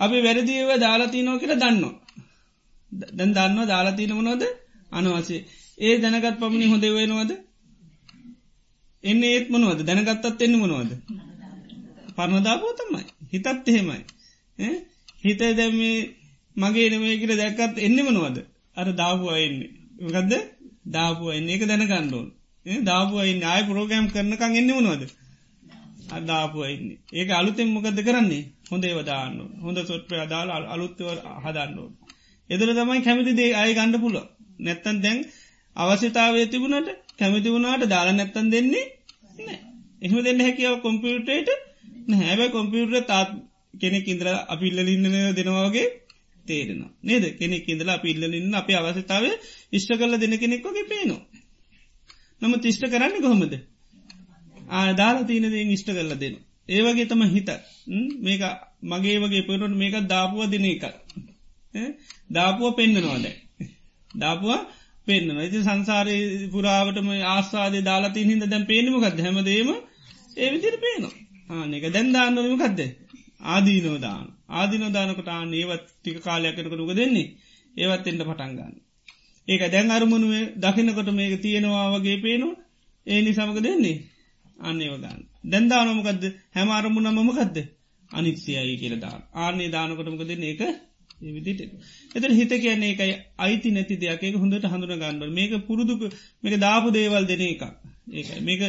අපි 0.00 0.18
වැරදිව 0.22 0.70
දාලාතිීනෝ 0.76 1.36
කියලා 1.38 1.62
දන්නවා. 1.64 1.94
දැන් 3.12 3.32
දන්නවා 3.34 3.66
දාලාතිීන 3.66 4.14
මොනොද 4.14 4.42
අනවසේ 4.92 5.40
ඒ 5.78 5.94
දැනගත් 5.98 6.36
පමණි 6.40 6.66
හොඳ 6.66 6.84
වෙනවාද 6.90 7.30
එන්න 9.04 9.22
ඒත් 9.24 9.50
මොනවද? 9.50 9.80
දැනගත්තත් 9.82 10.42
එන්න 10.42 10.56
මොනවද? 10.56 10.92
පරණදාපෝ 12.16 12.72
තමයි. 12.74 13.04
හිතත් 13.32 13.46
එහෙමයි. 13.66 14.00
හිත 15.22 15.40
දැම 15.56 15.78
මගේ 16.56 16.88
නමේ 16.90 17.18
කියල 17.18 17.34
දැක්කත් 17.36 17.78
එන්න 17.80 17.98
මොනවද? 18.06 18.36
අර 18.76 18.88
දාපුවා 18.94 19.38
එන්නේ. 19.38 19.70
ගදද 20.06 20.32
දාපුුව 20.88 21.32
එන්න. 21.32 21.48
එක 21.48 21.62
දැනගන්නඩෝන් 21.66 22.28
දාපුුවයින්න 22.84 23.44
ආය 23.44 23.62
පරෝගෑම් 23.64 24.06
කරනකං 24.08 24.56
එන්න 24.56 24.70
මොනවද? 24.70 25.02
අදාපුුවයින්න 26.10 26.88
ඒක 27.12 27.30
අලුතෙන් 27.32 27.68
මොකද 27.68 28.00
කරන්නේ? 28.02 28.44
හොඳ 28.70 28.84
ඒවදාන්න 28.84 29.36
හොඳ 29.62 29.78
සොට්පය 29.84 30.16
අදාල 30.16 30.48
අලුත්තව 30.68 31.08
හදන්නඩෝ 31.44 31.88
එදර 32.50 32.68
තමයි 32.74 33.00
කැමිති 33.00 33.32
දේ 33.32 33.52
අය 33.54 33.70
ගණඩ 33.74 34.00
පුල 34.00 34.16
නැත්තන් 34.60 34.98
දැන් 35.00 35.18
අවශ්‍යතාවය 35.76 36.46
තිබුණට 36.46 36.88
කැමිති 37.18 37.48
වුණාට 37.48 37.84
දාලා 37.86 38.14
නැත්තන් 38.14 38.50
දෙන්නේ 38.50 38.84
එහම 40.02 40.18
දෙන්න 40.22 40.40
හැකියාව 40.40 40.76
කොම්පියුටේට 40.80 41.48
හැබ 42.18 42.40
කොම්පියුටර 42.50 43.04
තාත් 43.04 43.30
කෙනෙක් 43.74 44.06
ඉන්ද්‍ර 44.06 44.28
අපිල්ලඉන්න 44.48 45.34
දෙනවාගේ 45.34 45.86
තේරෙන 46.46 46.80
නේද? 47.02 47.24
කෙනෙක් 47.36 47.66
ඉඳලා 47.66 47.96
අපිල්ලඉන්න 47.96 48.54
අප 48.54 48.68
අවශ්‍යතාව 48.72 49.24
ඉෂ්ට 49.72 49.92
කල්ල 49.94 50.14
දෙන 50.16 50.34
කෙනෙක් 50.36 50.62
වගේ 50.64 50.86
පේනවා. 50.86 51.22
නම 52.42 52.52
තිෂ්ට 52.58 52.84
කරන්න 52.86 53.20
කොහොමද? 53.20 53.54
ආදාලා 54.72 55.24
තියනදේ 55.24 55.64
ඉෂ්ට 55.70 55.90
කල්ල 55.90 56.14
දෙන 56.16 56.34
ඒවගේ 56.68 57.06
තම 57.06 57.22
හිත 57.26 57.50
මේක 58.20 58.42
මගේ 58.84 59.18
වගේ 59.18 59.42
පරට 59.42 59.74
මේක 59.74 59.94
දාපුුව 60.06 60.44
දෙන 60.46 60.66
එක 60.66 60.84
දාපුුව 62.30 62.74
පෙන්න්නනවාද 62.74 63.26
දාපුවා 64.14 64.60
පෙන්න්න 65.08 65.40
ඉති 65.40 65.58
සංසාරය 65.60 66.16
පුරාවටම 66.48 67.08
ආස්වාදේ 67.26 67.82
දාලාති 67.82 68.26
හිද 68.26 68.42
දැන් 68.44 68.64
පේනමකක්ද 68.66 69.20
හැමදේම 69.20 69.70
ඒ 70.36 70.48
විදිර 70.52 70.74
පේනවා. 70.78 71.14
ආනෙක 71.50 71.84
දැන් 71.88 72.08
දාන්නනමකක්ද 72.12 72.80
ආදීනෝදාන 73.46 74.26
ආදිනෝදානකට 74.50 75.28
ආන 75.28 75.54
ඒවත් 75.54 75.86
ටික 75.88 76.18
කාලයක්කටක 76.20 76.74
රුග 76.74 76.92
දෙන්නේ 76.92 77.28
ඒවත් 77.76 78.06
එෙන්ට 78.06 78.24
පටන්ගන්න 78.24 78.74
ඒක 79.48 79.62
දැන් 79.68 79.90
අරමුණුවේ 79.90 80.44
දකිනකොට 80.56 81.10
මේක 81.12 81.34
තියෙනවා 81.40 81.86
වගේ 81.92 82.18
පේනවා. 82.18 82.60
ඒ 83.06 83.20
නිසාමක 83.20 83.58
දෙන්නේ. 83.60 83.96
අන්නේවගන්න 84.60 85.20
දැන්දානොමකක්ද 85.44 86.24
හැම 86.54 86.70
අරමුණ 86.70 87.10
මමකක්ද 87.10 87.56
අනික්සියයි 88.10 88.76
කියලදා 88.76 89.16
ආන්නේ 89.36 89.68
දානකොටමක 89.70 90.22
දෙන්න 91.20 91.28
ඒක 91.28 91.34
විදිට 91.36 91.60
එත 92.14 92.24
හිත 92.30 92.52
කියන්නේ 92.56 92.90
එකයි 92.90 93.14
අයිති 93.38 93.70
නැති 93.70 93.96
දෙයක්. 93.96 94.22
ඒක 94.22 94.36
හොඳට 94.36 94.64
හඳුන 94.64 94.94
ගන්නඩ 94.94 95.32
මේක 95.32 95.52
පුරුදුක 95.66 96.00
මේක 96.42 96.54
දාපු 96.58 96.88
දේවල් 96.90 97.24
දෙන 97.24 97.42
එක 97.42 97.62
ඒකයි. 98.12 98.40
මේක 98.40 98.60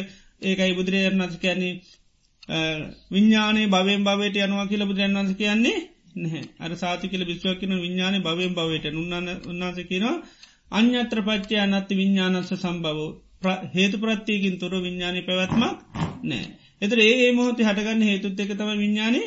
ඒකයි 0.42 0.72
බුදුරයන්නත් 0.74 1.34
කියන්නේ 1.36 1.72
විඤ්ඥානේ 3.10 3.66
භවෙන් 3.66 4.02
භවයට 4.02 4.36
යනවා 4.38 4.66
කියල 4.66 4.82
බුදුරන් 4.84 5.16
වන්ස 5.16 5.32
කියන්නේ 5.34 5.78
නැහැ. 6.16 6.42
අර 6.58 6.70
සාති 6.74 7.06
කියල 7.08 7.24
විශ්ව 7.24 7.58
කියන 7.58 7.72
විඤ්ඥාන 7.76 8.16
භවෙන් 8.20 8.52
භවයට 8.54 8.86
උන්නන්න 8.92 9.28
උන්නාස 9.46 9.78
කියනවා 9.82 10.16
අන්‍යත්‍ර 10.70 11.18
පච්චය 11.22 11.54
අනත්ති 11.58 11.94
විඤ්ඥානස්ස 11.94 12.50
සම්බවෝ 12.56 13.10
හේතු 13.74 13.96
ප්‍රත්තියකින් 13.98 14.58
තොර 14.58 14.72
විඤ්ඥානය 14.78 15.20
පැවැත්මක් 15.22 15.76
නෑ 16.24 16.44
එතර 16.82 16.98
ඒ 17.00 17.30
මොහොතේ 17.32 17.66
හටගන්න 17.66 18.02
හේතුත් 18.02 18.40
එක 18.40 18.52
තම 18.52 18.70
විඤ්ඥානය 18.76 19.22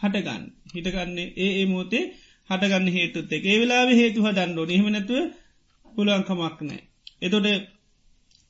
හටගන්න. 0.00 0.42
හිටගන්නේ 0.74 1.32
ඒ 1.36 1.50
ඒ 1.60 1.66
මෝතේ 1.66 2.04
හටගන්න 2.50 2.88
හේතුත් 2.88 3.32
එක 3.32 3.44
ඒ 3.44 3.58
වෙලා 3.58 3.84
හේතු 3.92 4.18
හදන්ඩෝ 4.22 4.66
හෙම 4.72 4.88
නැතුව 4.88 5.24
පුළුවන්කමක් 5.86 6.60
නෑ 6.62 6.82
එතොට 7.20 7.46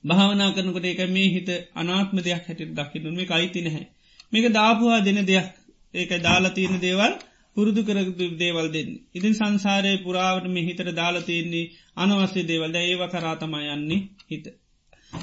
භාවනා 0.04 0.50
කරනකොට 0.52 0.86
එක 0.86 1.00
මේ 1.08 1.28
හිත 1.28 1.48
අනාත්ම 1.74 2.18
දෙයක් 2.18 2.44
හැට 2.44 2.60
දකින්නු 2.70 3.10
මේ 3.12 3.30
අයිති 3.30 3.60
නැහැ. 3.60 3.86
මේක 4.32 4.46
දාපුවා 4.50 5.00
දෙන 5.00 5.18
දෙයක්. 5.24 5.48
ඒක 5.94 6.10
දාලා 6.20 6.50
තියෙන 6.50 6.76
දේවල් 6.80 7.12
පුරුදු 7.56 7.80
කරගතු 7.82 8.24
දේවල් 8.36 8.66
දෙන්න. 8.68 8.90
ඉතින් 9.14 9.34
සංසාරය 9.34 9.92
පුරාවට 9.98 10.46
මේ 10.48 10.64
හිතර 10.64 10.88
දාලා 10.92 11.22
තියෙන්නේ 11.22 11.70
අනවස්සේ 11.96 12.44
දේවල්ද 12.44 12.76
ඒව 12.78 13.02
කරාතමා 13.06 13.64
යන්නේ 13.74 14.00
හිත. 14.30 14.46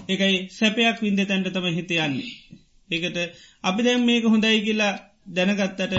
ඒකයි 0.10 0.38
සැපයක් 0.50 0.98
වින්ද 1.02 1.20
තැන්ට 1.22 1.50
තම 1.50 1.68
හිත 1.70 1.92
යන්නේ. 1.98 2.30
ඒකට 2.90 3.18
අපි 3.64 3.82
දැම් 3.82 4.02
මේක 4.02 4.24
හොඳයි 4.26 4.60
කියලා 4.62 4.94
දැනගත්තට 5.30 5.94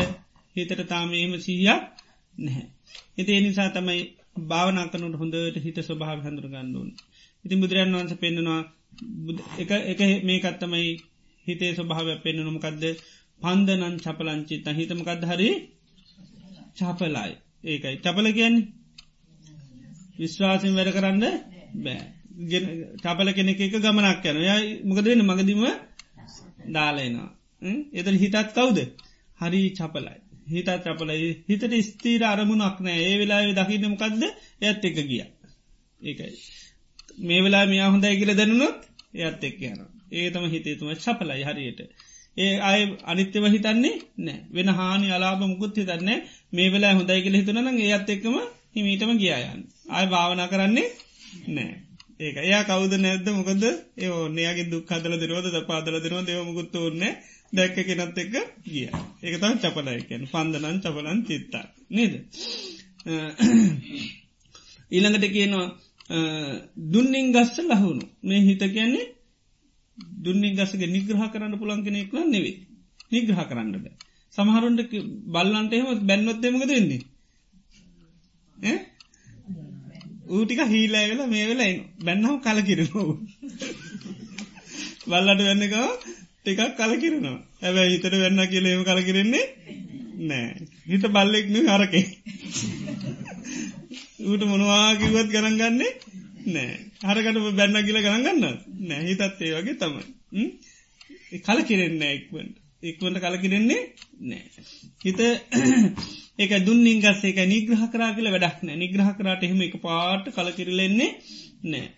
හිතට 0.56 0.80
තාමේම 0.86 1.32
සීයක් 1.40 1.82
නැහැ. 2.36 2.66
හිත 3.16 3.28
එනිසා 3.30 3.68
තමයි 3.70 4.00
භාවනාකනුට 4.44 5.16
හොඳට 5.16 5.56
හිත 5.58 5.78
ස්වභාව 5.80 6.18
හඳුර 6.20 6.46
ගන්නුවන්. 6.48 6.90
ඉතින් 7.44 7.58
බුදුරන් 7.60 7.94
වන්ස 7.94 8.14
පෙන්නවා 8.16 8.60
එක 9.88 10.00
මේකත්තමයි 10.22 10.86
හිතේ 11.46 11.72
ස්වභාවයක් 11.74 12.20
පෙන්න්නනමකක්ද 12.22 12.84
පන්දනන් 13.40 13.94
චපලංචිත 13.98 14.66
හිතමකක්ද 14.70 15.22
හරි? 15.24 15.50
චාපලයි. 16.74 17.32
ඒකයි. 17.64 17.96
චපල 17.98 18.26
කියන්නේ? 18.32 18.68
විශ්වාසෙන් 20.18 20.74
වැඩ 20.74 20.92
කරන්න 20.92 21.24
බෑ. 21.78 22.02
චපල 22.98 23.28
කෙනෙක 23.32 23.60
එක 23.60 23.74
ගමනක් 23.76 24.24
යන 24.26 24.38
ය 24.42 24.68
මොකද 24.84 25.04
වෙන 25.04 25.22
මගදීම 25.22 25.64
දාලයනවා 26.68 27.30
එත 27.92 28.06
හිතත් 28.16 28.36
කවුද? 28.50 28.78
හරි 29.38 29.60
චපලයි. 29.72 30.16
හිතත් 30.46 30.70
චපලයි 30.84 31.28
හිතට 31.48 31.74
ස්තීර 31.82 32.22
අරමුණක් 32.24 32.78
නෑ. 32.80 33.00
ඒ 33.02 33.16
වෙලා 33.20 33.40
දකින්නමකක්ද 33.58 34.22
ඇත් 34.62 34.84
එක 34.84 34.96
ගිය. 35.02 35.22
ඒකයි. 36.00 36.32
මේ 37.20 37.40
වෙලා 37.42 37.64
මියා 37.66 37.90
හොඳයි 37.90 38.16
කියල 38.16 38.32
දැනුනොත් 38.34 38.80
එයත් 39.16 39.44
එක් 39.44 39.56
යනවා. 39.62 39.90
ඒතම 40.12 40.44
හිතේතුම 40.48 40.90
චපලයි 40.96 41.44
හරියට. 41.44 41.80
ඒ 42.36 42.54
අය 42.62 42.80
අනිත්‍යව 43.04 43.44
හිතන්නේ 43.48 43.94
නෑ. 44.18 44.38
වෙන 44.50 44.68
හානි 44.70 45.08
අලාබ 45.10 45.40
මුකුත් 45.42 45.76
හිතන්නේ 45.76 46.18
මේ 46.52 46.68
වෙලා 46.70 46.94
හොඳයි 46.94 47.22
කියල 47.22 47.36
හිතුනන 47.36 47.80
ඒත් 47.86 48.08
එක්කම 48.10 48.36
හිමීටම 48.74 49.10
ගියායන් 49.18 49.60
අය 49.90 50.04
භාවනා 50.06 50.48
කරන්නේ 50.48 50.88
නෑ. 51.48 51.74
ඒක. 52.16 52.36
එයා 52.38 52.64
කවුද 52.64 52.92
නැද්ද? 52.96 53.28
මොකද? 53.30 53.64
ඒ 53.96 54.08
ඕන්නේයාගේ 54.10 54.70
දුක් 54.70 54.90
හදල 54.90 55.14
දෙරෝද 55.18 55.46
ද 55.48 55.62
පාදල 55.64 55.96
දෙරෝ 56.00 56.22
දෙවමුකුත් 56.22 56.76
ඕන්න 56.76 57.02
දැක්ක 57.54 57.76
කෙනත් 57.82 58.18
එක්ක 58.18 58.34
ගිය. 58.64 58.88
ඒක 59.22 59.34
තම 59.38 59.56
චපලයකැන 59.58 60.22
පන්දනන් 60.26 60.78
චපලන් 60.80 61.20
චිත්තා. 61.24 61.64
නේද? 61.90 62.14
ඊළඟට 64.90 65.26
කියනවා 65.28 65.66
දුන්නින් 66.88 67.32
ගස්ස 67.32 67.56
ලහුණු 67.62 68.06
මේ 68.22 68.40
හිත 68.40 68.62
කියන්නේ 68.68 69.06
දුන්නින් 70.18 70.54
ගසගේ 70.54 70.88
නිග්‍රහ 70.88 71.24
කරන්න 71.28 71.58
පුළන් 71.58 71.84
කෙනෙක් 71.84 72.12
න 72.14 72.30
නෙවේ 72.30 72.56
නිග්‍රහ 73.12 73.42
කරන්න 73.44 73.72
බෑ. 73.74 73.94
සමහරුන්ට 74.32 74.80
බල්ලන්ට 75.28 75.72
එහෙම 75.72 76.06
බැන්නොත්තේමක 76.06 76.64
දෙන්නේ 76.66 77.02
ඌටික 80.28 80.60
හීලා 80.66 81.04
වෙලා 81.04 81.26
මේ 81.26 81.46
වෙලා 81.48 81.72
බැන්නම් 82.00 82.36
කලකිරනවා 82.40 83.06
බල්ලට 85.06 85.40
වෙන්නකව 85.40 85.74
ටිකක් 86.46 86.76
කලකිරනවා. 86.78 87.36
ඇැබැයි 87.58 87.92
හිතට 87.92 88.14
වෙන්න 88.14 88.40
කියලේම 88.46 88.82
කලකිරෙන්නේ 88.84 89.44
නෑ. 90.20 90.48
හිත 90.86 91.06
බල්ලෙක්න 91.08 91.56
හරකේ 91.68 92.04
ඌට 94.22 94.44
මොනවාකිවත් 94.44 95.28
ගණන් 95.28 95.56
ගන්නේ 95.56 95.92
නෑ. 96.48 96.74
හරකට 97.04 97.40
බැන්න 97.52 97.80
කියල 97.82 97.98
ගණන් 97.98 98.26
ගන්න 98.26 98.44
නෑ. 98.82 99.02
හිතත් 99.04 99.22
ඒ 99.22 99.54
වගේ 99.54 99.78
තමයි. 99.78 100.44
කල 101.40 101.64
කිරෙන්න 101.64 102.04
එක්වට 102.08 102.52
එක්වට 102.84 103.20
කල 103.20 103.38
කිරෙන්නේ 103.38 103.82
නෑ. 104.22 104.44
හිත 105.00 105.20
ඒක 106.42 106.52
දුන්නින් 106.62 107.00
ගස්ස 107.00 107.24
එක 107.24 107.44
නිග්‍රහ 107.48 107.84
කරා 107.90 108.12
කියල 108.12 108.28
වැඩක් 108.30 108.60
නෑ. 108.62 108.76
නිග්‍රහ 108.78 109.14
කරාට 109.16 109.44
එහෙම 109.44 109.64
එක 109.64 109.80
පාට 109.80 110.28
කලකිරලෙන්නේ 110.30 111.12
නෑ. 111.66 111.88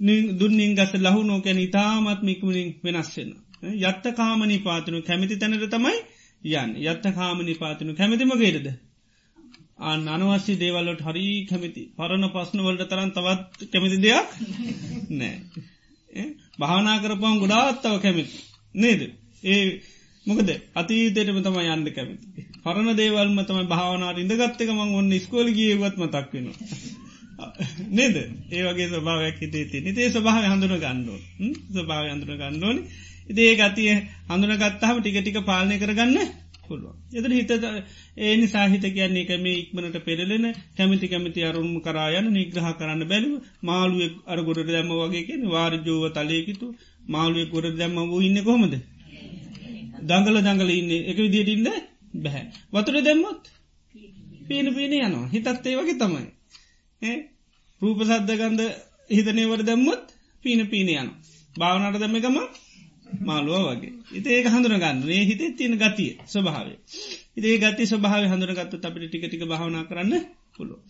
දුන්නින් 0.00 0.74
ගස 0.74 0.92
ලහු 0.96 1.20
නෝකැන 1.24 1.58
ඉතාමත්මිකුණින් 1.60 2.68
වෙනස්වෙන 2.84 3.30
යත්ත 3.62 4.06
කාමනී 4.14 4.60
පාතනු 4.60 5.02
කැමිති 5.02 5.36
තැනට 5.36 5.70
තමයි 5.70 5.96
යන් 6.54 6.76
යත්ත 6.84 7.06
කාමනී 7.14 7.56
පාතනු 7.56 7.94
කැමතිම 7.94 8.32
ගේටද 8.36 8.68
අන් 9.78 10.08
අනවශ්‍ය 10.08 10.56
දේවල්ලට 10.56 11.02
හරි 11.02 11.46
කැමිති. 11.46 11.82
පරණ 11.94 12.30
පස්නවලට 12.30 12.88
තරන් 12.88 13.10
තවත් 13.12 13.68
කැමිති 13.72 13.98
දෙයක් 13.98 14.28
නෑ 15.12 15.36
භාවනා 16.58 16.98
කරපම් 16.98 17.38
ගොඩාත්තව 17.38 18.00
කැමිති. 18.00 18.38
නේද? 18.74 19.02
ඒ 19.44 19.80
මොකද? 20.26 20.50
අතීතයටම 20.74 21.40
තම 21.40 21.58
යන්න 21.64 21.88
කැමිති. 21.90 22.46
පරණ 22.62 22.96
දේවල්ම 22.96 23.42
තම 23.42 23.66
භාවනාට 23.66 24.18
ඉඳගත්තක 24.18 24.70
මං 24.70 24.94
ඔන්න 24.94 25.12
ස්කෝල 25.20 25.48
ගියවත් 25.52 25.96
මතක් 25.96 26.32
වෙනවා. 26.32 26.56
නේද? 27.90 28.16
ඒවගේ 28.50 28.88
ස්භාවයක් 28.90 29.38
හිතේ 29.40 29.64
ති 29.66 29.80
නිතේ 29.80 30.08
ස්භාව 30.10 30.44
හඳුන 30.46 30.76
ගන්නඩෝ 30.78 31.18
ස්භාව 31.74 32.08
හඳුන 32.08 32.38
ගන්නඩෝනි 32.38 32.82
ඉදේ 33.28 33.54
ගතිය 33.56 33.92
හඳුන 34.28 34.56
ගත්තාම 34.56 34.96
ටික 34.98 35.16
ටික 35.18 35.38
පාලනය 35.44 35.76
කරගන්න 35.76 36.18
පුළුව. 36.68 36.94
එතන 37.12 37.32
හිත 37.32 37.50
ඒනි 38.18 38.46
සාහිත 38.46 38.84
කියන්නේ 38.88 39.24
එක 39.24 39.32
මේ 39.38 39.56
ඉක්මනට 39.60 39.98
පෙරලෙන 40.00 40.46
කැමිති 40.76 41.06
කැමති 41.06 41.40
අරුම් 41.42 41.70
කරායන 41.80 42.26
නිග්‍රහ 42.30 42.68
කරන්න 42.72 43.02
බැලු 43.04 43.30
මාළුවෙක් 43.62 44.14
අර 44.26 44.38
ගොඩට 44.40 44.68
දැම්ම 44.68 44.92
වගේකෙන 45.02 45.42
වාර්ජෝව 45.48 46.04
තලයකිතු 46.12 46.66
මාළුවෙක් 47.08 47.50
ගොඩ 47.50 47.76
දැම්ම 47.76 47.96
වූ 48.04 48.20
ඉන්න 48.20 48.38
කොමද. 48.42 48.74
දංගල 50.02 50.36
දංගල 50.40 50.70
ඉන්න 50.72 50.90
එක 51.02 51.18
විදියට 51.18 51.50
ඉන්න 51.50 51.68
බැහැ. 52.16 52.44
වතුර 52.72 52.96
දැම්මොත් 53.02 53.42
පීන 54.42 54.66
පීන 54.72 54.92
යනවා 54.98 55.26
හිතත් 55.28 55.46
ඒ 55.48 55.76
වගේ 55.76 55.96
තමයි. 55.96 56.26
රූප 57.80 57.98
සද්ධගන්ධ 58.02 58.66
හිතනයවර 59.10 59.60
දැම්මොත් 59.62 60.04
පීන 60.44 60.60
පීන 60.68 60.88
යන. 60.94 61.10
භාවනට 61.56 61.98
දැම්මකම 61.98 62.38
මාළුව 63.20 63.62
වගේ. 63.68 63.92
ඉති 64.12 64.28
ඒක 64.30 64.46
හඳුන 64.46 64.76
ගන්න 64.76 64.98
ඒ 65.08 65.22
හිතේ 65.24 65.50
තියෙන 65.52 65.74
ගතිය 65.74 66.10
ස්වභාවය. 66.26 66.74
ඉදේ 67.36 67.56
ගති 67.58 67.84
ස්වභාව 67.84 68.22
හඳුනගත්ත 68.26 68.84
අපිට 68.84 69.06
ටික 69.06 69.24
ටික 69.24 69.44
භාවනා 69.44 69.84
කරන්න 69.84 70.14
පුළුව. 70.54 70.80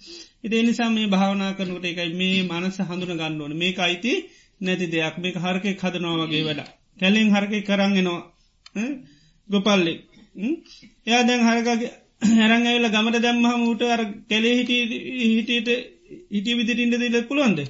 ඉදේ 0.45 0.63
නිසා 0.63 0.91
මේ 0.91 1.07
භාවනා 1.07 1.53
කරනට 1.53 1.87
එකයි 1.87 2.13
මේ 2.15 2.39
මනස 2.45 2.79
හඳුන 2.83 3.13
ගන්න 3.13 3.41
ඕන 3.41 3.55
මේ 3.55 3.73
අයිති 3.81 4.13
නැති 4.61 4.87
දෙයක් 4.87 5.17
මේ 5.19 5.37
හරකෙ 5.37 5.71
හදනවා 5.75 6.17
වගේ 6.23 6.45
වැඩ. 6.45 6.61
කැලින් 6.99 7.29
හරකෙ 7.31 7.59
කරන්ගෙනවා 7.63 8.21
ගොපල්ලෙ 9.49 9.93
එයා 11.07 11.23
දැන් 11.23 11.43
හරකගේ 11.43 11.91
හැරං 12.31 12.63
ඇවෙල 12.63 12.89
ගමට 12.89 13.19
දැම්මහම 13.19 13.63
ූට 13.63 13.83
අර 13.87 14.03
කෙලේ 14.29 14.55
හිට 14.59 14.71
හිටට 14.71 15.71
හිටිය 16.31 16.55
විදිටින්ට 16.55 16.99
දිල 17.05 17.17
පුළුවන්ද 17.23 17.61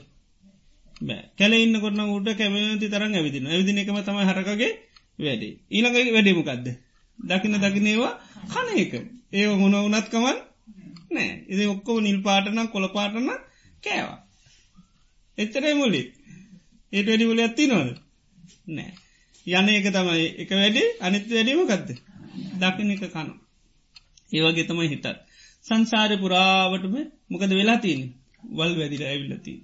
බෑ. 1.01 1.23
කැල 1.37 1.53
ඉන්න 1.55 1.81
කොන්න 1.81 2.25
ට 2.25 2.37
කැමති 2.37 2.89
තරන් 2.89 3.15
ඇවිදින 3.15 3.47
ඇවිදින 3.47 3.79
එකම 3.79 3.99
තම 4.01 4.19
හරකගේ 4.23 4.73
වැඩේ. 5.19 5.53
ඊළඟ 5.71 5.97
වැඩේමකක්ද 6.13 6.67
දකින 7.19 7.57
දකිනේවා 7.57 8.15
කන 8.47 8.69
එක. 8.77 8.93
ඒ 9.33 9.47
මොන 9.55 9.75
වනත්කමන් 9.85 10.39
නෑ. 11.11 11.31
එද 11.49 11.61
ඔක්කෝ 11.67 11.99
නිල් 12.01 12.19
පාටන 12.23 12.69
කොළ 12.69 12.89
පාටන 12.89 13.29
කෑවා. 13.83 14.19
එච්චරයි 15.39 15.75
මුලි. 15.75 16.03
ඒට 16.93 17.09
වැඩි 17.09 17.25
මුල 17.25 17.41
ඇත්ති 17.41 17.67
නොද 17.67 17.89
නෑ. 18.69 18.93
යන 19.47 19.69
එක 19.71 19.89
තමයි 19.91 20.27
එක 20.39 20.51
වැඩේ 20.53 20.89
අනිත් 21.01 21.25
වැඩීමකක්ද 21.29 21.89
දකින 22.61 22.91
එක 22.91 23.05
කන. 23.09 23.29
ඒවගේ 24.33 24.65
තමයි 24.65 24.89
හිතත්. 24.89 25.07
සංසාරය 25.65 26.17
පුරාවටම 26.17 26.95
මොකද 27.31 27.53
වෙලා 27.53 27.79
තියන 27.79 28.03
වල් 28.51 28.73
වැදිල 28.79 29.03
ඇවිල්ලති 29.05 29.55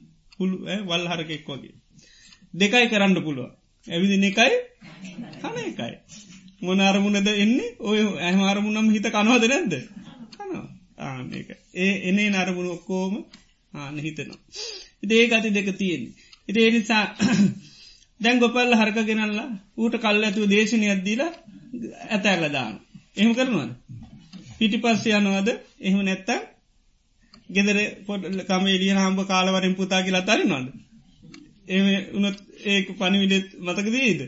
පුළු 0.43 0.57
වල් 0.87 1.09
හරකෙක් 1.09 1.49
වගේ. 1.49 1.75
දෙකයි 2.55 2.87
කරන්න 2.89 3.19
පුළුව 3.21 3.51
ඇවිදින 3.87 4.25
එකයි 4.25 4.55
කන 5.41 5.57
එකයි. 5.63 5.95
මොන 6.61 6.81
අරමුණද 6.81 7.29
එන්නේ? 7.35 7.75
ඔය 7.81 7.99
ඇහම 8.21 8.43
අරමුණම් 8.45 8.91
හිත 8.91 9.07
කනවද 9.09 9.45
නැද්ද? 9.47 9.75
කනවා. 10.35 10.67
ආක 11.01 11.51
ඒ 11.77 11.95
එනේ 12.09 12.29
නරමුණ 12.31 12.71
ඔක්කෝම 12.71 13.15
ආන 13.73 13.97
හිතනවා. 13.99 14.41
ඉදේ 15.03 15.25
ගති 15.29 15.51
දෙක 15.51 15.69
තියෙන්නේ. 15.77 16.15
ඉදේ 16.49 16.69
නිසා 16.71 17.05
දැන් 18.21 18.39
ගොපල්ල 18.39 18.73
හරක 18.75 18.99
ගෙනල්ලා 19.03 19.49
ඌට 19.77 19.95
කල් 19.97 20.23
ඇතුව 20.23 20.47
දේශනය 20.47 20.87
අද්දීලා 20.91 21.33
ඇතැල්ල 22.09 22.45
දාන 22.53 22.75
එහෙම 23.17 23.33
කරනවද? 23.35 23.71
පිටි 24.59 24.79
පස්ස 24.79 25.05
යනවද? 25.11 25.49
එහෙම 25.81 26.01
නැත්තම් 26.03 26.52
ගෙදර 27.53 27.79
පොඩ 28.07 28.23
කමේලිය 28.45 28.95
හම්බ 28.97 29.21
කාලවරින් 29.27 29.75
පුතා 29.75 30.03
කියලා 30.03 30.25
තරිනවද 30.25 30.67
ඒ 31.69 31.99
උනත් 32.15 32.39
ඒක 32.67 32.87
පනිවිඩෙත් 32.95 33.49
මතකදීද 33.61 34.21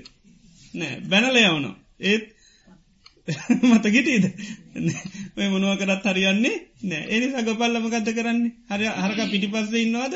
නෑ. 0.74 0.94
බැනල 1.02 1.36
යවනවා. 1.38 1.74
ඒත් 2.02 2.24
මතගිටීද 3.64 4.24
මේ 5.34 5.48
මොනුව 5.48 5.78
කරත් 5.78 6.06
හරියන්නේ 6.06 6.56
නෑ. 6.82 7.04
එනි 7.08 7.26
සගපල්ලම 7.32 7.86
ගත 7.88 8.08
කරන්නේ? 8.12 8.52
හරි 8.68 8.86
හරක 8.98 9.20
පිටි 9.30 9.48
පස්ස 9.48 9.72
ඉන්නවාද 9.78 10.14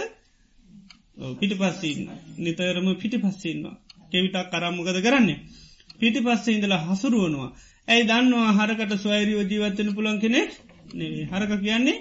පිටි 1.34 1.54
පස්සන්න 1.54 2.08
නිතරම 2.38 2.88
පිටි 2.96 3.18
පස්සන්නවා 3.18 3.76
කෙවිටක් 4.10 4.50
කරම්මකද 4.50 5.00
කරන්නේ? 5.00 5.38
පිටි 5.98 6.20
පස්සේ 6.20 6.54
ඉඳලා 6.54 6.82
හසුරුවනවා. 6.86 7.50
ඇයි 7.88 8.04
දන්නවා 8.04 8.56
හරකට 8.58 8.92
ස්වෛරියෝ 8.98 9.44
ජීවත්තන 9.44 9.90
පුළන් 9.94 10.20
කෙනෙක්? 10.20 10.50
හරක 11.28 11.52
කියන්නේ 11.58 11.96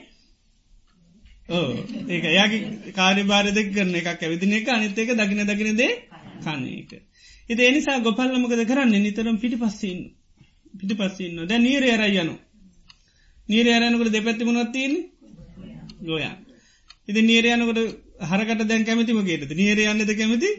ඕ 1.50 1.68
ඒක 2.08 2.24
එයාගේ 2.26 2.94
කාරිබාර 2.94 3.46
දෙක් 3.52 3.68
කරන 3.72 3.96
එකක් 3.96 4.08
ඇවිදින 4.18 4.54
එක. 4.54 4.68
අනිත 4.70 4.98
එක 4.98 5.10
දකින 5.14 5.42
දකිනදේ 5.44 5.92
කන්න 6.44 6.64
එක. 6.74 6.92
එද 7.50 7.60
එනිසා 7.62 8.00
ගොපල්ලමකද 8.00 8.64
කරන්න? 8.64 8.96
නිතරම් 8.98 9.38
පිටි 9.38 9.58
පස්සන්න 9.58 10.02
පිටි 10.74 10.96
පස්සන්න 10.96 11.48
දැ 11.48 11.60
නීර 11.60 11.84
අර 11.90 12.04
යනු 12.14 12.36
නීර 13.50 13.68
අරයනකට 13.70 14.12
දෙපැත්ති 14.12 14.44
මුණොත්තිීන් 14.44 14.94
ගෝයන්. 16.02 16.36
ඉති 17.08 17.22
නීරයනකොට 17.22 17.80
හරකට 18.24 18.66
දැන් 18.66 18.84
කැමතිම 18.84 19.24
ගේට 19.24 19.56
නීර 19.56 19.80
යන්නද 19.86 20.12
කැමති? 20.14 20.52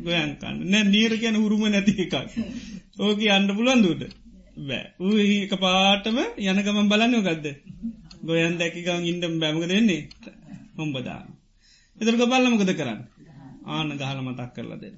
ගොයන්කන්න 0.00 0.64
නෑ 0.66 0.84
නීර 0.86 1.12
කියන 1.18 1.36
උරුම 1.36 1.68
නැති 1.68 1.94
එකක්. 1.98 2.14
ඕක 2.98 3.20
අන්න 3.28 3.48
පුළන්දුට 3.50 4.02
බෑ. 4.60 4.84
ඌ 4.98 5.16
එක 5.18 5.52
පාටම 5.58 6.18
යනකමන් 6.42 6.88
බලන්න 6.88 7.20
ගත්ද 7.22 7.46
ගොයන් 8.22 8.58
දැකිකවන් 8.58 9.04
ඉන්ඩම් 9.04 9.34
බැමක 9.38 9.64
දෙන්නේ 9.66 10.02
හොම්බදා 10.76 11.20
එතර 11.98 12.14
ගොපල්ලමකද 12.16 12.72
කරන්න? 12.74 13.00
ආන 13.66 13.88
ගහල 13.92 14.18
මතක් 14.20 14.50
කරලා 14.54 14.78
දෙන 14.78 14.96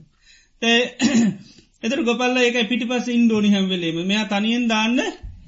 එතර 1.85 2.01
ගොපල්ල 2.03 2.37
එක 2.41 2.59
පිටි 2.67 2.87
පස 2.87 3.07
ඉන්ඩෝනි 3.11 3.51
හැම්වෙලේම 3.51 3.99
මෙයා 4.05 4.27
තනියෙන් 4.27 4.67
දාන්න 4.69 4.99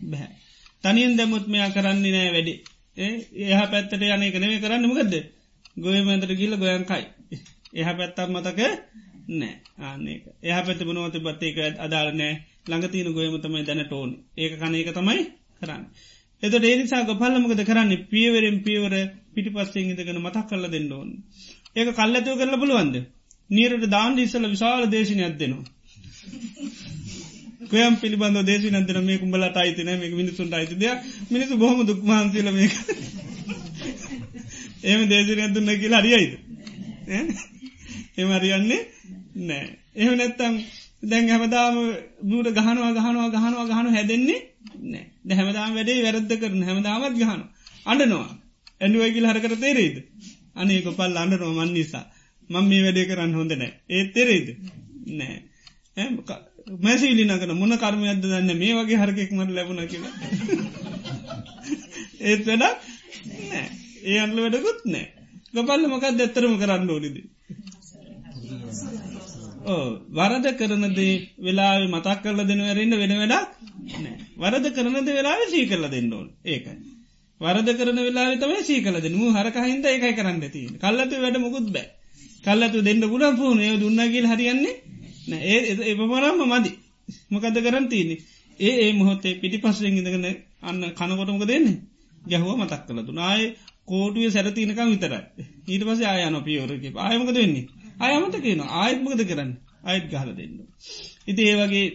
බැහැ 0.04 0.32
තනියෙන් 0.84 1.16
දැමුත් 1.16 1.46
මෙයා 1.46 1.70
කරන්නේ 1.70 2.12
නෑ 2.12 2.30
වැඩි. 2.32 2.54
එහ 2.96 3.60
පැත්තට 3.66 4.02
යන 4.06 4.22
එක 4.22 4.36
නෙවේ 4.36 4.60
කරන්න. 4.60 4.86
මකද 4.86 5.14
ගොයමන්තර 5.76 6.32
ගිල්ල 6.34 6.54
ගොයන්කයි 6.56 7.04
එහ 7.74 7.88
පැත්තම් 7.92 8.32
මතක 8.32 8.60
නෑ. 9.30 9.54
ආනක 9.80 10.24
එහ 10.42 10.58
පැති 10.60 10.84
බනවත 10.84 11.16
බත්තේක 11.18 11.56
අදාළ 11.78 12.10
නෑ. 12.14 12.34
ළඟතියන 12.64 13.12
ගොයම 13.12 13.36
තමයි 13.38 13.62
දැනට 13.64 13.92
ඕන්. 13.92 14.10
ඒක 14.36 14.58
කන 14.58 14.74
ඒක 14.74 14.90
තමයි 14.92 15.22
කරන්න. 15.58 15.84
එත 16.42 16.54
ඒනිසා 16.62 17.02
ගොපල්ලමකද 17.04 17.60
කරන්න? 17.62 17.92
පියවරෙන් 18.08 18.56
පියවර 18.60 18.94
පිටි 19.32 19.50
පස්සෙන් 19.50 19.90
ඉදගෙන 19.92 20.18
මතක් 20.18 20.46
කල්ල 20.48 20.64
දෙන්න 20.68 20.92
ඕන්. 20.92 21.10
ඒක 21.74 21.88
කල්ලතව 21.94 22.34
කරල 22.36 22.56
පුළුවන්ද. 22.58 22.96
නීරට 23.50 23.86
දාන්ඩ 23.88 24.18
ඉස්සල 24.18 24.48
විශාල 24.48 24.88
දේශනයක් 24.88 25.36
දෙනවා. 25.36 25.64
කයම් 27.70 27.94
පිළිබඳ 27.96 28.42
දේශ 28.44 28.66
නදන 28.72 28.98
මේ 29.02 29.18
කුඹලට 29.18 29.56
අයිතින 29.56 29.90
මේ 29.94 30.10
මිනිසුන්ට 30.12 30.52
අයිතිදය 30.52 30.90
මිනිසු 31.30 31.54
බොහම 31.56 31.78
දුක්මාන්සීල 31.84 32.48
මේක. 32.52 32.74
ඒම 34.84 35.08
දේශනයක් 35.08 35.54
දුන්න 35.54 35.74
කියලා 35.76 36.02
හරියයිද? 36.02 36.32
එම 38.16 38.28
අරියන්නේ 38.30 38.82
නෑ. 39.42 39.66
එහෙම 39.94 40.14
නැත්තම් 40.16 40.54
දැන් 41.04 41.28
හැමදාම 41.28 41.76
බූට 42.24 42.48
ගහනවා 42.52 42.92
ගහනවා 42.92 43.28
ගහනවා 43.30 43.68
ගහනු 43.68 43.90
හැදෙන්නේ 43.90 44.40
නෑ 44.82 45.06
ද 45.24 45.30
හැමදාම 45.32 45.72
වැඩේ 45.74 46.02
වැරද්ද 46.02 46.32
කරන 46.38 46.62
හැමදාමත් 46.62 47.16
ගහන 47.16 47.42
අඩනවා 47.86 48.30
ඇඩුවයිගිල් 48.80 49.26
හරකර 49.26 49.54
තේරේද 49.58 49.96
අනේක 50.56 50.86
පල් 50.92 51.16
අන්නනවා 51.16 51.54
මන් 51.58 51.72
නිසා. 51.72 52.04
මං 52.50 52.64
මේ 52.64 52.82
වැඩේ 52.82 53.06
කරන්න 53.06 53.34
හොඳ 53.34 53.52
නෑ 53.54 53.72
ඒත් 53.90 54.08
තෙරේද 54.14 54.48
නෑ 55.12 55.36
මැසිවිලි 56.80 57.24
නකන 57.26 57.52
මොන 57.54 57.74
කර්මයක්ද 57.78 58.24
දන්න 58.24 58.50
මේ 58.56 58.74
වගේ 58.78 58.98
හරකෙක් 58.98 59.30
මට 59.32 59.50
ලැබුණ 59.50 59.82
කිය 59.86 60.02
ඒත් 62.22 62.42
වැඩ 62.46 62.62
නෑ 62.62 63.66
ඒ 64.04 64.18
අන්ල 64.18 64.38
වැඩකුත් 64.38 64.80
නෑ 64.86 65.06
ගපල්ල 65.54 65.84
මොකක් 65.86 66.06
දෙත්තරම 66.14 66.54
කරන්න 66.58 66.90
ඕනිද? 66.90 67.16
ඕ 69.12 69.21
වරද 70.10 70.46
කරනදේ 70.54 71.14
වෙලා 71.38 71.74
මතක් 71.86 72.18
කරල 72.22 72.40
දෙන 72.44 72.60
වැරන්න 72.60 72.94
වෙන 72.96 73.12
වැඩක් 73.12 73.50
නෑ. 73.96 74.16
වරද 74.36 74.66
කරනද 74.72 75.08
වෙලාව 75.08 75.40
සී 75.50 75.66
කරල 75.66 75.84
දෙන්න 75.88 76.12
ඕන. 76.12 76.28
ඒකයි. 76.44 76.76
වරද 77.40 77.68
කරන 77.72 77.98
වෙලා 77.98 78.36
තම 78.36 78.54
සී 78.60 78.82
කල 78.82 78.96
දෙනම 78.98 79.20
හරකහින්ද 79.32 79.84
ඒකයි 79.86 80.14
කරන්න 80.14 80.40
ති 80.46 80.60
කල්ලතු 80.76 81.16
වැඩ 81.16 81.38
මුකුත් 81.38 81.66
බෑ. 81.68 81.88
කල්ලතු 82.44 82.82
දෙන්න 82.82 83.02
පුල 83.04 83.24
පුුණ 83.34 83.60
ඒ 83.60 83.76
දුන්නගල් 83.78 84.26
හරියන්නේ 84.28 84.74
ඒ 85.46 85.60
එපමරම්ම 85.86 86.42
මදි. 86.48 86.70
මොකද 87.30 87.56
කරන්න 87.58 87.86
තියන්නේ? 87.88 88.20
ඒ 88.58 88.74
ඒ 88.80 88.92
මොහොතේ 88.92 89.34
පිටි 89.36 89.58
පස්සෙන් 89.58 89.86
ඉඳගෙන 89.92 90.26
අන්න 90.62 90.80
කනකොටමක 90.92 91.44
දෙන්නේ 91.44 91.76
ගැහුව 92.22 92.56
මතක් 92.56 92.82
කළතු 92.88 93.12
නාය 93.12 93.42
කෝටුවේ 93.84 94.30
සැරතිනකම් 94.30 94.90
විතරයි. 94.90 95.22
ඊට 95.66 95.82
පස 95.84 96.00
ආයන 96.02 96.36
පියවරක 96.40 96.84
ආයමකද 96.98 97.36
වෙන්නේ? 97.36 97.81
අයමත 97.98 98.36
කියන 98.36 98.60
ආයත්මකද 98.60 99.22
කරන්න? 99.24 99.50
අයත් 99.84 100.04
ගහල 100.10 100.30
දෙන්න. 100.32 100.54
ඉති 101.26 101.42
ඒ 101.42 101.56
වගේ 101.56 101.86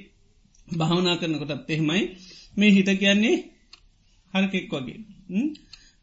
භාවනා 0.67 1.17
කරනකොටත් 1.17 1.69
එහෙමයි. 1.69 2.03
මේ 2.57 2.71
හිත 2.71 2.89
කියන්නේ 2.95 3.35
හරකෙක් 4.33 4.73
වගේ. 4.73 4.99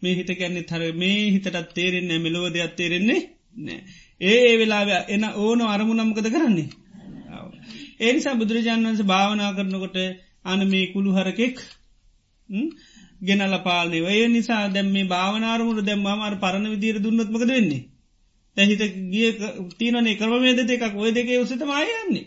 මේ 0.02 0.14
හිත 0.14 0.30
කියන්නේ 0.30 0.62
තර 0.62 0.82
මේ 0.94 1.30
හිතටත් 1.30 1.74
තේරෙන්නේ 1.74 2.18
මෙලොව 2.18 2.46
දෙයක් 2.52 2.76
තේරෙන්නේ 2.76 3.20
නෑ 3.56 3.80
ඒ 4.20 4.38
ඒ 4.44 4.58
වෙලා 4.58 5.00
එන 5.08 5.24
ඕන 5.36 5.60
අරමුණම්කද 5.64 6.28
කරන්නේ? 6.30 6.68
ඒනිසා 8.00 8.34
බුදුරජාන් 8.34 8.84
වන්ස 8.84 9.02
භාවනා 9.04 9.50
කරනකොට 9.52 9.96
අන 10.44 10.60
මේ 10.68 10.86
කුළු 10.86 11.10
හරකෙක් 11.12 11.56
ගෙනල 13.20 13.54
පාලනය 13.58 13.98
ඒ 14.06 14.28
නිසා 14.28 14.64
දැම් 14.68 14.88
මේ 14.88 15.06
භාවනාරමුට 15.06 15.86
දැම් 15.86 16.00
මාර 16.02 16.34
පරණ 16.36 16.66
විදිර 16.70 16.96
දුන්නත්මක 17.02 17.44
වෙන්නේ? 17.46 17.82
තැහිත 18.56 18.82
ගිය 19.08 19.28
තියනේ 19.74 20.16
කරමේද 20.16 20.60
දෙකක්. 20.62 20.96
ඔය 20.96 21.10
දෙකේ 21.10 21.38
උසත 21.38 21.62
මායන්නේ 21.64 22.24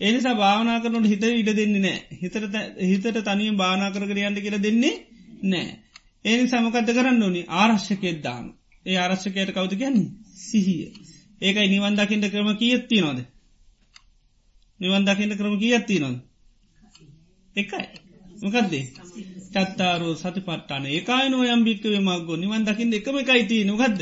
එනිසා 0.00 0.34
භාවනා 0.34 0.78
කරනට 0.80 1.08
හිත 1.08 1.24
ඉඩ 1.24 1.50
දෙන්නේ 1.52 1.82
නෑ. 1.82 1.98
හිතට 2.12 2.36
හිතට 2.82 3.20
තනිය 3.24 3.52
භානා 3.54 3.90
කරගර 3.90 4.18
යන්න 4.20 4.40
කියල 4.40 4.58
දෙන්නේ 4.60 4.94
නෑ. 5.44 5.68
ඒනි 6.24 6.48
සමකත 6.48 6.88
කරන්න 6.92 7.22
ඕනි? 7.22 7.44
ආරශ්‍යකෙත් 7.50 8.22
දාන 8.22 8.46
ඒ 8.86 8.96
ආරශ්‍යකයට 8.96 9.52
කවුද 9.52 9.74
කියන්නේ? 9.74 10.10
සිහිය. 10.42 10.92
ඒකයි 11.40 11.68
නිවන් 11.68 11.96
දකිට 11.96 12.30
ක්‍රම 12.30 12.50
කියත්ති 12.56 13.00
නොද 13.00 13.24
නිවන් 14.80 15.02
දකිට 15.04 15.32
ක්‍රම 15.36 15.56
කියත්ති 15.58 15.98
නොද 15.98 16.16
එකයි. 17.56 17.86
මොකක්දේ 18.42 18.84
චත්තාරෝ 19.52 20.14
සති 20.14 20.40
පට්ටාන 20.40 20.84
ඒකායි 20.88 21.28
නෝ 21.28 21.44
යම් 21.46 21.62
භික්කවේ 21.64 22.00
මක්ගෝ 22.00 22.36
නිවන් 22.36 22.64
දකිින් 22.64 22.92
එකම 22.92 23.16
එකයිති 23.18 23.64
නොකක්ද 23.64 24.00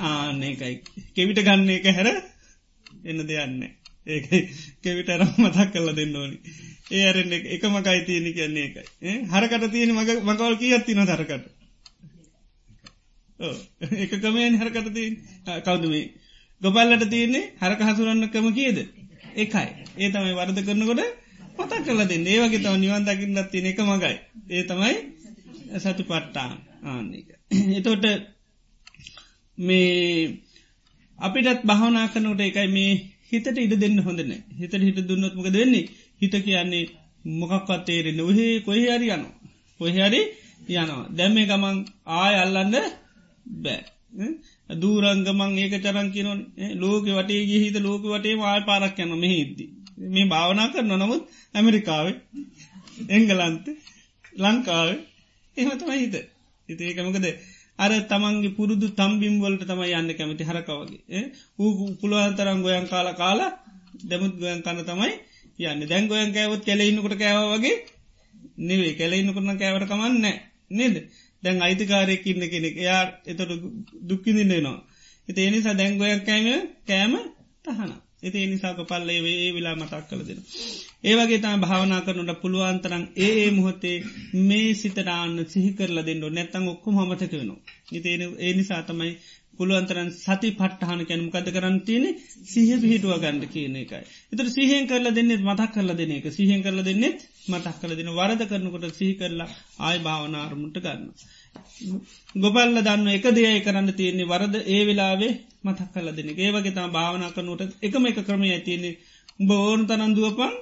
ආන 0.00 0.42
එකයි 0.44 0.74
කෙවිට 1.14 1.42
ගන්න 1.42 1.70
එක 1.70 1.86
හැර 1.90 2.08
එන්න 3.04 3.20
දෙයන්න 3.24 3.60
ඒක 4.06 4.26
කෙවිට 4.82 5.10
අරම් 5.10 5.32
මතක් 5.38 5.68
කල්ල 5.70 5.92
දෙන්න 5.94 6.16
ඕනි. 6.16 6.38
ඒ 6.90 7.04
අරෙන් 7.04 7.32
එක 7.32 7.64
මකයි 7.66 8.00
තියෙන 8.04 8.28
කියන්නේ 8.32 8.66
එකයි 8.66 9.14
හරකට 9.28 9.70
තියෙන 9.70 9.94
මග 9.94 10.18
මකවල් 10.22 10.56
කියත්ති 10.56 10.94
නො 10.94 11.04
හරකට? 11.04 11.44
එක 13.98 14.12
කමයෙන් 14.18 14.58
හරකට 14.58 14.88
තිය 14.92 15.10
කවුදමේ 15.60 16.04
ගොපල්ලට 16.62 17.04
තියන්නේ 17.08 17.44
හරක 17.58 17.80
හසුරන්නකම 17.82 18.48
කියද? 18.52 18.78
එකයි. 19.36 19.68
ඒ 19.96 20.10
තමයි 20.10 20.34
වර්ද 20.34 20.58
කරනකොට 20.62 21.02
පතක් 21.56 21.84
කල 21.84 22.00
දෙන්න. 22.06 22.26
ඒවගේ 22.28 22.60
තව 22.60 22.74
නිවන් 22.78 23.04
දකින්නත් 23.04 23.50
තින 23.50 23.66
එක 23.66 23.80
මගයි. 23.82 24.16
ඒ 24.50 24.64
තමයි 24.64 24.96
සතු 25.76 26.02
පට්ටාන් 26.04 26.58
ආන්නක 26.84 27.28
එතෝට 27.74 28.04
මේ 29.58 30.40
අපිටත් 31.18 31.60
භාවනා 31.64 32.06
කනට 32.06 32.40
එකයි 32.42 32.68
මේ 32.68 32.92
හිතට 33.30 33.56
ඉඩ 33.56 33.74
දෙන්න 33.74 33.98
හොඳන 34.00 34.32
හිතට 34.58 34.74
හිට 34.78 35.00
දුන්නත්මක 35.08 35.48
දෙන්නේ 35.50 35.84
හිත 36.20 36.34
කියන්නේ 36.40 36.84
මොකක්වත් 37.32 37.80
තේරෙන්න 37.84 38.20
ඔහේ 38.20 38.54
කොහ 38.60 38.74
හරි 38.74 39.08
යනවා. 39.08 39.34
කොහරි 39.80 40.20
යනවා. 40.74 41.04
දැම්මේ 41.10 41.46
ගමන් 41.46 41.76
ආය 42.16 42.34
අල්ලන්න 42.36 42.74
බෑ. 43.56 43.80
දූරංගමං 44.76 45.58
ඒක 45.58 45.74
චරන් 45.82 46.08
කියනොන් 46.10 46.40
ලෝක 46.74 47.04
වටේ 47.08 47.42
ගිහිත 47.46 47.76
ලෝක 47.80 48.02
වටේ 48.04 48.36
ආය 48.42 48.60
පාරක් 48.60 48.98
යන 48.98 49.12
මෙහිද්දි 49.16 49.64
මේ 50.08 50.26
භාවනා 50.26 50.68
කරන 50.68 50.92
නමුත් 50.94 51.22
ඇමරිකාවේ 51.54 52.16
එංගලන්ත 53.08 53.66
ලංකාව 54.36 54.88
එහමතම 55.56 55.90
හිත. 55.92 56.14
හිත 56.68 56.80
ඒකමකද 56.80 57.26
අර 57.78 57.92
තමන්ගේ 58.06 58.54
පුරුදු 58.54 58.86
තම්බිම්වලට 58.92 59.64
තම 59.64 59.82
යන්න 59.90 60.10
කැමති 60.14 60.44
හරකවගේ 60.44 61.22
ඌ 61.58 61.70
පුළුවන්තරන් 62.00 62.60
ගොයන් 62.62 62.86
කාල 62.86 63.08
කාලා 63.14 63.52
දැමුත් 64.02 64.34
ගොයන් 64.36 64.60
කන්න 64.62 64.84
තමයි 64.84 65.12
යන්න. 65.64 65.80
දැන් 65.84 66.04
ගොයන් 66.06 66.32
කෑවත් 66.32 66.62
කෙලෙඉන්නකොට 66.64 67.16
කෑවගේ 67.16 67.76
නෙවේ 68.62 68.92
කෙලෙඉන්න 68.94 69.34
කරන 69.34 69.56
කෑවට 69.56 69.88
කමන්න 69.88 70.26
නේද? 70.72 70.96
දැන් 71.42 71.62
අයිතිකාරයක් 71.62 72.26
ඉන්න 72.26 72.44
කෙනෙක්. 72.46 72.76
එයා 72.76 73.02
එතොට 73.26 73.52
දුක්කිදින්නවා 74.04 74.78
එති 75.28 75.40
එනිසා 75.42 75.74
දැංගොයක් 75.74 76.22
කෑම 76.24 76.46
කෑම 76.84 77.14
තහන 77.64 77.90
එති 78.22 78.38
එනිසාක 78.38 78.78
පල්ලේ 78.82 79.20
වේ 79.20 79.48
වෙලා 79.52 79.74
මතක් 79.74 80.02
කළ 80.08 80.22
දෙෙන. 80.22 80.40
ඒවගේ 81.04 81.38
තම 81.38 81.60
භාවනා 81.60 82.00
කරනට 82.00 82.40
පුළුවන්තරන් 82.40 83.04
ඒ 83.16 83.32
ඒ 83.38 83.50
මුහොතේ 83.50 83.96
මේ 84.42 84.70
සිතරාන්න 84.74 85.36
සිහි 85.46 85.70
කරල 85.72 85.98
දෙන්න 86.02 86.24
නැත්තං 86.28 86.68
ඔක්කුම 86.68 86.94
හමතක 86.96 87.32
වෙනවා. 87.32 87.60
ඉති 87.88 88.08
ඒ 88.38 88.52
නිසා 88.52 88.82
තමයි 88.84 89.12
පුළුවන්තරන් 89.58 90.10
සති 90.14 90.48
පට්හන 90.52 91.00
කැනමකද 91.04 91.48
කරන්න 91.48 91.76
තියෙන 91.82 92.04
සිහ 92.46 92.68
පිහිටුව 92.76 93.14
ගන්න 93.16 93.40
කියන 93.46 93.76
එකයි. 93.76 94.02
එතර 94.32 94.46
සිහෙන් 94.48 94.84
කරල 94.86 95.06
දෙන්නෙත් 95.10 95.42
මතක් 95.42 95.70
කරල 95.74 95.90
දෙන 95.94 96.12
එක. 96.12 96.26
සිහෙන් 96.30 96.62
කරල 96.62 96.80
දෙන්නෙත් 96.82 97.18
මතක් 97.48 97.76
කල 97.80 97.92
දෙන 97.92 98.10
වරද 98.12 98.42
කරනකොට 98.44 98.86
සිහි 98.92 99.14
කරලා 99.14 99.48
ආය 99.80 99.98
භාවනාරමුට 100.00 100.76
ගන්න. 100.78 101.02
ගොපල්ල 102.36 102.80
දන්න 102.80 103.08
එක 103.08 103.26
දෙයයි 103.32 103.60
කරන්න 103.60 103.90
තියෙන්නේ 103.92 104.26
වරද 104.26 104.54
ඒ 104.66 104.82
වෙලාවේ 104.84 105.32
මතක් 105.64 105.88
කල 105.94 106.08
දෙන 106.12 106.28
ඒවගේ 106.36 106.72
තම 106.72 106.90
භාවනා 106.92 107.30
කරනුට 107.30 107.62
එකම 107.82 108.06
එක 108.06 108.20
ක්‍රමය 108.24 108.48
ඇතියන්නේ 108.50 108.98
උඹ 109.38 109.50
ඕන 109.52 109.86
තනන්දුවපන් 109.86 110.52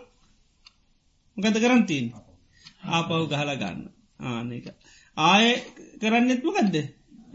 මොකද 1.36 1.56
කරන්තින් 1.60 2.06
ආපව් 2.90 3.22
ගහල 3.28 3.50
ගන්න. 3.56 3.82
ආනක 4.26 4.66
ආය 5.16 5.48
කරන්නෙත්මකක්ද 6.00 6.76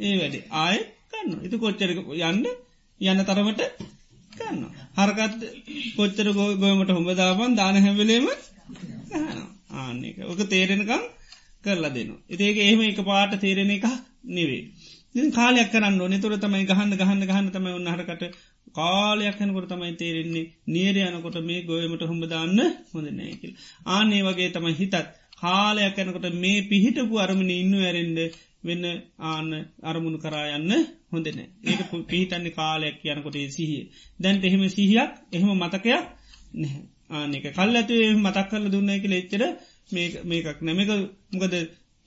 ඒ 0.02 0.14
වැඩ. 0.18 0.36
ආය 0.58 0.78
කන්න 1.12 1.46
එතු 1.46 1.58
කොච්චර 1.58 1.92
යන්න 1.92 2.46
යන්න 3.02 3.24
තරමට 3.24 3.62
කන්න 4.34 4.62
හරකත් 4.98 5.42
කොච්චර 5.96 6.28
ගොයමට 6.60 6.92
හොඹදාපන් 6.92 7.56
දාන 7.56 7.80
හැවලේම 7.80 8.30
ආන්නක 9.82 10.18
ඕක 10.26 10.42
තේරෙනකම් 10.48 11.04
කරලා 11.64 11.92
දෙනු. 11.92 12.16
ඉතිඒක 12.28 12.58
එහෙම 12.60 12.82
එක 12.84 13.02
පාට 13.04 13.38
තේරෙන 13.40 13.72
එක 13.72 13.86
නෙවේ. 14.30 14.64
කාලයක් 15.32 15.70
කරන්න 15.70 16.02
නිතුර 16.08 16.34
තමයි 16.38 16.66
ගහන්න 16.66 16.94
ගහන්න 16.96 17.24
ගහන්න 17.24 17.52
තමයි 17.52 17.74
උන්නහරකට 17.74 18.24
කාලයක් 18.74 19.40
යනකොට 19.40 19.68
තමයි 19.68 19.96
තේරෙන්නේ 19.96 20.50
නියර 20.68 20.98
යනකොට 21.04 21.38
මේ 21.44 21.64
ගොයමට 21.64 22.04
හොඹදාන්න 22.04 22.60
හොඳ 22.92 23.08
නෑකිල්. 23.14 23.52
ආනේ 23.88 24.22
වගේ 24.24 24.52
තමයි 24.52 24.74
හිතත්. 24.76 24.96
කාලයක් 25.38 26.00
යනකොට 26.00 26.28
මේ 26.36 26.62
පිහිටපු 26.64 27.16
අරමණ 27.18 27.52
ඉන්න 27.54 27.76
ඇරෙන්ඩ 27.82 28.20
වෙන්න 28.64 28.86
ආන්න 29.24 29.50
අරමුණු 29.84 30.20
කරායන්න 30.20 30.72
හොඳන 31.12 31.40
ඒක 31.64 31.82
පිහිටන්නේ 32.08 32.54
කාලයක් 32.54 32.98
යනකොට 33.08 33.38
සිහිය. 33.50 33.84
දැන්ට 34.20 34.44
එහෙම 34.44 34.64
සිහියක් 34.70 35.12
එහෙම 35.32 35.50
මතකයක් 35.58 35.86
නැහැ. 36.54 36.82
ආනක 37.12 37.46
කල් 37.50 37.76
ඇතුේ 37.76 38.10
මතක් 38.16 38.48
කරල 38.50 38.66
දුන්න 38.70 38.90
එක 38.90 39.06
එච්චර 39.14 39.44
මේකක් 40.30 40.60
නැමක 40.62 40.92
මොකද 41.32 41.56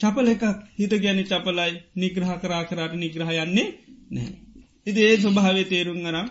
චපල 0.00 0.28
එකක්. 0.28 0.44
හිත 0.74 0.92
ගැන 0.96 1.20
චපලයි. 1.24 1.72
නිග්‍රහ 1.94 2.32
කරා 2.38 2.62
කරාට 2.64 2.94
නිග්‍රහ 2.94 3.30
යන්නේ 3.36 3.68
නෑ. 4.10 4.30
ඉති 4.86 5.00
ඒ 5.02 5.16
ස්වභාවේ 5.16 5.66
තේරුම් 5.66 6.00
අරම් 6.04 6.28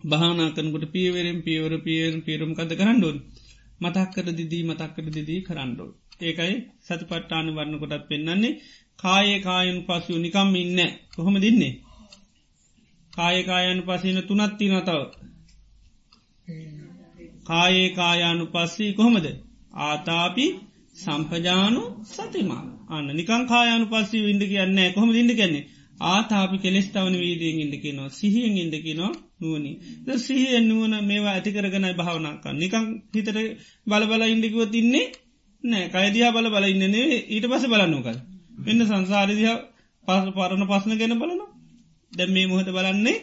භානාකනකට 0.00 0.84
පියවරෙන් 0.88 1.38
පියවර 1.42 1.72
පියෙන් 1.80 2.16
පිරුම් 2.22 2.52
කද 2.54 2.72
කරන්නඩුවන් 2.74 3.18
මතක්කට 3.80 4.28
දිදී 4.32 4.62
මතක්කට 4.62 5.08
දිදී 5.08 5.40
කරන්නඩෝ. 5.40 5.90
ඒකයි 6.20 6.54
සති 6.80 7.04
පට්ටාන 7.04 7.46
වරන්න 7.48 7.78
කොටත් 7.78 8.08
පෙන්න්නන්නේ 8.08 8.58
කායේ 9.02 9.40
කායන් 9.40 9.78
පසු 9.82 10.12
නිකම් 10.18 10.48
ඉන්න 10.56 10.80
කොහොම 11.14 11.36
දින්නේ. 11.36 11.74
කායකායන් 13.12 13.80
පසින 13.82 14.18
තුනත්ති 14.22 14.66
නතව 14.68 15.00
කායේ 17.44 17.88
කායානු 17.90 18.44
පස්සී 18.46 18.92
කොහොමද? 18.92 19.26
ආතාපි 19.80 20.46
සම්පජානු 20.94 21.82
සතිමා. 22.06 22.64
අන්න 22.88 23.08
නිකං 23.16 23.42
කායානු 23.46 23.86
පස්සී 23.86 24.24
ඉින්ඩ 24.24 24.44
කියන්නේ 24.44 24.88
කොහොම 24.92 25.10
ඉින්ඩ 25.12 25.34
කියන්නේ? 25.34 25.68
ආතාපි 26.04 26.56
කෙලෙස්ටවන 26.58 27.16
වීදියෙන් 27.18 27.58
ඉින්ඩකිනවා 27.60 28.10
සිහියෙන් 28.10 28.56
ඉින්ඩකිනවා 28.58 29.12
නුවනි 29.40 29.72
සිහියෙන් 30.18 30.68
නුවන 30.68 30.94
මේවා 31.04 31.32
ඇතිකරගනයි 31.32 31.92
භාවනාක 31.94 32.44
නිකං 32.54 32.86
හිතට 33.14 33.38
බලබල 33.86 34.22
ඉන්ඩිකුව 34.26 34.62
තින්නේ 34.70 35.06
නෑ 35.64 35.86
කයිදයා 35.88 36.32
බල 36.32 36.46
බල 36.50 36.66
ඉන්නනේ 36.66 37.08
ඊට 37.28 37.46
පස 37.46 37.64
බලන්නකල් 37.66 38.18
එන්න 38.64 38.80
සංසාරදිහ 38.84 39.42
පස 40.08 40.26
පරණ 40.32 40.64
පස්සන 40.66 40.96
ගැන 40.96 41.16
බලන 41.16 41.40
දැම් 42.12 42.30
මේ 42.30 42.46
මොහොත 42.46 42.68
බලන්නේ 42.68 43.16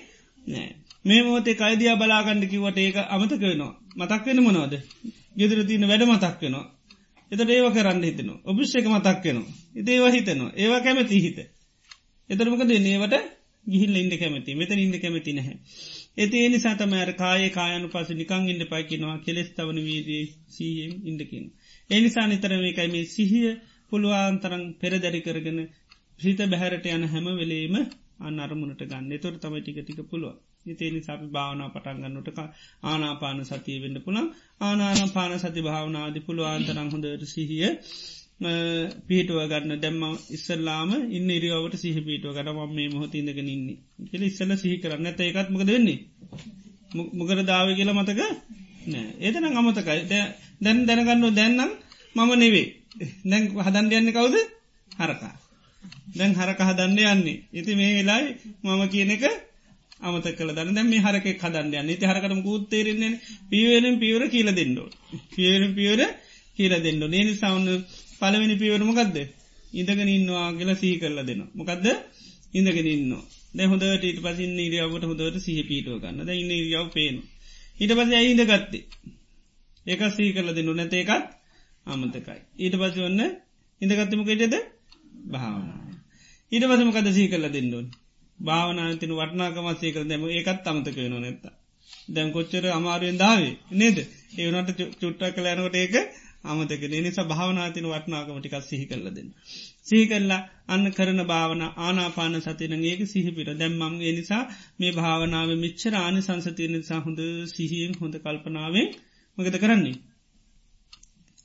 නෑ. 0.47 0.69
මේ 1.05 1.21
මොහතේ 1.23 1.55
කයිදයා 1.55 1.95
බලාගණ්ඩිකිවට 1.95 2.77
ඒක 2.77 2.97
අමතක 3.07 3.41
වෙනවා. 3.41 3.73
මතක් 3.97 4.23
වෙන 4.25 4.39
මොනවද? 4.43 4.73
ගෙදර 5.35 5.59
තියන 5.65 5.87
වැඩ 5.87 6.03
මතක් 6.05 6.41
වෙනවා. 6.41 6.65
එතට 7.31 7.49
ඒව 7.49 7.67
කරන්න 7.73 8.03
හිතනවා. 8.03 8.39
ඔබිෂ්ක 8.45 8.87
මතක් 8.87 9.23
වෙනවා. 9.25 9.55
ඉතේව 9.75 10.05
හිතනවා. 10.09 10.51
ඒවා 10.55 10.81
කැමති 10.81 11.19
හිත. 11.19 11.39
එතරමක 12.29 12.63
දෙන්නේවට 12.65 13.15
ගිහිල් 13.65 13.95
ඉන්න 13.95 14.13
කැමති. 14.15 14.55
මෙත 14.55 14.71
ඉන්න 14.73 14.95
කැමති 14.97 15.31
නැහැ. 15.33 15.55
ඇති 16.17 16.35
ඒ 16.37 16.49
නිසා 16.49 16.75
තමෑර 16.75 17.11
කාය 17.13 17.49
කායනු 17.51 17.87
පස 17.89 18.09
නිකං 18.11 18.47
ඉන්න 18.47 18.63
පයිකිනවා 18.65 19.17
කෙලෙස් 19.19 19.49
තවන 19.51 19.79
වීදී 19.83 20.23
සීයෙන් 20.49 20.93
ඉන්ඩකින්. 21.03 21.45
එනිසා 21.89 22.27
නිතරම 22.27 22.63
එකයි 22.63 22.87
මේ 22.87 23.05
සිහිය 23.07 23.51
පුළුවන්තරං 23.91 24.63
පෙරදැරි 24.79 25.21
කරගෙන 25.21 25.59
ප්‍රීත 26.19 26.41
බැහැරට 26.45 26.85
යන 26.89 27.05
හැම 27.05 27.27
වෙලේම 27.35 27.75
අන්න 28.19 28.37
අරමුණට 28.39 28.83
ගන්න. 28.83 29.11
තොර 29.17 29.33
තමයි 29.37 29.61
ටික 29.61 29.79
ටික 29.79 30.01
පුළුව 30.05 30.35
ඉතිනි 30.65 30.99
සපි 31.01 31.27
භාවනා 31.29 31.69
පටන්ගන්නටක 31.69 32.39
ආනාපාන 32.83 33.39
සතිය 33.45 33.77
වෙන්න 33.77 33.97
පුළන් 33.99 34.27
ආනාන 34.61 35.09
පාන 35.09 35.33
සති 35.39 35.61
භාවනාදී 35.61 36.25
පුළුවන්තරං 36.27 36.79
හොඳට 36.85 37.25
සිහිය 37.27 37.71
පිහිටුව 39.07 39.39
ගන්න. 39.45 39.73
දැම්ම 39.77 40.03
ඉස්සල්ලාම 40.29 40.91
ඉන්න 41.09 41.29
ඉරියාවට 41.29 41.75
සිහ 41.75 41.97
පිටුව 42.01 42.31
ගටම 42.33 42.59
මේ 42.71 42.89
මොහොත 42.89 43.13
ඉඳගෙන 43.13 43.49
ඉන්නේ. 43.49 43.77
කෙල 44.09 44.23
ඉස්සල්ල 44.23 44.53
සිහි 44.55 44.75
කරන්න 44.77 45.07
ඇත 45.07 45.21
එකත් 45.21 45.49
මක 45.49 45.63
දෙන්නේ 45.65 45.99
මොකර 47.13 47.39
දාව 47.43 47.67
කියල 47.71 47.91
මතක? 47.91 48.21
නෑ. 48.85 49.07
ඒතන 49.19 49.45
අමතකයි. 49.53 49.99
දැන් 50.61 50.77
දැනගන්න 50.85 51.25
දැන්නම් 51.33 51.71
මම 52.15 52.31
නෙවේ 52.35 52.67
දැන් 53.23 53.43
හදන්ඩ 53.59 53.93
යන්න 53.93 54.11
කවුද? 54.11 54.35
හරකා. 54.91 55.33
දැන් 56.13 56.33
හරක 56.33 56.59
හදන්න 56.61 56.99
යන්නේ. 57.07 57.43
ඉති 57.53 57.75
මේ 57.75 57.91
වෙලායි 57.95 58.29
මම 58.63 58.83
කියන 58.89 59.11
එක 59.11 59.23
අමත 60.01 60.27
කල 60.31 60.49
දන්න. 60.49 60.73
දැම 60.73 60.87
මේ 60.87 60.99
හරක 60.99 61.25
හදන්න 61.35 61.73
යන්න. 61.73 61.93
ති 61.93 62.05
හරකටම 62.05 62.41
ගූත්තේරෙන්නේ 62.41 63.19
පියවෙන 63.49 63.99
පියවර 63.99 64.23
කියල 64.27 64.49
දෙන්නෝ 64.51 64.89
පියවරෙන් 65.31 65.73
පියවර 65.73 66.01
කියල 66.57 66.73
දෙන්න 66.79 67.01
නේනි 67.07 67.33
සවන්න 67.35 67.85
පලවෙනි 68.19 68.55
පියවරමකක්ද 68.57 69.17
ඉඳගෙන 69.73 70.09
ඉන්නවා 70.09 70.47
කියල 70.53 70.71
සී 70.75 70.95
කරල 70.97 71.19
දෙන්න 71.23 71.41
මොකක්ද 71.53 71.87
ඉඳගෙන 72.53 72.87
ඉන්න 72.87 73.11
දැහොදට 73.53 74.03
ඊට 74.03 74.21
පසින් 74.21 74.59
ඉරියාවට 74.59 75.05
හොදට 75.05 75.37
සහ 75.37 75.61
පිටුව 75.63 76.01
ගන්න. 76.01 76.25
ද 76.25 76.29
ඉන්න 76.33 76.51
ඉරියාව 76.53 76.87
පේන 76.91 77.17
ඊට 77.79 77.93
පස 77.93 78.13
ඇයිද 78.13 78.41
ගත්තේ 78.43 78.83
ඒක 79.85 80.01
සී 80.11 80.33
කරල 80.33 80.49
දෙන්නු 80.51 80.73
නැතේකත් 80.73 81.36
අමතකයි. 81.87 82.39
ඊට 82.57 82.75
පස 82.77 82.97
ඔන්න 83.01 83.21
ඉඳගත්තමකෙටද 83.81 84.55
භාවනා 85.29 85.87
ඊට 86.51 86.65
පසමකද 86.65 87.07
සී 87.11 87.27
කරල 87.27 87.45
දෙන්නුන් 87.49 87.87
භාවනාතින 88.39 89.11
වටනාකමස්සේ 89.13 89.91
කර 89.91 90.03
දැම 90.05 90.21
ඒකත් 90.29 90.67
අමතක 90.67 90.97
වෙන 90.97 91.15
නැත්ත 91.17 91.45
දැම් 92.09 92.29
කොච්චර 92.31 92.65
අමාරුවෙන් 92.69 93.17
දාවේ 93.17 93.53
නේද? 93.73 93.97
ඒවනට 94.35 94.69
චුට්ටක් 94.95 95.35
කලෑනකොට 95.35 95.75
ඒක 95.75 95.95
අමතක 96.45 96.83
නිසා 96.97 97.25
භාවනාතින 97.25 97.85
වටනාකමටිකක් 97.85 98.55
සිහි 98.63 98.85
කරල 98.85 99.07
දෙන්න. 99.09 99.29
සිහි 99.83 100.05
කරලා 100.05 100.41
අන්න 100.67 100.85
කරන 100.91 101.21
භාවන 101.25 101.61
ආනාපාන 101.79 102.35
සතින 102.41 102.73
ඒක 102.81 103.01
සිහිපිට 103.05 103.51
දැම්මම් 103.55 103.95
ඒ 104.01 104.13
නිසා 104.13 104.43
මේ 104.79 104.91
භාවනාව 104.93 105.49
මිච්චර 105.57 105.93
ආනි 105.97 106.21
සංසතිය 106.21 106.69
නිසා 106.69 107.01
හොඳ 107.01 107.19
සිහියෙන් 107.47 107.93
හොඳ 107.95 108.15
කල්පනාවෙන් 108.19 108.87
මගත 109.37 109.55
කරන්නේ. 109.57 109.97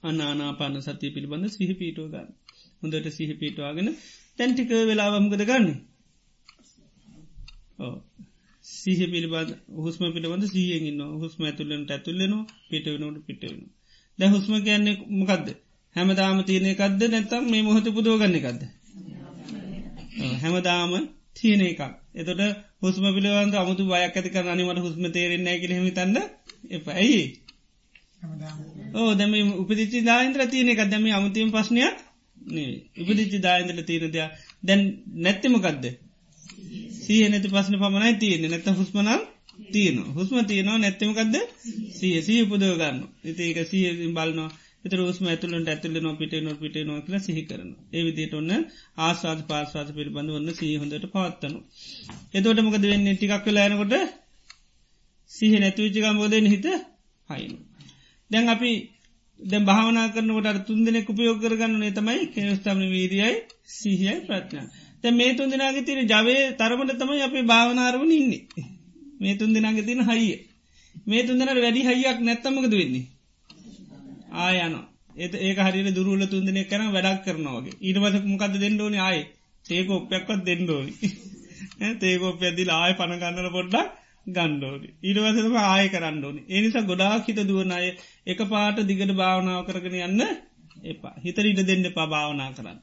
අන්න 0.02 0.20
ආනාපාන 0.22 0.76
සතිය 0.80 1.10
පිළිබඳ 1.10 1.46
සිහිපීටෝ 1.50 2.06
ගන්න. 2.08 2.28
හොඳට 2.80 3.08
සිහිපීටවාගෙන 3.10 3.88
තැන්ටික 4.38 4.70
වෙලාවම්ගද 4.82 5.42
ගන්නේ. 5.44 5.76
සිහ 8.64 9.00
පිළිබඳ 9.06 9.50
හුස්ම 9.78 10.02
පිළිබඳ 10.10 10.44
සියෙන් 10.46 10.84
න්න 10.90 11.00
හුස්ම 11.18 11.40
ඇතුලට 11.42 11.90
ඇතුල්ලනවා 11.90 12.44
පිටවනට 12.68 13.18
පිටවෙන. 13.26 13.62
දැ 14.18 14.28
හුස්ම 14.28 14.52
කියන්නේ 14.60 14.96
මොකක්ද 15.12 15.46
හැමදාම 15.96 16.38
තියනෙ 16.44 16.68
එකක්ද 16.70 17.00
නැතම් 17.08 17.42
මේ 17.46 17.62
මොහොත 17.62 17.86
පුදෝගන්න 17.90 18.38
එකක්ද. 18.38 18.62
හැමදාම 20.42 20.92
තියන 21.34 21.62
එකක් 21.62 21.82
එතොට 22.14 22.40
හුස්ම 22.82 23.04
පිළිවන්ද 23.08 23.54
අමුතු 23.54 23.82
බයක් 23.84 24.02
ඇති 24.08 24.30
කර 24.30 24.46
අනිමට 24.48 24.80
හුස්ම 24.80 25.04
තේරෙන්නේ 25.08 25.46
නැකිල 25.48 25.72
හිතන්න 25.78 26.16
එප 26.70 26.86
ඇයි 26.94 27.22
ඕ 28.92 29.10
දැම 29.14 29.32
උපදිච්චි 29.54 29.98
දාන්ත්‍ර 30.02 30.42
තියන 30.46 30.68
එකක්. 30.68 30.82
දැම 30.86 31.04
අමුතියම් 31.10 31.50
පශ්නයක් 31.50 31.96
උපදිච්චි 33.00 33.38
දාන්ත්‍ර 33.40 33.78
තීරදයක් 33.82 34.30
දැන් 34.62 34.80
නැත්තමකක්ද 35.18 35.84
සිය 36.98 37.22
නැති 37.28 37.48
පස්සන 37.48 37.76
පමණයි 37.78 38.18
තියෙන 38.18 38.44
නැත 38.46 38.66
හුස්මනල් 38.72 39.22
තියන 39.68 39.96
හුස්ම 40.10 40.36
තියනවා 40.44 40.78
නැත්තමකක්ද 40.78 41.34
සිය 41.92 42.16
සිය 42.22 42.42
පුදව 42.46 42.74
ගන්න 42.74 42.98
ඉති 43.24 43.42
ඒක 43.44 43.58
සියසින් 43.66 44.12
බලනවා. 44.12 44.50
එත 44.84 44.94
රස්ම 44.94 45.26
ඇතුලට 45.26 45.68
ඇතුල 45.68 45.96
නො 45.98 46.10
පිට 46.16 46.32
නො 46.40 46.52
පිට 46.56 46.76
නො 46.82 46.94
කියල 47.00 47.16
සිහි 47.20 47.42
කරන 47.44 47.68
ඒවිදිට 47.92 48.32
ඔන්න 48.34 48.50
ආස්වාද 48.98 49.40
පාස්වාද 49.46 49.88
පිළිබඳ 49.90 50.30
ඔන්න 50.30 50.48
සී 50.52 50.72
හොඳට 50.76 51.06
පවත්තනු 51.06 51.58
එතෝට 52.34 52.60
මොකද 52.60 52.84
වෙන්න? 52.84 53.06
ටිකක් 53.12 53.44
වෙලායනකොට 53.46 53.94
සිහ 55.30 55.52
නැතුවිච්චිකම්බෝධයෙන් 55.56 56.46
හිත 56.46 56.66
හයිනු 57.28 57.58
දැන් 58.32 58.48
අපි 58.48 58.72
දැ 59.40 59.62
භාවනා 59.62 60.06
කරනකට 60.08 60.66
තුන් 60.66 60.80
දෙනෙ 60.84 61.00
උපයෝග 61.04 61.38
කරගන්න 61.40 61.78
නේ 61.78 61.92
තමයි 61.92 62.22
කෙනස්ථාම 62.28 62.80
වීරියයි 62.90 63.34
සිහියයි 63.70 64.20
ප්‍රඥා 64.20 64.66
තැ 65.02 65.12
මේ 65.12 65.32
තුන් 65.34 65.50
දෙනාගේ 65.50 65.84
තින 65.84 66.00
ජවය 66.06 66.36
තරමට 66.54 66.98
තමයි 66.98 67.22
අපේ 67.22 67.44
භාවනාරවන 67.44 68.12
ඉන්නේ. 68.12 68.42
මේ 69.20 69.34
තුන් 69.34 69.50
දෙනාගේ 69.52 69.84
තින 69.84 70.00
හයිිය. 70.02 70.38
මේ 71.06 71.22
තුන්දනට 71.22 71.52
වැඩි 71.56 71.82
හයියක් 71.82 72.18
නැත්තමකද 72.20 72.74
වෙන්නේ? 72.74 73.06
ආයන 74.36 74.74
ඒත 75.16 75.34
ඒක 75.38 75.58
හරි 75.58 75.90
දුරුල 75.90 76.22
තුන්දනෙ 76.26 76.62
කරන 76.64 76.90
වැඩක් 76.90 77.24
කරනවාගේ 77.24 77.78
ඊට 77.80 77.98
පස 77.98 78.24
මොකද 78.24 78.54
දෙන්නඩෝනි 78.56 78.98
ආය 79.00 79.18
ඒක 79.66 79.90
ඔප්පයක්වත් 79.90 80.44
දෙන්නඩෝනි 80.44 80.92
ඒක 82.04 82.22
ඔප්පැදිල 82.24 82.70
ආය 82.72 82.92
පණගන්නල 82.94 83.50
පොඩ්ඩක් 83.50 83.88
ගණ්ඩෝනි 84.26 84.88
ඊටවසම 85.02 85.56
ආය 85.64 85.86
කරන්නඩෝනි 85.88 86.40
එනිසා 86.50 86.82
ගොඩාක් 86.82 87.26
හිත 87.26 87.40
දුවනය 87.42 87.92
එක 88.26 88.40
පාට 88.46 88.78
දිගට 88.84 89.12
භාවනාව 89.14 89.62
කරගෙන 89.66 89.96
යන්න 90.00 90.22
එපා. 90.84 91.14
හිතරීට 91.18 91.62
දෙන්න 91.64 91.86
පා 91.92 92.06
භාවනා 92.06 92.50
කරන්න. 92.52 92.78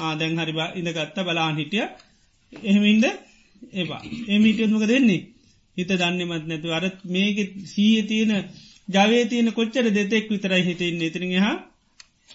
ආදැන් 0.00 0.38
හරි 0.38 0.54
ඉඳගත්ත 0.76 1.18
බලාන් 1.22 1.56
හිටිය. 1.56 1.84
එහෙමින්ද 2.52 3.04
ඒවා 3.72 4.02
එමිටියත්මක 4.28 4.84
දෙන්නේ 4.86 5.20
හිත 5.76 5.90
දන්නමත් 5.92 6.44
නැතු 6.46 6.68
අර 6.70 6.84
මේක 7.06 7.38
සීය 7.66 8.02
තියෙන 8.04 8.32
ජවේ 8.88 9.24
තියෙන 9.26 9.52
කොච්චර 9.52 9.86
දෙතෙක් 9.90 10.26
විතරයි 10.28 10.62
හිතෙන් 10.62 11.02
ඉතිරින් 11.02 11.36
හා 11.38 11.56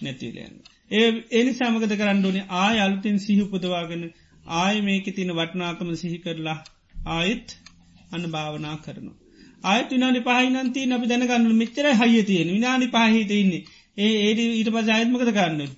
නැතිලයන්න. 0.02 0.56
ඒ 0.90 1.08
එනි 1.32 1.52
සමගත 1.52 1.92
කරන්නඩුවනේ 1.94 2.48
ආය 2.56 2.76
අලුතින් 2.78 3.18
සිහිපුදවාගෙන 3.18 4.02
ආය 4.56 4.76
මේක 4.80 5.06
තින 5.14 5.30
වටනාකම 5.32 5.88
සිහි 5.94 6.18
කරලා 6.18 6.58
ආයෙත් 7.08 7.48
අන්න 8.10 8.24
භාවනා 8.30 8.76
කරනවා. 8.76 9.16
ආයත් 9.64 9.90
විනාඩි 9.90 10.20
පහහිනන්ති 10.20 10.80
අපි 10.92 11.06
දැනගන්නු 11.06 11.54
මෙච්චර 11.54 11.86
හය 11.94 12.22
තියෙන 12.22 12.48
විනාඩි 12.48 12.86
පහිතඉන්නේ 12.88 13.62
ඒ 13.96 14.14
ඒඩ 14.22 14.40
ඊට 14.40 14.70
පස 14.70 14.88
අයත්මකත 14.90 15.30
කරන්න. 15.30 15.70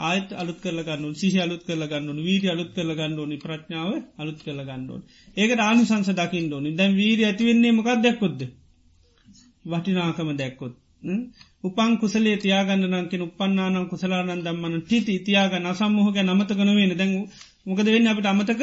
ආයත් 0.00 0.28
අලුත් 0.32 0.58
කරල 0.60 0.80
ගන්නු 0.82 1.08
සිහ 1.14 1.34
අලුත් 1.38 1.62
කරල 1.64 1.84
ගන්නු 1.86 2.12
වීර 2.20 2.44
අලුත් 2.50 2.70
කරල 2.74 2.92
ගන්නඩෝනි 2.94 3.36
ප්‍රඥාව 3.36 3.92
අලුත් 4.18 4.38
කරල 4.44 4.60
ගන්නඩෝන් 4.62 5.02
ඒක 5.36 5.50
ආනු 5.60 5.82
සංස 5.84 6.10
දකිින් 6.12 6.52
ෝනි 6.52 6.70
දැන් 6.72 6.92
වීර 6.96 7.20
ඇතිවෙන්නේ 7.24 7.72
මොකක් 7.72 7.90
දැක්කොද 7.98 8.40
වටිනාකම 9.64 10.30
දැක්කොත්. 10.36 10.74
උපන් 11.64 11.92
කුසලේ 11.98 12.36
තියාගන්නනකින් 12.36 13.22
උපන්නානම් 13.22 13.86
කුසලානන් 13.88 14.44
දම්මන 14.44 14.82
ටිති 14.82 15.14
තියාග 15.20 15.52
නසම්මහක 15.56 16.16
නමතකන 16.18 16.70
වෙන 16.70 16.92
දැන් 16.96 17.12
මොකද 17.66 17.86
වෙන්න? 17.86 18.08
අපට 18.08 18.26
අමතක 18.26 18.62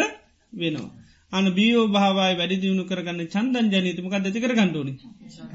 වෙනවා. 0.54 0.90
අන 1.32 1.46
බියෝ 1.52 1.86
භාවයි 1.88 2.34
වැඩි 2.34 2.58
දියුණු 2.58 2.84
කරගන්න 2.86 3.22
චන්දන් 3.28 3.68
ජනීතමක 3.74 4.14
ඇති 4.14 4.40
කර 4.40 4.54
ගණ්ඩුවනි 4.54 4.94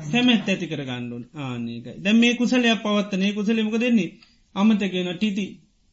හැමැත් 0.09 0.49
ඇති 0.49 0.67
කර 0.67 0.83
ගණ්ඩුවන් 0.85 1.25
ආනක 1.41 1.87
දැ 1.99 2.15
මේ 2.15 2.35
කුසලයක් 2.35 2.83
පවත්තනය 2.83 3.29
කුසලමක 3.33 3.77
දෙන්නේ 3.79 4.11
අමතකෙන 4.55 5.11
ටිති 5.13 5.47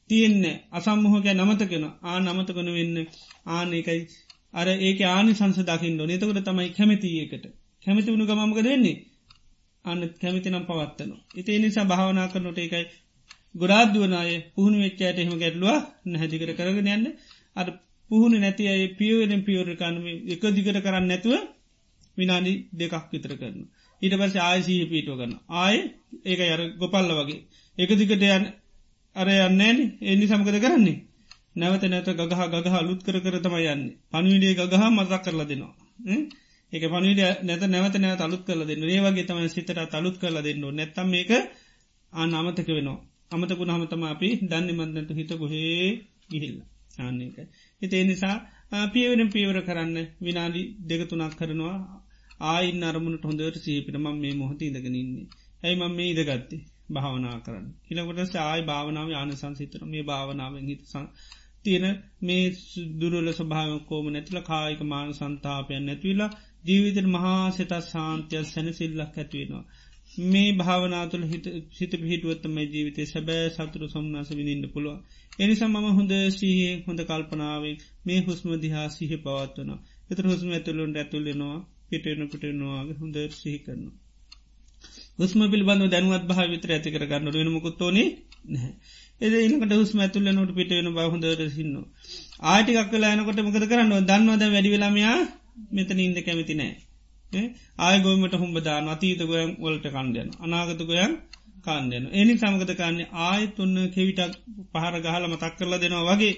තියෙන්නේ. 0.10 0.56
අසම්මහක 0.72 1.28
නමතකෙන 1.34 1.86
ආ 2.04 2.18
නමතකන 2.20 2.70
වෙන්න 2.70 2.98
ආනකයි 3.48 4.00
අර 4.54 4.68
ඒක 4.80 5.00
ආනි 5.08 5.34
සංස 5.34 5.60
දකිින්ඩ 5.64 6.02
නතකට 6.08 6.48
තමයි 6.48 6.70
කැමතිඒකට 6.72 7.46
කැමති 7.86 8.10
වුණු 8.10 8.26
ගමක 8.26 8.60
දෙන්නේ 8.62 8.96
අන්න 9.86 10.02
කැමති 10.16 10.50
නම් 10.50 10.66
පවත්තන. 10.66 11.12
ඉති 11.36 11.60
නිසා 11.60 11.86
භාවනා 11.86 12.28
කරනොට 12.28 12.60
එකයි 12.60 12.86
ගොඩාද්දුවනාය 13.56 14.34
පුහුණු 14.54 14.78
වෙච්චයට 14.78 15.20
එහෙම 15.20 15.38
ගැටලුව 15.38 15.76
නැහැදිකර 16.06 16.52
කරගෙන 16.54 16.90
යන්න. 16.90 17.06
අ 17.56 17.62
පුහුණු 18.12 18.38
නැති 18.38 18.64
අය 18.68 18.84
පියවෙන 18.94 19.44
පියවරකානම 19.44 20.06
එක 20.28 20.44
දිගට 20.50 20.80
කරන්න 20.80 21.06
නැතුව 21.06 21.34
විනාඩි 22.18 22.54
දෙකක් 22.74 23.06
විතර 23.12 23.34
කරන. 23.36 23.60
ඊට 24.02 24.16
පස 24.16 24.34
ආයසීහ 24.40 24.88
පීටෝ 24.88 25.16
කරන්න. 25.16 25.36
ආය 25.58 25.78
ඒක 26.24 26.40
අර 26.48 26.62
ගොපල්ල 26.78 27.12
වගේ. 27.20 27.40
එක 27.78 27.92
දිගට 27.92 28.26
යන 28.28 28.46
අර 29.16 29.28
යන්නේන 29.40 29.78
එනි 30.04 30.26
සමකද 30.28 30.58
කරන්නේ. 30.60 30.98
නැවත 31.56 31.84
නැත 31.86 32.10
ගහ 32.10 32.44
ගහ 32.58 32.78
ලුත් 32.82 33.02
කර 33.02 33.18
කර 33.20 33.36
තම 33.40 33.56
යන්න. 33.66 33.84
පනිවිඩේ 34.10 34.54
ගහ 34.58 34.84
මසක් 34.90 35.24
කරලා 35.24 35.46
දෙනවා. 35.46 35.74
ඒක 36.74 36.84
පනිවිඩ 36.88 37.22
නැත 37.42 37.64
නැවත 37.68 37.96
නැව 37.98 38.22
අලුත් 38.22 38.44
කරල 38.44 38.62
දෙන්න 38.64 38.84
ඒ 38.86 39.00
වගේ 39.02 39.26
තම 39.26 39.40
සිතට 39.48 39.94
අලුත් 39.94 40.18
කරලා 40.18 40.44
දෙන්න 40.44 40.66
නැත්තම් 40.72 41.08
මේක 41.10 41.32
ආන 42.14 42.30
අමතක 42.34 42.70
වෙනවා. 42.70 43.00
අමතකුණ 43.32 43.72
හමතම 43.72 44.04
අපි 44.06 44.30
දන්න 44.44 44.70
මන්දට 44.76 45.10
හිත 45.12 45.32
ගොහේ 45.36 45.88
ගිහිල්ල. 46.30 46.58
ආන්නේක. 46.98 47.38
හිතේ 47.82 48.04
නිසා 48.04 48.38
පියවෙන 48.94 49.30
පියවර 49.30 49.60
කරන්න 49.62 49.98
විනාඩි 50.22 50.62
දෙකතුනක් 50.88 51.34
කරනවා 51.36 51.78
ආයින් 52.48 52.84
අරමුණට 52.84 53.24
හොඳට 53.24 53.58
සීපිට 53.58 53.98
මම් 53.98 54.18
මේ 54.18 54.34
මොහොත 54.34 54.62
ඉදගෙනන්නේ. 54.62 55.28
ඇයි 55.64 55.76
මම 55.76 55.96
මේ 55.96 56.10
ඉදගත්තේ 56.12 56.62
භාවනා 56.94 57.38
කරන්න. 57.40 57.68
හිලකොට 57.88 58.36
ආයි 58.38 58.62
භාවනාව 58.62 59.10
ආන 59.12 59.32
සංසිතර 59.34 59.82
මේ 59.86 60.04
භාවනාවෙන් 60.04 60.66
හිත 60.68 60.82
තියෙන 61.66 61.86
මේ 62.22 62.46
දුරල 63.00 63.30
ස්භාවකෝම 63.32 64.06
නැතිල 64.10 64.40
කායික 64.42 64.82
මාන 64.84 65.10
සන්තාපයන් 65.14 65.84
නැතිවලා 65.86 66.32
ජීවිතර 66.66 67.08
මහා 67.08 67.44
සිතත් 67.52 67.74
සාන්තියක් 67.86 68.46
සැනසිල්ලක් 68.46 69.02
ඇත්වෙනවා. 69.02 69.64
මේ 70.26 70.52
භාවනාතුළ 70.54 71.26
හිත 71.74 71.94
පිහිටුවත්තමයි 71.94 72.66
ජීවිතය 72.68 73.06
සැබෑ 73.06 73.50
සතුරු 73.50 73.88
සම්නාස 73.88 74.30
විනින්න 74.32 74.66
පුළුව. 74.70 74.98
එනිසා 75.40 75.68
මම 75.68 75.88
හොඳ 75.96 76.14
සීහේ 76.32 76.74
හොඳ 76.88 77.00
කල්පනාවෙන් 77.02 77.76
මේ 78.06 78.20
හුස්ම 78.22 78.50
දිහා 78.60 78.88
සිහ 78.90 79.12
පවත්වන. 79.18 79.70
එතර 80.10 80.26
හුස්ම 80.26 80.50
ඇතුළුන්ට 80.52 80.98
ඇතුලෙනවා 80.98 81.58
පිටෙන 81.90 82.22
පිටෙනවාගේ 82.28 83.00
හොඳ 83.00 83.18
සිහි 83.34 83.60
කරනවා. 83.60 83.96
හුස්ම 85.20 85.40
පිල්බඳ 85.48 85.84
දැනුවත් 85.88 86.26
භා 86.28 86.48
විතර 86.48 86.70
ඇති 86.72 86.90
කර 86.92 87.06
ගන්න 87.06 87.32
වෙනමුකුත්තෝනේ 87.34 88.08
නැහැ. 88.46 88.74
එද 89.22 89.34
ඉනකට 89.38 89.74
හුස්ම 89.74 89.98
ඇතුල්ල 90.00 90.30
නොට 90.32 90.52
පිටවෙන 90.56 90.90
බහහොඳර 90.92 91.42
සින්න. 91.50 91.76
ආටිකක් 92.48 92.90
කලා 92.92 93.16
යනකොට 93.16 93.40
මොකද 93.40 93.66
කරන්න 93.68 94.06
දන්නවද 94.06 94.44
වැඩිවෙලාමයා 94.48 95.18
මෙතන 95.72 96.00
ඉන්න 96.00 96.18
කැමති 96.22 96.56
නෑ. 96.56 96.74
ආයගෝමට 97.80 98.36
හුම්බදාන 98.36 98.88
අතීත 98.90 99.22
ගොයන් 99.26 99.52
වලට 99.58 99.88
කණ්ඩයන 99.90 100.30
අනාගත 100.40 100.82
ගොයන් 100.86 101.14
කාන්දයන. 101.66 102.06
එනි 102.12 102.34
සමගත 102.36 102.74
කන්නේ 102.76 103.08
ආයත් 103.24 103.60
ඔන්න 103.60 103.76
කෙවිටක් 103.90 104.34
පහර 104.74 104.96
ගහල 105.00 105.26
මතක් 105.28 105.54
කරලා 105.58 105.80
දෙනවා 105.80 106.06
වගේ. 106.12 106.34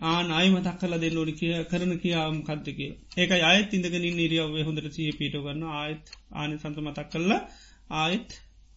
ආන 0.00 0.26
අයි 0.30 0.48
මතක් 0.50 0.76
කල 0.80 0.94
දෙන්න 0.96 1.16
ඕනි 1.16 1.34
කිය 1.34 1.54
කරන 1.64 1.92
කියාම් 1.96 2.36
කත්තක 2.42 2.80
ඒක 3.16 3.30
අයත් 3.44 3.70
ඉඳගෙන 3.72 4.06
නිරියාවේ 4.14 4.64
හොඳට 4.64 4.90
සිය 4.92 5.12
පිට 5.12 5.36
ගන්න. 5.36 5.62
ආයත් 5.74 6.04
ආන 6.32 6.50
සන්ත 6.54 6.76
මතක් 6.78 7.08
කරලා 7.10 7.40
ආයත් 7.96 8.28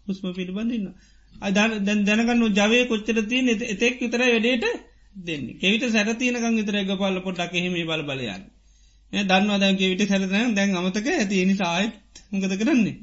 හුස්ම 0.06 0.26
පිළිබඳන්න. 0.32 0.88
දැන් 1.56 2.02
දැනගන්න 2.06 2.48
ජවය 2.54 2.80
කොච්චර 2.88 3.22
තිය 3.26 3.42
එතෙක් 3.68 3.96
විතර 4.00 4.24
වැඩේට 4.26 4.66
දෙන්න. 5.22 5.46
කෙවිට 5.58 5.86
සැරතියනකං 5.90 6.58
විතර 6.58 6.76
එක 6.78 6.92
පල්ල 6.96 7.22
පොට්ටක් 7.22 7.54
එහෙම 7.56 7.78
බල 7.86 8.04
බලයන්න. 8.06 8.44
දන්නවා 9.14 9.60
දැන්ගේ 9.60 9.90
විට 9.90 10.04
සැරන 10.08 10.56
දැන් 10.56 10.76
අමතක 10.76 11.08
ඇති 11.10 11.42
එනි 11.42 11.56
ආයත් 11.66 12.22
හොඟද 12.26 12.54
කරන්නේ. 12.58 12.98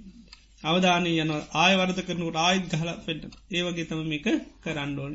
අවධානය 0.63 1.11
යන 1.15 1.33
ආයවර්ත 1.55 1.99
කරනට 2.03 2.39
ආයත් 2.39 2.65
ගහල 2.73 2.91
පෙන්ට 3.01 3.25
ඒවගේ 3.53 3.85
තම 3.85 4.01
මේක 4.07 4.29
කරන්න 4.61 4.95
ඕන. 4.99 5.13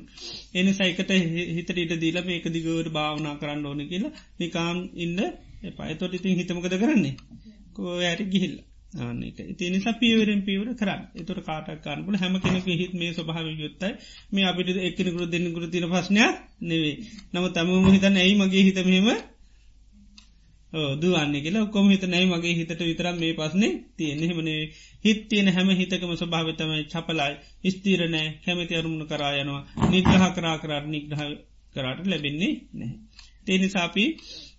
එනි 0.54 0.74
සයිකට 0.74 1.12
හිතට 1.52 1.72
ඉට 1.76 1.96
දීල 1.98 2.20
මේක 2.24 2.46
දිගවට 2.48 2.92
භාවනා 2.92 3.34
කරන්න 3.36 3.66
ඕන 3.66 3.82
කියලා 3.86 4.14
නිකාම් 4.40 4.78
ඉන්න 4.98 5.20
එපයිතොට 5.64 6.14
ඉතින් 6.14 6.38
හිතමකද 6.38 6.78
කරන්නේ? 6.78 7.18
කෝ 7.74 7.98
ඇයට 8.02 8.24
ගිහිල්ල. 8.30 8.56
ආනක 9.00 9.40
ඉතිනි 9.46 9.80
සපියවරෙන් 9.82 10.42
පිවර 10.44 10.70
කරන්න. 10.76 11.04
එතුර 11.16 11.40
කාටක්කාන්නපුල 11.42 12.18
හැම 12.18 12.40
කෙනෙක 12.40 12.68
හිත් 12.76 12.94
මේ 12.96 13.12
ස්වභාව 13.12 13.48
යුත්තයි 13.58 13.94
මේ 14.32 14.46
අපිට 14.46 14.70
එක්කෙනෙකුර 14.80 15.24
දෙන්නෙකුර 15.28 15.66
තින 15.70 15.86
ප්‍රශ්නයක් 15.88 16.34
නෙවේ 16.64 16.96
නම 17.34 17.46
තම 17.52 17.70
හිතන්න 17.90 18.18
ඇයි 18.18 18.36
මගේ 18.38 18.64
හිතමීම 18.64 19.08
දුවන්න 20.74 21.36
කියලා 21.38 21.66
කොම 21.68 21.86
හිත 21.88 22.04
නයි 22.06 22.26
මගේ 22.26 22.54
හිතට 22.54 22.82
විතරම් 22.82 23.18
මේ 23.18 23.34
පස්නේ 23.34 23.72
තියෙන 23.94 24.22
හෙමනේ 24.22 24.62
හිත් 25.04 25.20
තියෙන 25.26 25.48
හැම 25.50 25.70
හිතකම 25.72 26.12
ස්වභාවතමයි 26.14 26.84
චපලයි. 26.86 27.34
ස්තීරණෑ 27.68 28.28
කැමති 28.44 28.74
අරුමුණ 28.76 29.06
කරායනවා 29.06 29.62
නිග්‍රහ 29.90 30.26
කරා 30.32 30.56
කරාට 30.58 30.88
නිග්‍රහ 30.88 31.22
කරාට 31.76 32.00
ලැබෙන්නේ 32.06 32.54
නැහැ. 32.72 32.98
තේනිසාපී 33.46 34.10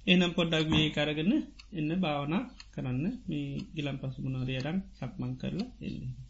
එනම් 0.06 0.32
පොඩ්ඩක් 0.32 0.68
මේ 0.70 0.86
කරගන්න 0.90 1.32
එන්න 1.72 1.90
භාවනා 1.98 2.42
කරන්න. 2.74 3.04
මේ 3.24 3.48
ගිලම් 3.74 3.96
පසුමුණනාරයටන් 4.00 4.78
සක්මං 4.98 5.32
කරලා 5.36 5.68
එන්නේ. 5.80 6.23